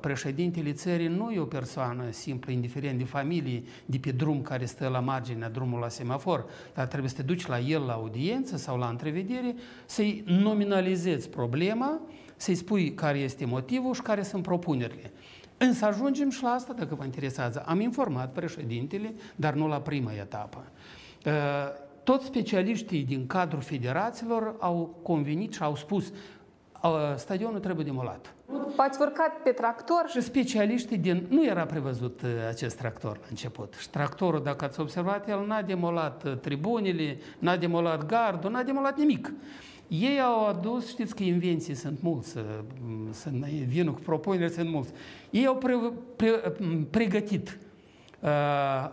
Președintele 0.00 0.72
țării 0.72 1.06
nu 1.06 1.30
e 1.30 1.38
o 1.38 1.44
persoană 1.44 2.10
simplă, 2.10 2.52
indiferent 2.52 2.98
de 2.98 3.04
familie, 3.04 3.62
de 3.86 3.98
pe 3.98 4.10
drum 4.10 4.42
care 4.42 4.64
stă 4.64 4.88
la 4.88 5.00
marginea 5.00 5.48
drumului 5.48 5.82
la 5.82 5.88
semafor, 5.88 6.46
dar 6.74 6.86
trebuie 6.86 7.10
să 7.10 7.16
te 7.16 7.22
duci 7.22 7.46
la 7.46 7.58
el 7.58 7.82
la 7.82 7.92
audiență 7.92 8.56
sau 8.56 8.78
la 8.78 8.88
întrevedere, 8.88 9.54
să-i 9.86 10.24
nominalizezi 10.26 11.28
problema, 11.28 12.00
să-i 12.36 12.54
spui 12.54 12.94
care 12.94 13.18
este 13.18 13.44
motivul 13.44 13.94
și 13.94 14.02
care 14.02 14.22
sunt 14.22 14.42
propunerile. 14.42 15.12
Însă 15.56 15.84
ajungem 15.84 16.30
și 16.30 16.42
la 16.42 16.48
asta, 16.48 16.72
dacă 16.72 16.94
vă 16.94 17.04
interesează. 17.04 17.62
Am 17.66 17.80
informat 17.80 18.32
președintele, 18.32 19.14
dar 19.36 19.54
nu 19.54 19.68
la 19.68 19.80
prima 19.80 20.12
etapă. 20.12 20.64
Toți 22.02 22.26
specialiștii 22.26 23.02
din 23.02 23.26
cadrul 23.26 23.60
federațiilor 23.60 24.56
au 24.58 24.98
convenit 25.02 25.52
și 25.52 25.62
au 25.62 25.76
spus 25.76 26.12
stadionul 27.16 27.58
trebuie 27.58 27.84
demolat. 27.84 28.34
V-ați 28.76 29.00
urcat 29.00 29.42
pe 29.42 29.50
tractor? 29.50 30.04
Și 30.08 30.20
specialiștii 30.20 30.98
din... 30.98 31.26
Nu 31.28 31.44
era 31.44 31.64
prevăzut 31.64 32.20
uh, 32.22 32.28
acest 32.48 32.76
tractor 32.76 33.16
la 33.16 33.26
început. 33.28 33.74
Și 33.78 33.90
tractorul, 33.90 34.42
dacă 34.42 34.64
ați 34.64 34.80
observat, 34.80 35.28
el 35.28 35.44
n-a 35.46 35.62
demolat 35.62 36.24
uh, 36.24 36.36
tribunile, 36.36 37.18
n-a 37.38 37.56
demolat 37.56 38.06
gardul, 38.06 38.50
n-a 38.50 38.62
demolat 38.62 38.98
nimic. 38.98 39.32
Ei 39.88 40.20
au 40.20 40.46
adus, 40.46 40.88
știți 40.88 41.14
că 41.14 41.22
invenții 41.22 41.74
sunt 41.74 41.98
mulți, 42.02 42.36
uh, 42.36 42.44
sunt, 43.12 43.44
vinul 43.44 43.94
cu 43.94 44.00
propuneri 44.00 44.52
sunt 44.52 44.70
mulți. 44.70 44.92
Ei 45.30 45.46
au 45.46 45.56
pre, 45.56 45.74
pre, 46.16 46.30
pregătit, 46.90 47.58
uh, 48.20 48.30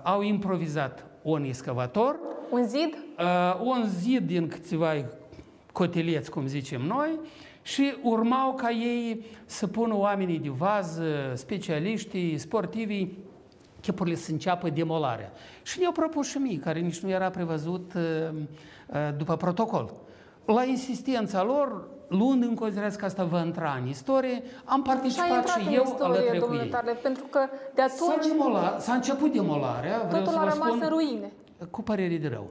au 0.03 0.21
improvizat 0.21 1.05
un 1.21 1.43
excavator. 1.43 2.19
Un 2.51 2.67
zid? 2.67 2.97
Uh, 3.19 3.59
un 3.63 3.83
zid 3.87 4.27
din 4.27 4.47
câțiva 4.47 4.93
coteleți, 5.71 6.31
cum 6.31 6.47
zicem 6.47 6.81
noi, 6.81 7.09
și 7.61 7.93
urmau 8.03 8.53
ca 8.53 8.69
ei 8.69 9.25
să 9.45 9.67
pună 9.67 9.95
oamenii 9.95 10.39
de 10.39 10.49
vază, 10.49 11.31
specialiștii, 11.33 12.37
sportivii, 12.37 13.17
chipurile 13.81 14.15
să 14.15 14.31
înceapă 14.31 14.69
demolarea. 14.69 15.31
Și 15.63 15.79
ne-au 15.79 15.91
propus 15.91 16.27
și 16.27 16.37
mie, 16.37 16.59
care 16.59 16.79
nici 16.79 16.99
nu 16.99 17.09
era 17.09 17.29
prevăzut 17.29 17.93
uh, 17.95 18.01
uh, 18.87 18.95
după 19.17 19.35
protocol. 19.35 19.93
La 20.45 20.63
insistența 20.63 21.43
lor, 21.43 21.87
luând 22.07 22.43
în 22.43 22.55
considerare 22.55 22.95
că 22.97 23.05
asta 23.05 23.23
va 23.23 23.43
intra 23.43 23.77
în 23.81 23.87
istorie, 23.87 24.43
am 24.65 24.81
participat 24.81 25.47
și, 25.47 25.59
și 25.59 25.73
eu 25.73 25.83
istorie, 25.83 26.29
alături 26.29 26.47
cu 26.47 26.53
ei. 26.53 26.69
Tarle, 26.69 26.91
pentru 26.91 27.23
că 27.29 27.39
de 27.75 27.81
atunci... 27.81 28.23
S-a, 28.23 28.27
demola, 28.27 28.75
s-a 28.79 28.93
început 28.93 29.33
demolarea. 29.33 29.97
Totul 29.97 30.09
vreau 30.09 30.25
să 30.25 30.37
a 30.37 30.43
vă 30.43 30.49
rămas 30.49 30.67
spun, 30.67 30.79
în 30.81 30.89
ruine. 30.89 31.31
Cu 31.69 31.81
părere 31.81 32.17
de 32.17 32.27
rău. 32.27 32.49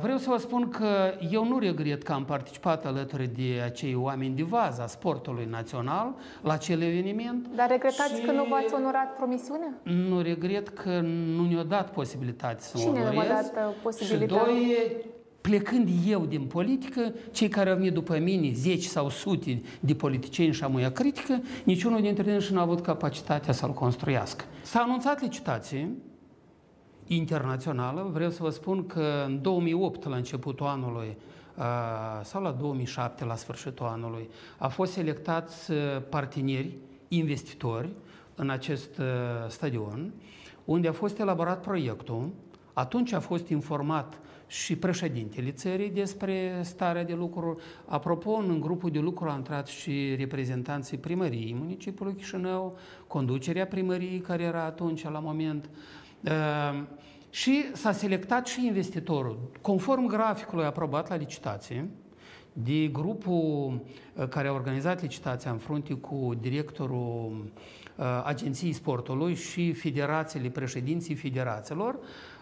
Vreau 0.00 0.18
să 0.18 0.28
vă 0.28 0.36
spun 0.36 0.68
că 0.68 0.86
eu 1.30 1.46
nu 1.46 1.58
regret 1.58 2.02
că 2.02 2.12
am 2.12 2.24
participat 2.24 2.86
alături 2.86 3.26
de 3.26 3.62
acei 3.64 3.94
oameni 3.94 4.34
de 4.34 4.42
vază 4.42 4.82
a 4.82 4.86
sportului 4.86 5.46
național 5.50 6.14
la 6.42 6.52
acel 6.52 6.82
eveniment. 6.82 7.48
Dar 7.56 7.68
regretați 7.68 8.20
și... 8.20 8.26
că 8.26 8.32
nu 8.32 8.44
v-ați 8.44 8.74
onorat 8.74 9.16
promisiunea? 9.16 9.72
Nu 9.82 10.20
regret 10.20 10.68
că 10.68 11.00
nu 11.36 11.46
ne-a 11.46 11.62
dat 11.62 11.90
posibilitatea 11.90 12.58
să 12.58 12.78
Cine 12.78 12.90
onorez. 12.90 13.10
Cine 13.10 13.24
v-a 13.24 13.34
dat 13.34 13.74
posibilitatea? 13.82 14.44
Și 14.44 14.52
doi, 14.52 14.76
plecând 15.40 15.88
eu 16.06 16.24
din 16.26 16.42
politică, 16.42 17.12
cei 17.30 17.48
care 17.48 17.70
au 17.70 17.76
venit 17.76 17.92
după 17.92 18.18
mine, 18.18 18.52
zeci 18.52 18.84
sau 18.84 19.08
sute 19.08 19.62
de 19.80 19.94
politicieni 19.94 20.52
și 20.52 20.64
amuia 20.64 20.92
critică, 20.92 21.40
niciunul 21.64 22.00
dintre 22.00 22.32
ei 22.32 22.46
nu 22.50 22.58
a 22.58 22.62
avut 22.62 22.80
capacitatea 22.80 23.52
să-l 23.52 23.72
construiască. 23.72 24.44
S-a 24.62 24.80
anunțat 24.80 25.20
licitație, 25.20 25.90
internațională. 27.06 28.08
Vreau 28.12 28.30
să 28.30 28.42
vă 28.42 28.50
spun 28.50 28.86
că 28.86 29.24
în 29.26 29.42
2008, 29.42 30.08
la 30.08 30.16
începutul 30.16 30.66
anului, 30.66 31.16
sau 32.22 32.42
la 32.42 32.50
2007, 32.50 33.24
la 33.24 33.36
sfârșitul 33.36 33.86
anului, 33.86 34.28
a 34.58 34.68
fost 34.68 34.92
selectați 34.92 35.72
parteneri, 36.08 36.76
investitori 37.08 37.88
în 38.34 38.50
acest 38.50 39.00
stadion, 39.48 40.12
unde 40.64 40.88
a 40.88 40.92
fost 40.92 41.18
elaborat 41.18 41.60
proiectul. 41.60 42.28
Atunci 42.72 43.12
a 43.12 43.20
fost 43.20 43.48
informat 43.48 44.20
și 44.46 44.76
președintele 44.76 45.50
țării 45.50 45.90
despre 45.90 46.60
starea 46.62 47.04
de 47.04 47.14
lucru. 47.14 47.60
Apropo, 47.86 48.30
în 48.30 48.60
grupul 48.60 48.90
de 48.90 48.98
lucru 48.98 49.28
a 49.28 49.34
intrat 49.36 49.66
și 49.66 50.14
reprezentanții 50.18 50.98
primăriei 50.98 51.54
municipiului 51.58 52.14
Chișinău, 52.14 52.76
conducerea 53.06 53.66
primăriei 53.66 54.18
care 54.18 54.42
era 54.42 54.64
atunci 54.64 55.02
la 55.02 55.18
moment, 55.18 55.64
Ehm, 55.64 56.01
și 57.30 57.64
s-a 57.72 57.92
selectat 57.92 58.46
și 58.46 58.66
investitorul. 58.66 59.38
Conform 59.60 60.06
graficului 60.06 60.64
aprobat 60.64 61.08
la 61.08 61.16
licitație, 61.16 61.88
de 62.52 62.86
grupul 62.86 63.80
eh, 64.14 64.28
care 64.28 64.48
a 64.48 64.52
organizat 64.52 65.02
licitația 65.02 65.50
în 65.50 65.58
frunte 65.58 65.94
cu 65.94 66.34
directorul 66.40 67.44
eh, 67.96 68.04
Agenției 68.24 68.72
Sportului 68.72 69.34
și 69.34 69.72
federațiile, 69.72 70.48
președinții 70.48 71.14
federațiilor, 71.14 71.98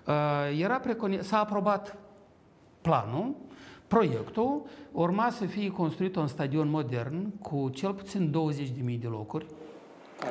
eh, 0.07 0.61
era 0.61 0.81
preconi- 0.81 1.21
s-a 1.21 1.39
aprobat 1.39 1.99
planul, 2.81 3.35
proiectul, 3.87 4.63
urma 4.93 5.31
să 5.31 5.45
fie 5.45 5.71
construit 5.71 6.17
un 6.17 6.27
stadion 6.27 6.69
modern 6.69 7.39
cu 7.39 7.71
cel 7.75 7.93
puțin 7.93 8.31
20.000 8.31 8.99
de 9.01 9.07
locuri, 9.07 9.47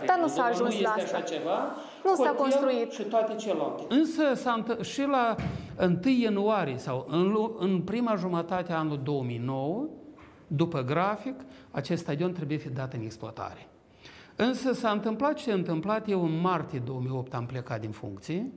dar 0.06 0.18
nu 0.22 0.28
s-a 0.28 0.44
ajuns 0.44 0.76
nu 0.76 0.82
la 0.82 0.94
este 0.98 1.04
asta. 1.04 1.18
așa 1.18 1.26
ceva. 1.26 1.76
Nu 2.04 2.16
s-a 2.16 2.24
hotel 2.24 2.36
construit. 2.36 2.92
Și 2.92 3.04
toate 3.04 3.36
celelalte. 3.36 3.84
Însă 3.90 4.34
s-a 4.34 4.64
întâ- 4.64 4.82
și 4.82 5.02
la 5.02 5.36
1 5.82 6.00
ianuarie 6.22 6.78
sau 6.78 7.06
în, 7.10 7.32
lu- 7.32 7.56
în 7.60 7.82
prima 7.82 8.16
jumătate 8.16 8.72
a 8.74 8.78
anului 8.78 9.00
2009, 9.04 9.86
după 10.48 10.82
grafic, 10.84 11.36
acest 11.72 12.02
stadion 12.02 12.32
trebuie 12.34 12.58
fi 12.58 12.70
dat 12.70 12.94
în 12.94 13.02
exploatare. 13.02 13.68
Însă 14.36 14.74
s-a 14.74 14.90
întâmplat 14.90 15.34
ce 15.34 15.50
s-a 15.50 15.54
întâmplat. 15.56 16.10
Eu 16.10 16.24
în 16.24 16.40
martie 16.42 16.80
2008 16.86 17.34
am 17.34 17.46
plecat 17.46 17.80
din 17.80 17.92
funcție 17.92 18.52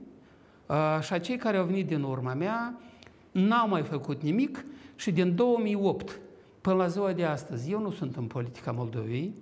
uh, 0.67 0.99
și 1.01 1.19
cei 1.19 1.37
care 1.37 1.57
au 1.57 1.65
venit 1.65 1.87
din 1.87 2.03
urma 2.03 2.33
mea 2.33 2.77
n-au 3.31 3.67
mai 3.67 3.81
făcut 3.81 4.21
nimic 4.21 4.65
și 4.95 5.11
din 5.11 5.35
2008 5.35 6.19
până 6.61 6.75
la 6.75 6.87
ziua 6.87 7.11
de 7.11 7.23
astăzi, 7.25 7.71
eu 7.71 7.79
nu 7.79 7.91
sunt 7.91 8.15
în 8.15 8.23
politica 8.25 8.71
Moldovei, 8.71 9.33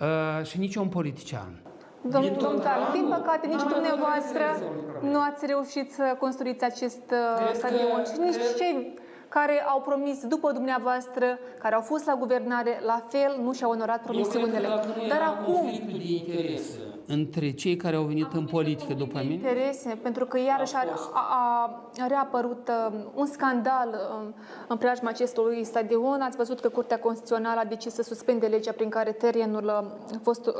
uh, 0.00 0.46
și 0.46 0.58
nici 0.58 0.76
un 0.76 0.88
politician. 0.88 1.60
Domnul 2.02 2.30
Din 2.30 2.38
tot 2.38 2.42
Domnul, 2.42 2.88
din 2.92 3.04
anul, 3.04 3.16
păcate, 3.22 3.46
nici 3.46 3.56
n-am 3.56 3.68
dumneavoastră 3.72 4.38
reușit 4.38 4.58
să 4.60 4.68
rezolv 4.68 5.12
nu 5.12 5.20
ați 5.20 5.46
reușit 5.46 5.92
să 5.92 6.16
construiți 6.18 6.64
acest 6.64 7.02
uh, 7.10 7.34
Cred 7.36 7.50
că- 7.50 7.56
stadion 7.56 8.04
și 8.04 8.18
nici 8.20 8.34
cred- 8.34 8.54
cei 8.56 8.98
care 9.38 9.64
au 9.68 9.80
promis 9.80 10.26
după 10.26 10.52
dumneavoastră, 10.52 11.26
care 11.58 11.74
au 11.74 11.80
fost 11.80 12.06
la 12.06 12.14
guvernare, 12.14 12.80
la 12.86 13.06
fel 13.08 13.32
nu 13.42 13.52
și-au 13.52 13.70
onorat 13.70 14.02
promisiunile. 14.02 14.68
Dar 15.08 15.20
acum, 15.26 15.70
de 15.86 16.12
interese 16.14 16.80
între 17.06 17.50
cei 17.50 17.76
care 17.76 17.96
au 17.96 18.02
venit 18.02 18.32
în 18.32 18.44
politică 18.44 18.92
după 18.94 19.18
mine, 19.22 19.32
interese, 19.32 19.98
pentru 20.02 20.24
că 20.26 20.38
iarăși 20.38 20.74
a, 20.74 20.84
a, 21.12 21.70
a 21.98 22.06
reapărut 22.06 22.68
uh, 22.68 22.98
un 23.14 23.26
scandal 23.26 23.88
uh, 23.88 24.28
în 24.68 24.76
preajma 24.76 25.08
acestui 25.08 25.64
stadion. 25.64 26.20
Ați 26.20 26.36
văzut 26.36 26.60
că 26.60 26.68
Curtea 26.68 26.98
Constituțională 26.98 27.60
a 27.60 27.64
decis 27.64 27.92
să 27.92 28.02
suspende 28.02 28.46
legea 28.46 28.72
prin 28.72 28.88
care 28.88 29.12
terenul 29.12 29.64
uh, 29.64 30.16
a 30.16 30.20
fost 30.22 30.46
uh, 30.46 30.52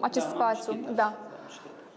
acest 0.00 0.26
Da, 0.26 0.32
am 0.32 0.54
spațiu. 0.54 0.72
citit 0.72 0.94
Da. 0.94 1.14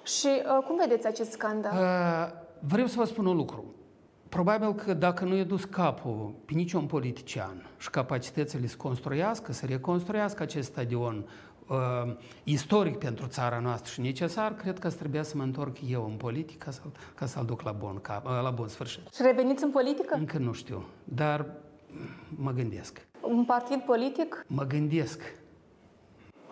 Și 0.04 0.28
uh, 0.28 0.64
cum 0.68 0.76
vedeți 0.78 1.08
acest 1.08 1.32
scandal? 1.32 1.72
Uh, 1.74 2.32
vreau 2.60 2.88
să 2.88 2.96
vă 2.98 3.06
spun 3.06 3.26
un 3.26 3.36
lucru. 3.36 3.66
Probabil 4.34 4.74
că 4.74 4.94
dacă 4.94 5.26
nu 5.26 5.36
e 5.36 5.44
dus 5.44 5.64
capul 5.64 6.34
pe 6.46 6.54
niciun 6.54 6.86
politician 6.86 7.66
și 7.78 7.90
capacitățile 7.90 8.68
să 8.68 8.76
construiască, 8.78 9.52
să 9.52 9.66
reconstruiască 9.66 10.44
acest 10.44 10.68
stadion 10.68 11.26
uh, 11.68 11.78
istoric 12.44 12.98
pentru 12.98 13.28
țara 13.28 13.60
noastră 13.60 13.92
și 13.92 14.02
necesar, 14.02 14.56
cred 14.56 14.80
că 14.80 14.90
trebuia 14.90 15.24
să 15.24 15.38
mă 15.38 15.44
întorc 15.44 15.78
eu 15.90 16.06
în 16.06 16.16
politică 16.16 16.66
ca 16.66 16.72
să, 16.72 16.82
ca 17.16 17.26
să-l 17.26 17.46
duc 17.46 17.62
la 17.62 17.72
bun, 17.72 18.00
cap, 18.02 18.26
uh, 18.26 18.32
la 18.44 18.50
bun 18.50 18.68
sfârșit. 18.68 19.14
Și 19.14 19.22
reveniți 19.22 19.64
în 19.64 19.70
politică? 19.70 20.16
Încă 20.18 20.38
nu 20.38 20.54
știu, 20.54 20.86
dar 21.04 21.46
mă 22.30 22.52
gândesc. 22.52 23.08
Un 23.22 23.46
partid 23.46 23.80
politic? 23.80 24.46
Mă 24.48 24.64
gândesc. 24.64 25.22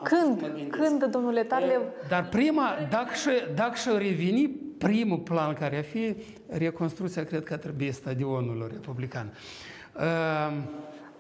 Când? 0.04 0.52
Când, 0.70 1.04
domnule 1.04 1.44
Tarlev? 1.44 1.82
Dar 2.10 2.30
prima, 2.30 2.70
dacă 2.90 3.14
și, 3.14 3.30
dacă 3.56 3.76
și 3.76 3.90
reveni, 3.90 4.50
primul 4.78 5.18
plan 5.18 5.54
care 5.54 5.78
ar 5.78 5.84
fi 5.84 6.16
reconstrucția, 6.58 7.24
cred 7.24 7.44
că 7.44 7.58
trebuie 7.58 7.92
stadionul 7.92 8.70
republican. 8.72 9.34
Uh, 9.96 10.64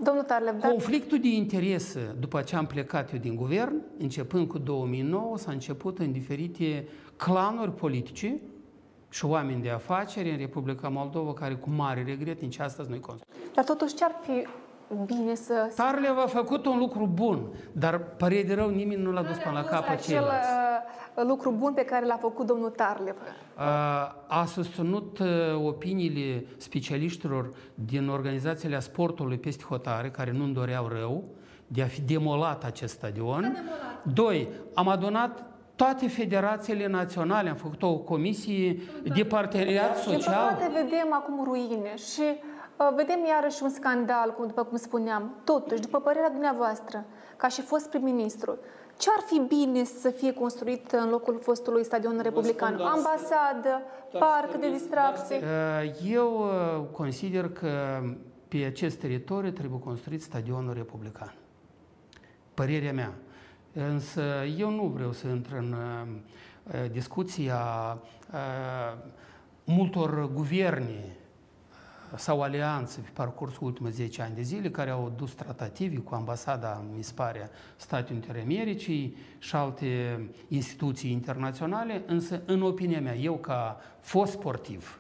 Domnul 0.03 0.23
Tarlev, 0.23 0.59
da? 0.59 0.67
Conflictul 0.67 1.19
de 1.19 1.27
interese, 1.27 2.15
după 2.19 2.41
ce 2.41 2.55
am 2.55 2.65
plecat 2.65 3.13
eu 3.13 3.19
din 3.19 3.35
guvern, 3.35 3.81
începând 3.97 4.47
cu 4.47 4.57
2009, 4.57 5.37
s-a 5.37 5.51
început 5.51 5.99
în 5.99 6.11
diferite 6.11 6.87
clanuri 7.15 7.71
politice 7.71 8.39
și 9.09 9.25
oameni 9.25 9.61
de 9.61 9.69
afaceri 9.69 10.31
în 10.31 10.37
Republica 10.37 10.87
Moldova 10.87 11.33
care 11.33 11.53
cu 11.53 11.69
mare 11.69 12.03
regret 12.03 12.41
nici 12.41 12.59
astăzi 12.59 12.89
nu-i 12.89 12.99
construiesc. 12.99 13.53
Dar 13.53 13.63
totuși 13.63 13.95
ce 13.95 14.03
ar 14.03 14.15
fi 14.21 14.47
bine 15.05 15.35
să... 15.35 15.71
Tarlev 15.75 16.17
a 16.17 16.27
făcut 16.27 16.65
un 16.65 16.77
lucru 16.77 17.09
bun, 17.13 17.47
dar 17.71 17.99
pare 17.99 18.43
de 18.43 18.53
rău 18.53 18.69
nimeni 18.69 19.01
nu 19.01 19.11
l-a 19.11 19.21
dus 19.21 19.37
până 19.37 19.55
la 19.55 19.63
capăt 19.63 19.89
acel 19.89 20.13
ceilalți. 20.13 20.47
Uh, 21.15 21.23
lucru 21.27 21.51
bun 21.51 21.73
pe 21.73 21.85
care 21.85 22.05
l-a 22.05 22.17
făcut 22.17 22.45
domnul 22.45 22.69
Tarlev. 22.69 23.15
A 24.27 24.45
susținut 24.45 25.19
uh, 25.19 25.27
opiniile 25.65 26.45
specialiștilor 26.57 27.53
din 27.75 28.09
organizațiile 28.09 28.79
sportului 28.79 29.37
peste 29.37 29.63
hotare, 29.63 30.09
care 30.09 30.31
nu-mi 30.31 30.53
doreau 30.53 30.87
rău, 30.87 31.23
de 31.67 31.81
a 31.81 31.85
fi 31.85 32.01
demolat 32.01 32.63
acest 32.63 32.93
stadion. 32.93 33.57
Doi, 34.03 34.47
am 34.73 34.87
adunat 34.87 35.45
toate 35.75 36.07
federațiile 36.07 36.87
naționale, 36.87 37.49
am 37.49 37.55
făcut 37.55 37.83
o 37.83 37.97
comisie 37.97 38.81
de 39.15 39.23
parteneriat 39.23 40.05
Din 40.05 40.13
social. 40.13 40.53
păcate 40.53 40.71
vedem 40.73 41.13
acum 41.13 41.43
ruine 41.43 41.95
și 41.95 42.21
uh, 42.21 42.89
vedem 42.95 43.19
iarăși 43.27 43.63
un 43.63 43.69
scandal, 43.69 44.33
cum, 44.33 44.47
după 44.47 44.63
cum 44.63 44.77
spuneam. 44.77 45.41
Totuși, 45.43 45.81
după 45.81 45.99
părerea 45.99 46.29
dumneavoastră, 46.29 47.05
ca 47.37 47.47
și 47.47 47.61
fost 47.61 47.89
prim-ministru, 47.89 48.57
ce 49.01 49.09
ar 49.17 49.23
fi 49.25 49.41
bine 49.47 49.83
să 49.83 50.09
fie 50.09 50.33
construit 50.33 50.91
în 50.91 51.09
locul 51.09 51.39
fostului 51.41 51.83
stadion 51.83 52.19
republican? 52.21 52.73
spun 52.73 52.85
doar- 52.85 52.91
Ambasadă, 52.95 53.81
parc 54.19 54.59
de 54.59 54.71
distracție? 54.71 55.35
Uh, 55.35 56.11
Eu 56.11 56.39
uh, 56.39 56.85
consider 56.91 57.49
că 57.49 58.01
pe 58.47 58.57
acest 58.57 58.97
teritoriu 58.99 59.51
trebuie 59.51 59.79
construit 59.79 60.21
stadionul 60.21 60.73
republican. 60.73 61.33
Părerea 62.53 62.93
mea. 62.93 63.13
Însă 63.73 64.21
eu 64.57 64.69
nu 64.69 64.83
vreau 64.83 65.11
să 65.11 65.27
intru 65.27 65.55
în 65.57 65.73
uh, 65.73 66.07
uh, 66.83 66.91
discuția 66.91 67.57
uh, 68.33 68.97
multor 69.63 70.31
guverne 70.33 71.03
uh, 71.05 71.20
sau 72.15 72.41
alianțe 72.41 72.99
pe 72.99 73.09
parcursul 73.13 73.65
ultimului 73.67 73.95
10 73.95 74.21
ani 74.21 74.35
de 74.35 74.41
zile 74.41 74.69
care 74.69 74.89
au 74.89 75.13
dus 75.17 75.31
tratative 75.33 75.97
cu 75.97 76.15
ambasada, 76.15 76.83
mi 76.95 77.03
se 77.03 77.11
pare, 77.15 77.49
Statelor 77.75 78.11
Unite 78.11 78.27
ale 78.29 78.41
Americii 78.41 79.15
și 79.39 79.55
alte 79.55 80.19
instituții 80.47 81.11
internaționale, 81.11 82.03
însă, 82.05 82.41
în 82.45 82.61
opinia 82.61 83.01
mea, 83.01 83.15
eu 83.15 83.33
ca 83.33 83.77
fost 83.99 84.31
sportiv, 84.31 84.99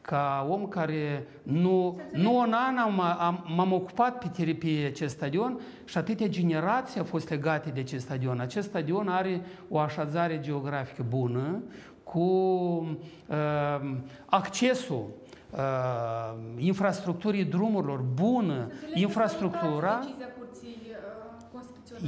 ca 0.00 0.46
om 0.50 0.66
care 0.66 1.26
nu, 1.42 2.00
nu 2.12 2.38
un 2.38 2.52
an 2.52 2.76
am, 2.76 3.00
am, 3.00 3.44
m-am 3.56 3.72
ocupat 3.72 4.18
pe, 4.18 4.26
teri- 4.28 4.58
pe 4.58 4.86
acest 4.86 5.14
stadion 5.14 5.60
și 5.84 5.98
atâtea 5.98 6.26
generații 6.26 6.98
au 7.00 7.06
fost 7.06 7.28
legate 7.28 7.70
de 7.70 7.80
acest 7.80 8.04
stadion. 8.04 8.40
Acest 8.40 8.68
stadion 8.68 9.08
are 9.08 9.42
o 9.68 9.78
așezare 9.78 10.40
geografică 10.40 11.04
bună, 11.08 11.62
cu 12.02 12.20
uh, 12.20 13.96
accesul 14.26 15.06
uh, 15.50 15.58
infrastructurii 16.56 17.44
drumurilor 17.44 18.00
bună, 18.00 18.70
infrastructura. 18.94 20.00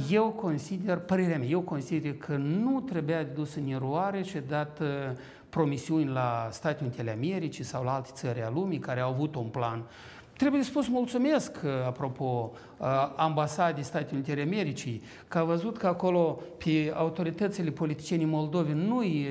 Eu 0.09 0.29
consider, 0.29 0.97
părerea 0.97 1.37
mea, 1.37 1.47
eu 1.47 1.61
consider 1.61 2.13
că 2.13 2.35
nu 2.35 2.81
trebuia 2.81 3.23
dus 3.23 3.55
în 3.55 3.67
eroare 3.67 4.23
și 4.23 4.37
dat 4.37 4.79
uh, 4.79 4.87
promisiuni 5.49 6.09
la 6.09 6.47
Statele 6.51 6.85
Unite 6.85 7.01
ale 7.01 7.11
Americii 7.11 7.63
sau 7.63 7.83
la 7.83 7.93
alte 7.93 8.09
țări 8.13 8.43
a 8.43 8.49
lumii 8.49 8.79
care 8.79 8.99
au 8.99 9.11
avut 9.11 9.35
un 9.35 9.47
plan. 9.47 9.83
Trebuie 10.37 10.63
spus 10.63 10.87
mulțumesc, 10.87 11.51
uh, 11.63 11.69
apropo, 11.85 12.51
uh, 12.77 12.87
ambasadii 13.15 13.83
Statele 13.83 14.11
Unite 14.13 14.31
ale 14.31 14.41
Americii, 14.41 15.01
că 15.27 15.37
a 15.37 15.43
văzut 15.43 15.77
că 15.77 15.87
acolo 15.87 16.39
pe 16.57 16.93
autoritățile 16.95 17.69
politicienii 17.69 18.25
moldovi 18.25 18.71
nu-i 18.71 19.27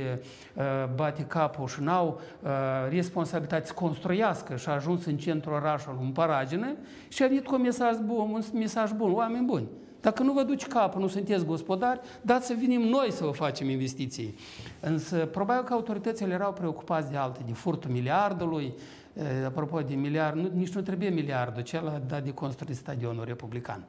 uh, 0.54 0.64
bate 0.94 1.22
capul 1.22 1.68
și 1.68 1.82
n-au 1.82 2.20
uh, 2.42 2.50
responsabilitate 2.88 3.66
să 3.66 3.72
construiască 3.72 4.56
și 4.56 4.68
a 4.68 4.72
ajuns 4.72 5.04
în 5.04 5.16
centrul 5.16 5.54
orașului 5.54 5.98
în 6.02 6.10
paragină 6.10 6.76
și 7.08 7.22
a 7.22 7.26
venit 7.26 7.44
cu 7.44 7.54
un 7.54 7.60
mesaj 7.60 7.96
bun, 8.04 8.30
un 8.32 8.42
mesaj 8.54 8.90
bun, 8.92 9.12
oameni 9.12 9.46
buni. 9.46 9.66
Dacă 10.00 10.22
nu 10.22 10.32
vă 10.32 10.42
duci 10.42 10.66
capul, 10.66 11.00
nu 11.00 11.06
sunteți 11.06 11.44
gospodari, 11.44 12.00
dați 12.22 12.46
să 12.46 12.54
venim 12.60 12.80
noi 12.80 13.12
să 13.12 13.24
vă 13.24 13.30
facem 13.30 13.68
investiții. 13.68 14.34
Însă, 14.80 15.16
probabil 15.16 15.64
că 15.64 15.72
autoritățile 15.72 16.32
erau 16.32 16.52
preocupați 16.52 17.10
de 17.10 17.16
alte, 17.16 17.40
de 17.46 17.52
furtul 17.52 17.90
miliardului, 17.90 18.74
Eh, 18.74 19.01
apropo 19.46 19.80
de 19.80 19.94
miliard, 19.94 20.36
nu, 20.36 20.50
nici 20.54 20.74
nu 20.74 20.80
trebuie 20.80 21.08
miliardul, 21.08 21.62
cel 21.62 22.02
dat 22.06 22.22
de 22.22 22.32
construit 22.32 22.76
stadionul 22.76 23.24
republican. 23.24 23.84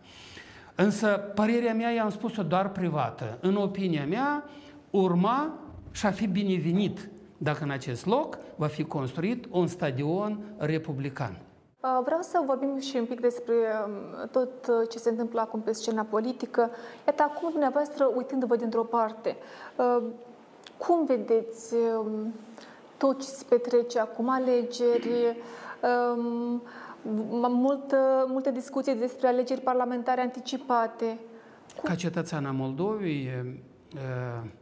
Însă, 0.75 1.07
părerea 1.07 1.73
mea, 1.73 1.89
i-am 1.89 2.09
spus-o 2.09 2.43
doar 2.43 2.69
privată. 2.69 3.37
În 3.41 3.55
opinia 3.55 4.05
mea, 4.05 4.43
urma 4.89 5.53
și 5.91 6.05
a 6.05 6.11
fi 6.11 6.27
binevenit 6.27 7.09
dacă 7.37 7.63
în 7.63 7.69
acest 7.69 8.05
loc 8.05 8.37
va 8.55 8.67
fi 8.67 8.83
construit 8.83 9.45
un 9.49 9.67
stadion 9.67 10.39
republican. 10.57 11.37
Uh, 11.79 11.99
Vreau 12.03 12.21
să 12.21 12.43
vorbim 12.45 12.79
și 12.79 12.95
un 12.97 13.05
pic 13.05 13.19
despre 13.19 13.53
um, 13.53 14.27
tot 14.31 14.67
uh, 14.67 14.89
ce 14.89 14.97
se 14.97 15.09
întâmplă 15.09 15.41
acum 15.41 15.61
pe 15.61 15.71
scena 15.71 16.03
politică. 16.03 16.69
Iată, 17.07 17.23
acum 17.23 17.49
dumneavoastră, 17.49 18.11
uitându-vă 18.15 18.55
dintr-o 18.55 18.83
parte, 18.83 19.35
uh, 19.75 20.03
cum 20.77 21.05
vedeți 21.05 21.73
um, 21.73 22.33
tot 22.97 23.21
ce 23.21 23.27
se 23.27 23.45
petrece 23.49 23.99
acum, 23.99 24.29
alegeri, 24.29 25.37
um, 26.17 26.61
mult, 27.49 27.95
multe 28.27 28.51
discuții 28.51 28.95
despre 28.95 29.27
alegeri 29.27 29.61
parlamentare 29.61 30.21
anticipate. 30.21 31.19
Ca 31.83 31.95
cetățean 31.95 32.45
al 32.45 32.53
Moldovei 32.53 33.23
e, 33.25 33.61
e, 33.95 33.99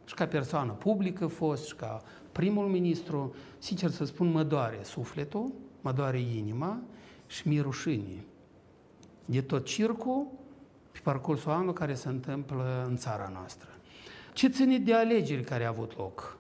și 0.06 0.14
ca 0.14 0.26
persoană 0.26 0.72
publică 0.72 1.28
fost 1.28 1.66
și 1.66 1.76
ca 1.76 2.02
primul 2.32 2.68
ministru, 2.68 3.36
sincer 3.58 3.90
să 3.90 4.06
spun, 4.06 4.32
mă 4.32 4.44
doare 4.44 4.80
sufletul, 4.84 5.52
mă 5.82 5.92
doare 5.92 6.20
inima 6.20 6.80
și 7.28 7.48
mi-e 7.48 7.62
rușine 7.62 8.26
de 9.26 9.42
tot 9.42 9.66
circul 9.66 10.28
pe 10.92 11.00
parcursul 11.04 11.52
anului 11.52 11.74
care 11.74 11.94
se 11.94 12.08
întâmplă 12.08 12.86
în 12.88 12.98
țara 12.98 13.30
noastră. 13.34 13.70
Ce 14.34 14.48
ține 14.48 14.78
de 14.78 14.94
alegeri 14.94 15.44
care 15.44 15.66
au 15.66 15.74
avut 15.74 15.98
loc? 15.98 16.38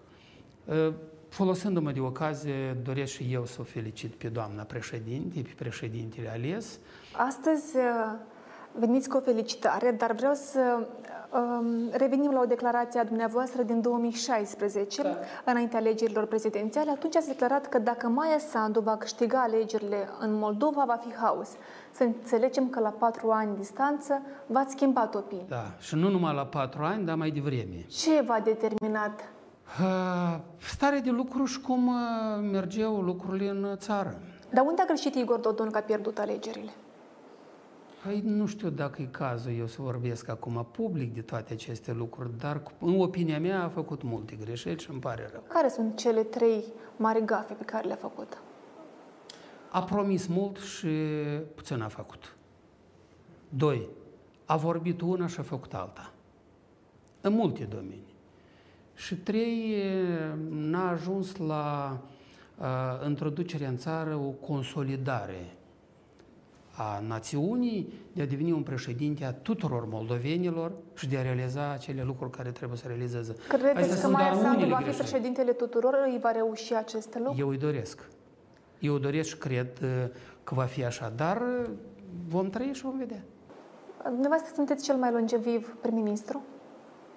E, 1.31 1.35
Folosindu-mă 1.35 1.91
de 1.91 1.99
ocazie, 1.99 2.77
doresc 2.83 3.11
și 3.11 3.29
eu 3.31 3.45
să 3.45 3.57
o 3.59 3.63
felicit 3.63 4.13
pe 4.13 4.27
doamna 4.27 4.63
președinte, 4.63 5.41
pe 5.41 5.53
președintele 5.57 6.29
ales. 6.29 6.79
Astăzi 7.17 7.75
uh, 7.75 7.83
veniți 8.71 9.09
cu 9.09 9.17
o 9.17 9.19
felicitare, 9.19 9.91
dar 9.91 10.11
vreau 10.11 10.33
să 10.33 10.87
um, 11.33 11.89
revenim 11.91 12.31
la 12.31 12.39
o 12.39 12.45
declarație 12.45 12.99
a 12.99 13.03
dumneavoastră 13.03 13.63
din 13.63 13.81
2016, 13.81 15.01
da. 15.01 15.17
înainte 15.45 15.77
alegerilor 15.77 16.25
prezidențiale. 16.25 16.91
Atunci 16.91 17.15
ați 17.15 17.27
declarat 17.27 17.67
că 17.67 17.79
dacă 17.79 18.07
Maia 18.07 18.39
Sandu 18.39 18.79
va 18.79 18.97
câștiga 18.97 19.41
alegerile 19.41 20.09
în 20.19 20.33
Moldova, 20.33 20.83
va 20.87 20.99
fi 21.07 21.13
haos. 21.13 21.49
Să 21.91 22.03
înțelegem 22.03 22.69
că 22.69 22.79
la 22.79 22.89
patru 22.89 23.29
ani 23.29 23.57
distanță 23.57 24.21
v-ați 24.45 24.71
schimbat 24.71 25.15
opinia. 25.15 25.45
Da, 25.47 25.71
și 25.79 25.95
nu 25.95 26.09
numai 26.09 26.35
la 26.35 26.45
patru 26.45 26.83
ani, 26.83 27.05
dar 27.05 27.15
mai 27.15 27.29
devreme. 27.29 27.85
Ce 27.89 28.21
v-a 28.21 28.39
determinat 28.39 29.19
Uh, 29.19 29.40
stare 30.57 30.99
de 30.99 31.09
lucru 31.09 31.45
și 31.45 31.61
cum 31.61 31.87
uh, 31.87 31.93
mergeau 32.51 33.01
lucrurile 33.01 33.49
în 33.49 33.75
țară. 33.77 34.21
Dar 34.53 34.65
unde 34.65 34.81
a 34.81 34.85
greșit 34.85 35.15
Igor 35.15 35.39
Dodon 35.39 35.69
că 35.69 35.77
a 35.77 35.81
pierdut 35.81 36.17
alegerile? 36.17 36.71
Păi 38.03 38.21
nu 38.25 38.45
știu 38.45 38.69
dacă 38.69 39.01
e 39.01 39.05
cazul 39.05 39.51
eu 39.57 39.67
să 39.67 39.81
vorbesc 39.81 40.29
acum 40.29 40.67
public 40.71 41.13
de 41.13 41.21
toate 41.21 41.53
aceste 41.53 41.91
lucruri, 41.93 42.37
dar 42.37 42.61
în 42.79 43.01
opinia 43.01 43.39
mea 43.39 43.63
a 43.63 43.67
făcut 43.67 44.03
multe 44.03 44.35
greșeli 44.35 44.79
și 44.79 44.89
îmi 44.89 44.99
pare 44.99 45.29
rău. 45.31 45.43
Care 45.47 45.67
sunt 45.67 45.97
cele 45.97 46.23
trei 46.23 46.63
mari 46.95 47.25
gafe 47.25 47.53
pe 47.53 47.63
care 47.63 47.87
le-a 47.87 47.95
făcut? 47.95 48.41
A 49.69 49.83
promis 49.83 50.27
mult 50.27 50.57
și 50.57 50.87
puțin 51.55 51.81
a 51.81 51.87
făcut. 51.87 52.35
Doi, 53.49 53.89
a 54.45 54.57
vorbit 54.57 55.01
una 55.01 55.27
și 55.27 55.39
a 55.39 55.43
făcut 55.43 55.73
alta. 55.73 56.11
În 57.21 57.33
multe 57.33 57.63
domenii. 57.63 58.10
Și 59.05 59.15
trei, 59.15 59.75
n-a 60.49 60.89
ajuns 60.89 61.35
la 61.37 61.97
uh, 62.57 63.07
introducerea 63.07 63.69
în 63.69 63.77
țară 63.77 64.15
o 64.15 64.29
consolidare 64.29 65.53
a 66.77 67.03
națiunii 67.07 67.93
de 68.13 68.21
a 68.21 68.25
deveni 68.25 68.51
un 68.51 68.63
președinte 68.63 69.25
a 69.25 69.33
tuturor 69.33 69.87
moldovenilor 69.87 70.71
și 70.95 71.07
de 71.07 71.17
a 71.17 71.21
realiza 71.21 71.71
acele 71.71 72.03
lucruri 72.03 72.31
care 72.31 72.51
trebuie 72.51 72.77
să 72.77 72.87
realizeze. 72.87 73.35
Credeți 73.47 74.01
că 74.01 74.07
Maia 74.07 74.33
Sandu 74.33 74.65
va 74.65 74.77
fi 74.77 74.97
președintele 74.97 75.51
tuturor? 75.51 75.97
Îi 76.05 76.19
va 76.21 76.31
reuși 76.31 76.73
acest 76.73 77.17
lucru? 77.17 77.35
Eu 77.37 77.49
îi 77.49 77.57
doresc. 77.57 78.07
Eu 78.79 78.97
doresc 78.97 79.29
și 79.29 79.37
cred 79.37 79.79
că 80.43 80.55
va 80.55 80.63
fi 80.63 80.85
așa, 80.85 81.13
dar 81.15 81.41
vom 82.27 82.49
trăi 82.49 82.73
și 82.73 82.81
vom 82.81 82.97
vedea. 82.97 83.23
Dumneavoastră 84.03 84.51
sunteți 84.55 84.83
cel 84.83 84.95
mai 84.95 85.11
longeviv 85.11 85.75
prim-ministru 85.81 86.43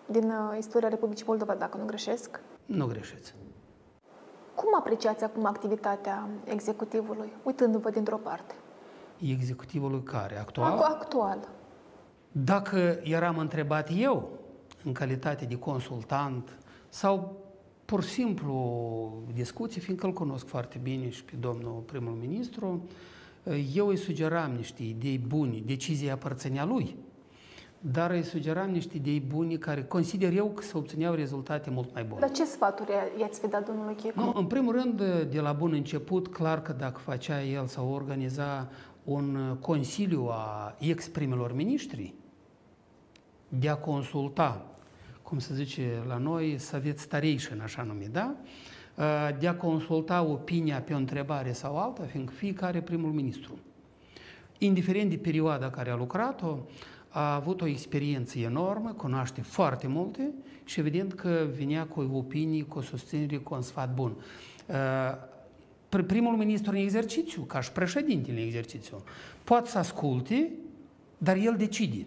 din 0.06 0.32
istoria 0.58 0.88
Republicii 0.88 1.24
Moldova, 1.26 1.54
dacă 1.54 1.76
nu 1.76 1.84
greșesc? 1.84 2.40
Nu 2.66 2.86
greșeți. 2.86 3.34
Cum 4.54 4.74
apreciați 4.78 5.24
acum 5.24 5.46
activitatea 5.46 6.28
executivului, 6.44 7.32
uitându-vă 7.42 7.90
dintr-o 7.90 8.16
parte? 8.16 8.54
Executivului 9.18 10.02
care? 10.02 10.38
Actual? 10.38 10.78
Actual. 10.78 11.48
Dacă 12.32 13.00
eram 13.02 13.38
întrebat 13.38 13.90
eu, 13.96 14.28
în 14.84 14.92
calitate 14.92 15.44
de 15.44 15.58
consultant, 15.58 16.58
sau 16.88 17.36
pur 17.84 18.02
și 18.02 18.08
simplu 18.08 19.12
discuții, 19.34 19.80
fiindcă 19.80 20.06
îl 20.06 20.12
cunosc 20.12 20.46
foarte 20.46 20.78
bine 20.82 21.08
și 21.08 21.24
pe 21.24 21.36
domnul 21.40 21.82
primul 21.86 22.12
ministru, 22.12 22.84
eu 23.74 23.86
îi 23.86 23.96
sugeram 23.96 24.52
niște 24.52 24.82
idei 24.82 25.18
bune, 25.18 25.62
decizia 25.66 26.12
aparținea 26.12 26.64
lui, 26.64 26.96
dar 27.92 28.10
îi 28.10 28.22
sugeram 28.22 28.70
niște 28.70 28.96
idei 28.96 29.20
bune 29.20 29.54
care 29.54 29.84
consider 29.84 30.32
eu 30.32 30.46
că 30.46 30.62
se 30.62 30.76
obțineau 30.76 31.14
rezultate 31.14 31.70
mult 31.70 31.94
mai 31.94 32.04
bune. 32.04 32.20
Dar 32.20 32.30
ce 32.30 32.44
sfaturi 32.44 32.90
i-ați 33.20 33.40
fi 33.40 33.48
dat 33.48 33.66
domnului 33.66 33.94
Chicu? 33.94 34.32
În 34.34 34.46
primul 34.46 34.72
rând, 34.72 35.02
de 35.30 35.40
la 35.40 35.52
bun 35.52 35.72
început, 35.72 36.28
clar 36.28 36.62
că 36.62 36.72
dacă 36.72 36.98
facea 36.98 37.42
el 37.42 37.66
sau 37.66 37.92
organiza 37.92 38.68
un 39.04 39.56
consiliu 39.60 40.28
a 40.30 40.74
exprimelor 40.78 41.54
miniștri 41.54 42.14
de 43.48 43.68
a 43.68 43.74
consulta, 43.74 44.66
cum 45.22 45.38
se 45.38 45.54
zice 45.54 46.02
la 46.08 46.16
noi, 46.16 46.58
Soviet 46.58 46.98
Staration, 46.98 47.60
așa 47.60 47.82
numit, 47.82 48.08
da? 48.08 48.34
de 49.38 49.48
a 49.48 49.56
consulta 49.56 50.22
opinia 50.22 50.80
pe 50.80 50.94
o 50.94 50.96
întrebare 50.96 51.52
sau 51.52 51.78
alta, 51.78 52.02
fiindcă 52.02 52.32
fiecare 52.32 52.80
primul 52.80 53.10
ministru, 53.10 53.58
indiferent 54.58 55.10
de 55.10 55.16
perioada 55.16 55.70
care 55.70 55.90
a 55.90 55.96
lucrat-o, 55.96 56.56
a 57.16 57.34
avut 57.34 57.60
o 57.60 57.66
experiență 57.66 58.38
enormă, 58.38 58.92
cunoaște 58.92 59.40
foarte 59.40 59.86
multe 59.86 60.30
și 60.64 60.80
evident 60.80 61.14
că 61.14 61.46
venea 61.56 61.86
cu 61.86 62.10
opinii, 62.12 62.66
cu 62.66 62.78
o 62.78 62.82
susținere, 62.82 63.36
cu 63.36 63.54
un 63.54 63.62
sfat 63.62 63.94
bun. 63.94 64.16
Primul 66.06 66.36
ministru 66.36 66.70
în 66.70 66.76
exercițiu, 66.76 67.42
ca 67.42 67.60
și 67.60 67.72
președintele 67.72 68.40
în 68.40 68.46
exercițiu, 68.46 69.02
poate 69.44 69.68
să 69.68 69.78
asculte, 69.78 70.50
dar 71.18 71.36
el 71.36 71.54
decide. 71.56 72.06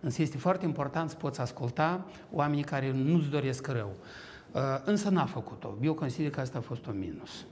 Însă 0.00 0.22
este 0.22 0.38
foarte 0.38 0.64
important 0.64 1.10
să 1.10 1.16
poți 1.16 1.40
asculta 1.40 2.06
oamenii 2.32 2.64
care 2.64 2.92
nu-ți 2.92 3.28
doresc 3.28 3.66
rău. 3.66 3.96
Însă 4.84 5.08
n-a 5.08 5.26
făcut-o. 5.26 5.74
Eu 5.82 5.94
consider 5.94 6.30
că 6.30 6.40
asta 6.40 6.58
a 6.58 6.60
fost 6.60 6.86
un 6.86 6.98
minus. 6.98 7.46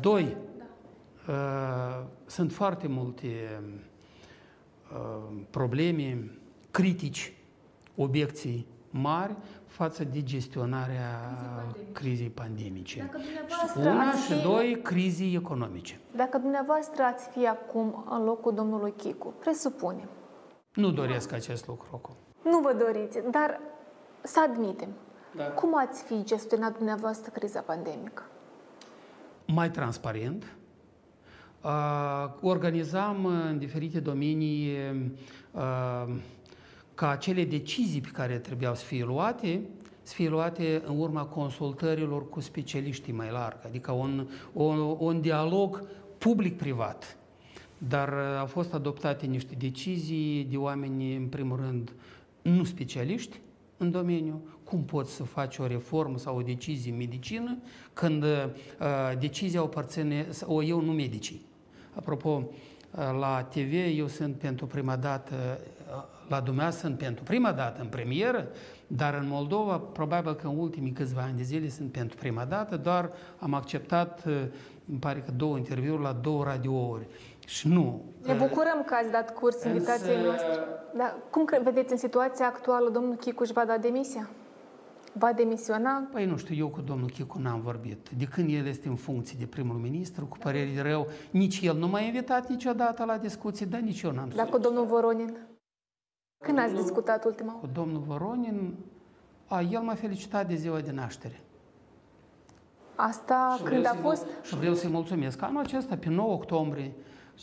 Doi, 0.00 0.36
sunt 2.26 2.52
foarte 2.52 2.86
multe 2.86 3.26
probleme, 5.50 6.30
critici, 6.70 7.34
obiecții 7.96 8.66
mari 8.90 9.36
față 9.66 10.04
de 10.04 10.22
gestionarea 10.22 11.08
crizei 11.92 12.30
pandemice. 12.30 13.10
Una 13.76 14.12
și 14.12 14.32
fi... 14.32 14.42
doi, 14.42 14.80
crizii 14.82 15.34
economice. 15.36 16.00
Dacă 16.16 16.38
dumneavoastră 16.38 17.02
ați 17.02 17.28
fi 17.28 17.46
acum 17.46 18.06
în 18.10 18.24
locul 18.24 18.54
domnului 18.54 18.92
Chicu, 18.96 19.34
presupunem. 19.40 20.08
Nu 20.74 20.90
doresc 20.90 21.32
acest 21.32 21.66
lucru 21.66 21.88
acum. 21.92 22.14
Nu 22.44 22.58
vă 22.58 22.72
doriți, 22.72 23.18
dar 23.30 23.60
să 24.22 24.40
admitem. 24.48 24.88
Da. 25.36 25.44
Cum 25.44 25.76
ați 25.76 26.02
fi 26.02 26.24
gestionat 26.24 26.76
dumneavoastră 26.76 27.30
criza 27.30 27.60
pandemică? 27.60 28.22
Mai 29.46 29.70
transparent, 29.70 30.56
organizam 32.40 33.26
în 33.26 33.58
diferite 33.58 34.00
domenii 34.00 34.68
ca 36.94 37.08
acele 37.08 37.44
decizii 37.44 38.00
pe 38.00 38.08
care 38.12 38.38
trebuiau 38.38 38.74
să 38.74 38.84
fie 38.84 39.04
luate, 39.04 39.60
să 40.02 40.14
fie 40.14 40.28
luate 40.28 40.82
în 40.86 40.98
urma 40.98 41.24
consultărilor 41.24 42.28
cu 42.28 42.40
specialiștii 42.40 43.12
mai 43.12 43.30
larg, 43.30 43.58
adică 43.64 43.92
un, 43.92 44.26
un, 44.52 44.96
un 44.98 45.20
dialog 45.20 45.86
public-privat. 46.18 47.16
Dar 47.78 48.12
au 48.38 48.46
fost 48.46 48.74
adoptate 48.74 49.26
niște 49.26 49.54
decizii 49.58 50.46
de 50.50 50.56
oameni, 50.56 51.16
în 51.16 51.26
primul 51.26 51.56
rând, 51.56 51.92
nu 52.42 52.64
specialiști 52.64 53.40
în 53.76 53.90
domeniu, 53.90 54.42
cum 54.64 54.84
poți 54.84 55.12
să 55.12 55.22
faci 55.22 55.58
o 55.58 55.66
reformă 55.66 56.18
sau 56.18 56.36
o 56.36 56.42
decizie 56.42 56.90
în 56.90 56.96
medicină 56.96 57.58
când 57.92 58.22
uh, 58.22 58.28
decizia 59.18 59.60
o 59.60 59.64
aparține, 59.64 60.28
o 60.44 60.62
eu 60.62 60.80
nu 60.80 60.92
medicii. 60.92 61.48
Apropo, 61.94 62.50
la 63.20 63.46
TV 63.50 63.72
eu 63.96 64.06
sunt 64.06 64.36
pentru 64.36 64.66
prima 64.66 64.96
dată, 64.96 65.34
la 66.28 66.40
dumneavoastră 66.40 66.86
sunt 66.86 66.98
pentru 66.98 67.24
prima 67.24 67.52
dată 67.52 67.80
în 67.80 67.86
premieră, 67.86 68.48
dar 68.86 69.14
în 69.14 69.28
Moldova, 69.28 69.78
probabil 69.78 70.34
că 70.34 70.46
în 70.46 70.58
ultimii 70.58 70.92
câțiva 70.92 71.20
ani 71.20 71.36
de 71.36 71.42
zile 71.42 71.68
sunt 71.68 71.92
pentru 71.92 72.16
prima 72.16 72.44
dată, 72.44 72.76
doar 72.76 73.10
am 73.38 73.54
acceptat, 73.54 74.24
îmi 74.88 74.98
pare 75.00 75.20
că 75.20 75.30
două 75.30 75.56
interviuri 75.56 76.02
la 76.02 76.12
două 76.12 76.44
radiouri. 76.44 77.06
Și 77.46 77.68
nu. 77.68 78.04
Ne 78.22 78.32
bucurăm 78.32 78.82
că 78.86 78.94
ați 78.94 79.10
dat 79.10 79.34
curs 79.34 79.64
invitației 79.64 80.22
noastre. 80.22 80.48
Dar 80.96 81.16
cum 81.30 81.48
vedeți 81.62 81.92
în 81.92 81.98
situația 81.98 82.46
actuală, 82.46 82.88
domnul 82.88 83.14
Chicuș 83.14 83.46
își 83.46 83.52
va 83.52 83.64
da 83.64 83.76
demisia? 83.76 84.30
Va 85.12 85.32
demisiona? 85.32 86.08
Păi 86.12 86.26
nu 86.26 86.36
știu, 86.36 86.54
eu 86.54 86.68
cu 86.68 86.80
domnul 86.80 87.10
Chicu 87.10 87.38
n-am 87.38 87.60
vorbit. 87.60 88.08
De 88.18 88.24
când 88.24 88.50
el 88.52 88.66
este 88.66 88.88
în 88.88 88.96
funcție 88.96 89.36
de 89.38 89.46
primul 89.46 89.76
ministru, 89.76 90.26
cu 90.26 90.38
păreri 90.38 90.70
de 90.70 90.80
rău, 90.80 91.06
nici 91.30 91.60
el 91.60 91.76
nu 91.76 91.88
m-a 91.88 92.00
invitat 92.00 92.48
niciodată 92.48 93.04
la 93.04 93.18
discuții, 93.18 93.66
dar 93.66 93.80
nici 93.80 94.02
eu 94.02 94.10
n-am 94.12 94.30
Dar 94.34 94.48
cu 94.48 94.58
domnul 94.58 94.86
Voronin? 94.86 95.36
Când 96.44 96.58
ați 96.58 96.74
discutat 96.74 97.24
ultima 97.24 97.52
Cu 97.52 97.66
domnul 97.66 98.00
Voronin, 98.06 98.74
a, 99.46 99.60
el 99.60 99.80
m-a 99.80 99.94
felicitat 99.94 100.48
de 100.48 100.54
ziua 100.54 100.80
de 100.80 100.90
naștere. 100.90 101.40
Asta 102.94 103.54
și 103.56 103.62
când 103.62 103.86
a 103.86 103.96
fost? 104.00 104.26
Și 104.42 104.56
vreau 104.56 104.74
să-i 104.74 104.90
mulțumesc. 104.90 105.42
Anul 105.42 105.62
acesta, 105.62 105.96
pe 105.96 106.08
9 106.08 106.32
octombrie, 106.32 106.92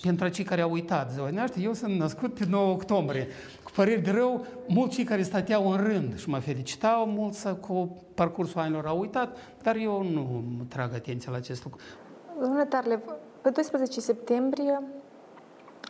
pentru 0.02 0.28
cei 0.28 0.44
care 0.44 0.62
au 0.62 0.72
uitat 0.72 1.12
ziua 1.12 1.26
de 1.26 1.36
naștere, 1.36 1.66
eu 1.66 1.74
sunt 1.74 1.94
născut 1.96 2.34
pe 2.34 2.46
9 2.50 2.72
octombrie. 2.72 3.28
Cu 3.64 3.72
păreri 3.72 4.02
de 4.02 4.12
rău, 4.12 4.46
mulți 4.68 4.96
cei 4.96 5.04
care 5.04 5.22
stăteau 5.22 5.72
în 5.72 5.78
rând 5.78 6.20
și 6.20 6.30
mă 6.30 6.40
felicitau, 6.40 7.08
mulți 7.08 7.60
cu 7.60 8.04
parcursul 8.16 8.60
anilor 8.60 8.86
au 8.86 9.00
uitat, 9.00 9.38
dar 9.62 9.76
eu 9.76 10.04
nu 10.04 10.44
trag 10.68 10.94
atenție 10.94 11.32
la 11.32 11.38
acest 11.38 11.64
lucru. 11.64 11.80
Domnule 12.42 12.66
Tarlev, 12.66 13.00
pe 13.42 13.50
12 13.50 14.00
septembrie 14.00 14.82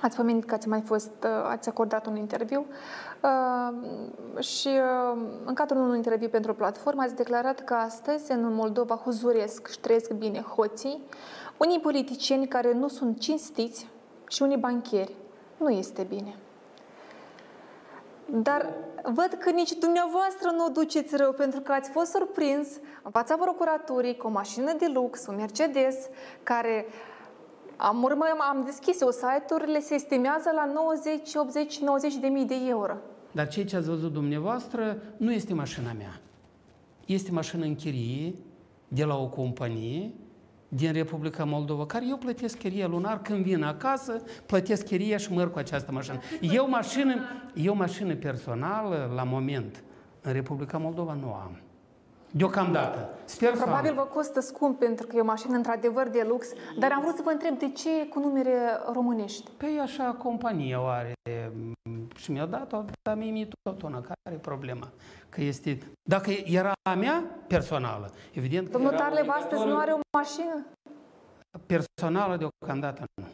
Ați 0.01 0.15
pomenit 0.15 0.45
că 0.45 0.53
ați 0.53 0.67
mai 0.67 0.81
fost, 0.81 1.11
ați 1.49 1.69
acordat 1.69 2.05
un 2.05 2.15
interviu 2.15 2.65
uh, 3.21 4.43
și 4.43 4.67
uh, 4.67 5.21
în 5.45 5.53
cadrul 5.53 5.81
unui 5.81 5.95
interviu 5.95 6.27
pentru 6.27 6.51
o 6.51 6.53
platformă 6.53 7.01
ați 7.01 7.15
declarat 7.15 7.63
că 7.63 7.73
astăzi 7.73 8.31
în 8.31 8.53
Moldova 8.53 8.95
huzuresc 8.95 9.67
și 9.67 9.79
trăiesc 9.79 10.11
bine 10.11 10.41
hoții, 10.41 11.01
unii 11.57 11.79
politicieni 11.79 12.47
care 12.47 12.73
nu 12.73 12.87
sunt 12.87 13.19
cinstiți 13.19 13.87
și 14.27 14.41
unii 14.41 14.57
banchieri. 14.57 15.13
Nu 15.57 15.69
este 15.69 16.03
bine. 16.03 16.35
Dar 18.25 18.73
văd 19.03 19.37
că 19.39 19.49
nici 19.49 19.71
dumneavoastră 19.71 20.49
nu 20.55 20.65
o 20.65 20.69
duceți 20.69 21.15
rău, 21.15 21.31
pentru 21.31 21.59
că 21.59 21.71
ați 21.71 21.89
fost 21.89 22.11
surprins 22.11 22.67
în 23.03 23.11
fața 23.11 23.35
procuraturii 23.35 24.17
cu 24.17 24.27
o 24.27 24.29
mașină 24.29 24.73
de 24.79 24.91
lux, 24.93 25.25
un 25.27 25.35
Mercedes, 25.35 25.95
care 26.43 26.85
am, 27.77 28.03
urmă, 28.03 28.25
am 28.49 28.63
deschis 28.65 29.01
o 29.01 29.11
site-urile, 29.11 29.79
se 29.79 29.93
estimează 29.93 30.51
la 30.55 30.71
90, 30.73 31.35
80, 31.35 31.79
90 31.79 32.15
de 32.15 32.27
mii 32.27 32.45
de 32.45 32.55
euro. 32.67 32.93
Dar 33.31 33.47
ceea 33.47 33.65
ce 33.65 33.75
ați 33.75 33.87
văzut 33.87 34.13
dumneavoastră 34.13 34.97
nu 35.17 35.31
este 35.31 35.53
mașina 35.53 35.91
mea. 35.97 36.21
Este 37.05 37.31
mașină 37.31 37.65
în 37.65 37.75
chirie 37.75 38.33
de 38.87 39.03
la 39.03 39.17
o 39.17 39.27
companie 39.27 40.13
din 40.67 40.91
Republica 40.91 41.43
Moldova, 41.43 41.85
care 41.85 42.05
eu 42.07 42.17
plătesc 42.17 42.57
chirie 42.57 42.85
lunar 42.85 43.21
când 43.21 43.43
vin 43.43 43.63
acasă, 43.63 44.21
plătesc 44.45 44.85
chirie 44.85 45.17
și 45.17 45.33
merg 45.33 45.51
cu 45.51 45.57
această 45.57 45.91
mașină. 45.91 46.19
Eu 46.41 46.69
mașină, 46.69 47.15
eu 47.53 47.75
mașină 47.75 48.15
personală, 48.15 49.11
la 49.15 49.23
moment, 49.23 49.83
în 50.21 50.33
Republica 50.33 50.77
Moldova 50.77 51.13
nu 51.13 51.33
am. 51.33 51.61
Deocamdată. 52.31 53.09
Sper 53.25 53.51
Probabil 53.51 53.93
vă 53.93 54.01
costă 54.01 54.39
scump 54.39 54.79
pentru 54.79 55.07
că 55.07 55.15
e 55.15 55.19
o 55.19 55.25
mașină 55.25 55.55
într-adevăr 55.55 56.07
de 56.07 56.25
lux, 56.27 56.47
dar 56.79 56.91
am 56.91 57.01
vrut 57.01 57.15
să 57.15 57.21
vă 57.23 57.29
întreb 57.29 57.57
de 57.57 57.71
ce 57.71 58.07
cu 58.09 58.19
numere 58.19 58.51
românești? 58.93 59.51
Păi 59.57 59.79
așa 59.81 60.03
compania 60.03 60.81
o 60.81 60.85
are 60.85 61.13
și 62.15 62.31
mi-a 62.31 62.45
dat-o, 62.45 62.83
dar 63.01 63.15
mie 63.17 63.31
mi 63.31 63.47
tot 63.63 63.81
una. 63.81 64.01
Care 64.01 64.35
e 64.35 64.37
problema? 64.37 64.89
Că 65.29 65.41
este... 65.41 65.77
Dacă 66.09 66.31
era 66.31 66.71
a 66.89 66.93
mea 66.93 67.23
personală, 67.47 68.11
evident 68.33 68.71
Domnul 68.71 68.91
Tarlev 68.91 69.29
astăzi 69.29 69.65
nu 69.65 69.77
are 69.77 69.91
o 69.91 69.99
mașină? 70.17 70.65
Personală 71.65 72.37
deocamdată 72.37 73.03
nu. 73.21 73.27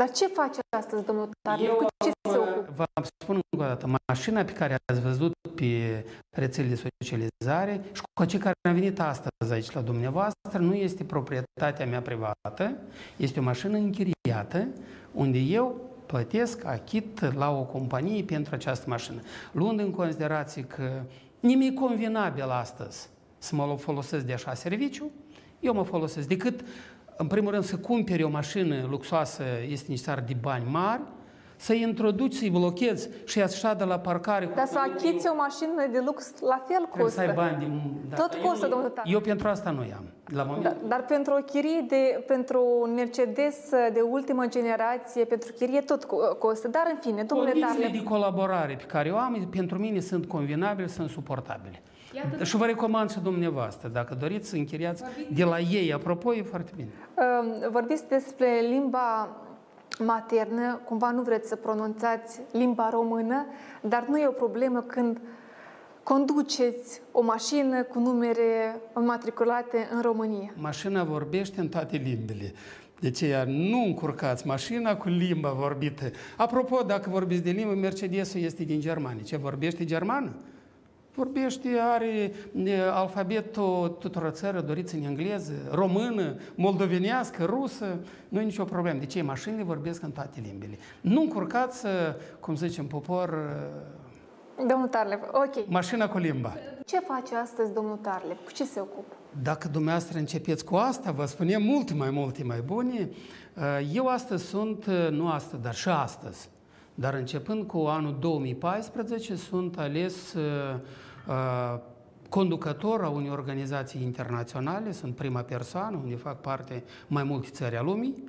Dar 0.00 0.10
ce 0.10 0.26
face 0.26 0.58
astăzi, 0.76 1.04
domnul 1.04 1.28
Tarlev? 1.48 1.70
Cu 1.70 1.86
ce 2.04 2.10
se 2.30 2.36
ocupă? 2.36 2.72
Vă 2.74 2.84
spun 3.20 3.40
încă 3.50 3.64
o 3.64 3.68
dată, 3.68 4.00
mașina 4.12 4.44
pe 4.44 4.52
care 4.52 4.76
ați 4.92 5.00
văzut 5.00 5.32
pe 5.54 6.04
rețelele 6.36 6.74
de 6.74 6.88
socializare 6.98 7.80
și 7.92 8.02
cu 8.14 8.24
cei 8.24 8.38
care 8.38 8.54
am 8.68 8.74
venit 8.74 9.00
astăzi 9.00 9.52
aici 9.52 9.70
la 9.70 9.80
dumneavoastră 9.80 10.58
nu 10.58 10.74
este 10.74 11.04
proprietatea 11.04 11.86
mea 11.86 12.00
privată, 12.00 12.76
este 13.16 13.40
o 13.40 13.42
mașină 13.42 13.76
închiriată 13.76 14.68
unde 15.12 15.38
eu 15.38 15.89
plătesc 16.10 16.64
achit 16.64 17.34
la 17.34 17.50
o 17.50 17.62
companie 17.62 18.22
pentru 18.22 18.54
această 18.54 18.84
mașină. 18.88 19.20
Luând 19.52 19.78
în 19.78 19.90
considerație 19.90 20.62
că 20.62 21.02
nimic 21.40 21.74
convenabil 21.74 22.50
astăzi 22.50 23.08
să 23.38 23.54
mă 23.54 23.76
folosesc 23.78 24.24
de 24.24 24.32
așa 24.32 24.54
serviciu, 24.54 25.10
eu 25.60 25.74
mă 25.74 25.82
folosesc 25.82 26.28
decât, 26.28 26.64
în 27.16 27.26
primul 27.26 27.50
rând, 27.50 27.64
să 27.64 27.76
cumperi 27.76 28.22
o 28.22 28.28
mașină 28.28 28.86
luxoasă 28.88 29.42
este 29.68 29.86
necesar 29.88 30.20
de 30.20 30.36
bani 30.40 30.64
mari, 30.70 31.02
să-i 31.60 31.80
introduci, 31.80 32.32
să-i 32.34 32.50
blochezi 32.50 33.08
și 33.24 33.40
așa 33.42 33.74
de 33.74 33.84
la 33.84 33.98
parcare. 33.98 34.50
Dar 34.54 34.66
să 34.66 34.78
achiți 34.78 35.28
o 35.28 35.34
mașină 35.34 35.86
de 35.92 36.02
lux, 36.04 36.32
la 36.40 36.64
fel 36.66 36.76
Trebuie 36.76 37.02
costă. 37.04 37.20
să 37.20 37.26
ai 37.28 37.34
bani 37.34 37.56
din... 37.58 37.80
Da. 38.08 38.16
Tot 38.16 38.34
costă, 38.34 38.66
domnul 38.66 38.88
Tată. 38.88 39.08
Eu 39.08 39.20
pentru 39.20 39.48
asta 39.48 39.70
nu 39.70 39.84
i-am. 39.84 40.04
La 40.34 40.42
moment. 40.42 40.62
Da, 40.64 40.76
dar 40.88 41.04
pentru 41.04 41.32
o 41.32 41.42
chirie 41.42 41.84
de, 41.88 42.24
pentru 42.26 42.64
un 42.80 42.94
Mercedes 42.94 43.56
de 43.92 44.00
ultimă 44.10 44.46
generație, 44.46 45.24
pentru 45.24 45.52
chirie 45.52 45.80
tot 45.80 46.04
co- 46.06 46.38
costă. 46.38 46.68
Dar 46.68 46.82
în 46.92 46.98
fine, 47.00 47.22
domnule 47.22 47.50
Condițiile 47.50 47.82
Tarle, 47.84 47.98
de 47.98 48.04
colaborare 48.04 48.74
pe 48.74 48.84
care 48.84 49.10
o 49.10 49.16
am, 49.16 49.48
pentru 49.50 49.78
mine 49.78 50.00
sunt 50.00 50.26
convenabile, 50.26 50.86
sunt 50.86 51.08
suportabile. 51.10 51.82
Și 52.42 52.56
vă 52.56 52.64
recomand 52.66 53.10
și 53.10 53.18
dumneavoastră, 53.20 53.88
dacă 53.88 54.16
doriți 54.20 54.48
să 54.48 54.56
închiriați 54.56 55.02
de 55.30 55.44
la 55.44 55.58
ei, 55.58 55.92
apropo, 55.92 56.34
e 56.34 56.42
foarte 56.42 56.70
bine. 56.76 56.88
uh, 57.16 57.68
vorbiți 57.70 58.08
despre 58.08 58.60
limba 58.68 59.36
maternă, 60.04 60.80
cumva 60.84 61.10
nu 61.10 61.22
vreți 61.22 61.48
să 61.48 61.56
pronunțați 61.56 62.40
limba 62.52 62.90
română, 62.90 63.46
dar 63.80 64.06
nu 64.08 64.18
e 64.18 64.26
o 64.26 64.30
problemă 64.30 64.80
când 64.80 65.20
conduceți 66.02 67.00
o 67.12 67.22
mașină 67.22 67.82
cu 67.82 67.98
numere 67.98 68.80
înmatriculate 68.92 69.88
în 69.94 70.00
România. 70.00 70.52
Mașina 70.56 71.04
vorbește 71.04 71.60
în 71.60 71.68
toate 71.68 71.96
limbile. 71.96 72.52
De 73.00 73.06
aceea 73.06 73.44
nu 73.46 73.84
încurcați 73.84 74.46
mașina 74.46 74.96
cu 74.96 75.08
limba 75.08 75.50
vorbită. 75.50 76.10
Apropo, 76.36 76.82
dacă 76.82 77.10
vorbiți 77.10 77.42
de 77.42 77.50
limbă, 77.50 77.74
Mercedesul 77.74 78.40
este 78.40 78.64
din 78.64 78.80
Germania. 78.80 79.22
Ce 79.22 79.36
vorbește 79.36 79.84
germană? 79.84 80.32
Vorbește, 81.20 81.68
are 81.80 82.32
e, 82.64 82.80
alfabetul 82.92 83.96
tuturor 83.98 84.30
țărilor, 84.30 84.62
doriți 84.62 84.94
în 84.94 85.04
engleză, 85.04 85.52
română, 85.70 86.36
moldovenească, 86.54 87.44
rusă, 87.44 87.98
nu 88.28 88.40
e 88.40 88.44
nicio 88.44 88.64
problemă. 88.64 88.98
De 88.98 89.06
ce 89.06 89.22
mașinile 89.22 89.62
vorbesc 89.62 90.02
în 90.02 90.10
toate 90.10 90.40
limbile. 90.42 90.78
Nu 91.00 91.20
încurcați, 91.20 91.86
cum 92.40 92.56
zicem, 92.56 92.86
popor, 92.86 93.34
Domnul 94.68 94.88
Tarlev, 94.88 95.18
ok. 95.32 95.68
mașina 95.68 96.08
cu 96.08 96.18
limba. 96.18 96.54
Ce 96.84 96.98
face 96.98 97.36
astăzi 97.36 97.72
domnul 97.72 97.96
Tarlev? 97.96 98.36
Cu 98.44 98.52
ce 98.52 98.64
se 98.64 98.80
ocupă? 98.80 99.14
Dacă 99.42 99.68
dumneavoastră 99.68 100.18
începeți 100.18 100.64
cu 100.64 100.76
asta, 100.76 101.10
vă 101.10 101.24
spunem 101.24 101.62
multe 101.62 101.94
mai 101.94 102.10
multe 102.10 102.44
mai 102.44 102.60
bune. 102.64 103.10
Eu 103.92 104.06
astăzi 104.06 104.44
sunt, 104.44 104.86
nu 105.10 105.28
astăzi, 105.28 105.62
dar 105.62 105.74
și 105.74 105.88
astăzi, 105.88 106.48
dar 106.94 107.14
începând 107.14 107.66
cu 107.66 107.78
anul 107.78 108.16
2014, 108.20 109.36
sunt 109.36 109.78
ales 109.78 110.32
uh, 110.32 110.80
conducător 112.28 113.04
a 113.04 113.08
unei 113.08 113.30
organizații 113.30 114.02
internaționale, 114.02 114.92
sunt 114.92 115.14
prima 115.14 115.40
persoană, 115.40 116.00
unde 116.02 116.16
fac 116.16 116.40
parte 116.40 116.84
mai 117.06 117.22
multe 117.22 117.48
țări 117.50 117.76
a 117.76 117.82
lumii 117.82 118.24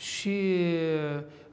și 0.00 0.64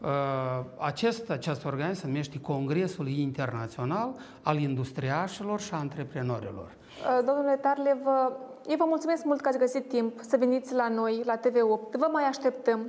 uh, 0.02 0.64
acest, 0.78 1.30
această 1.30 1.68
organizație 1.68 2.02
se 2.02 2.08
numește 2.08 2.40
Congresul 2.40 3.08
Internațional 3.08 4.16
al 4.42 4.60
Industriașilor 4.60 5.60
și 5.60 5.74
Antreprenorilor. 5.74 6.72
Uh, 6.72 7.26
Domnule 7.26 7.56
Tarlev, 7.62 7.98
uh, 8.06 8.36
eu 8.68 8.76
vă 8.78 8.86
mulțumesc 8.88 9.24
mult 9.24 9.42
că 9.42 9.48
ați 9.48 9.58
găsit 9.58 9.88
timp 9.88 10.20
să 10.22 10.38
veniți 10.38 10.74
la 10.74 10.88
noi, 10.88 11.22
la 11.26 11.40
TV8. 11.40 11.92
Vă 11.92 12.10
mai 12.12 12.24
așteptăm. 12.24 12.80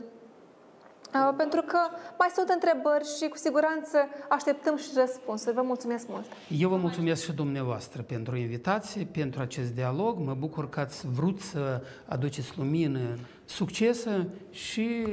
Uh, 1.14 1.34
Pentru 1.36 1.62
că 1.62 1.78
mai 2.18 2.28
sunt 2.34 2.48
întrebări 2.48 3.04
și 3.18 3.28
cu 3.28 3.36
siguranță 3.36 3.98
așteptăm 4.28 4.76
și 4.76 4.88
răspunsuri. 4.96 5.54
Vă 5.54 5.62
mulțumesc 5.62 6.08
mult! 6.08 6.24
Eu 6.58 6.68
vă 6.68 6.76
mulțumesc 6.76 7.24
și 7.24 7.32
dumneavoastră 7.32 8.02
pentru 8.02 8.36
invitație, 8.36 9.08
pentru 9.12 9.40
acest 9.40 9.70
dialog. 9.74 10.18
Mă 10.18 10.34
bucur 10.34 10.68
că 10.68 10.80
ați 10.80 11.06
vrut 11.06 11.40
să 11.40 11.82
aduceți 12.06 12.52
lumină, 12.56 13.18
succese 13.44 14.28
și 14.50 15.06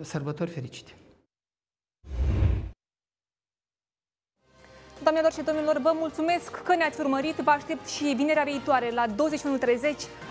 sărbători 0.00 0.50
fericite. 0.50 0.92
Doamnelor 5.02 5.32
și 5.32 5.42
domnilor, 5.42 5.78
vă 5.78 5.92
mulțumesc 5.94 6.62
că 6.62 6.74
ne-ați 6.74 7.00
urmărit. 7.00 7.34
Vă 7.36 7.50
aștept 7.50 7.86
și 7.86 8.04
vinerea 8.16 8.42
viitoare 8.42 8.90
la 8.90 9.06
21.30. 9.06 9.12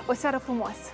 O 0.07 0.13
seară 0.13 0.37
frumoasă! 0.37 0.91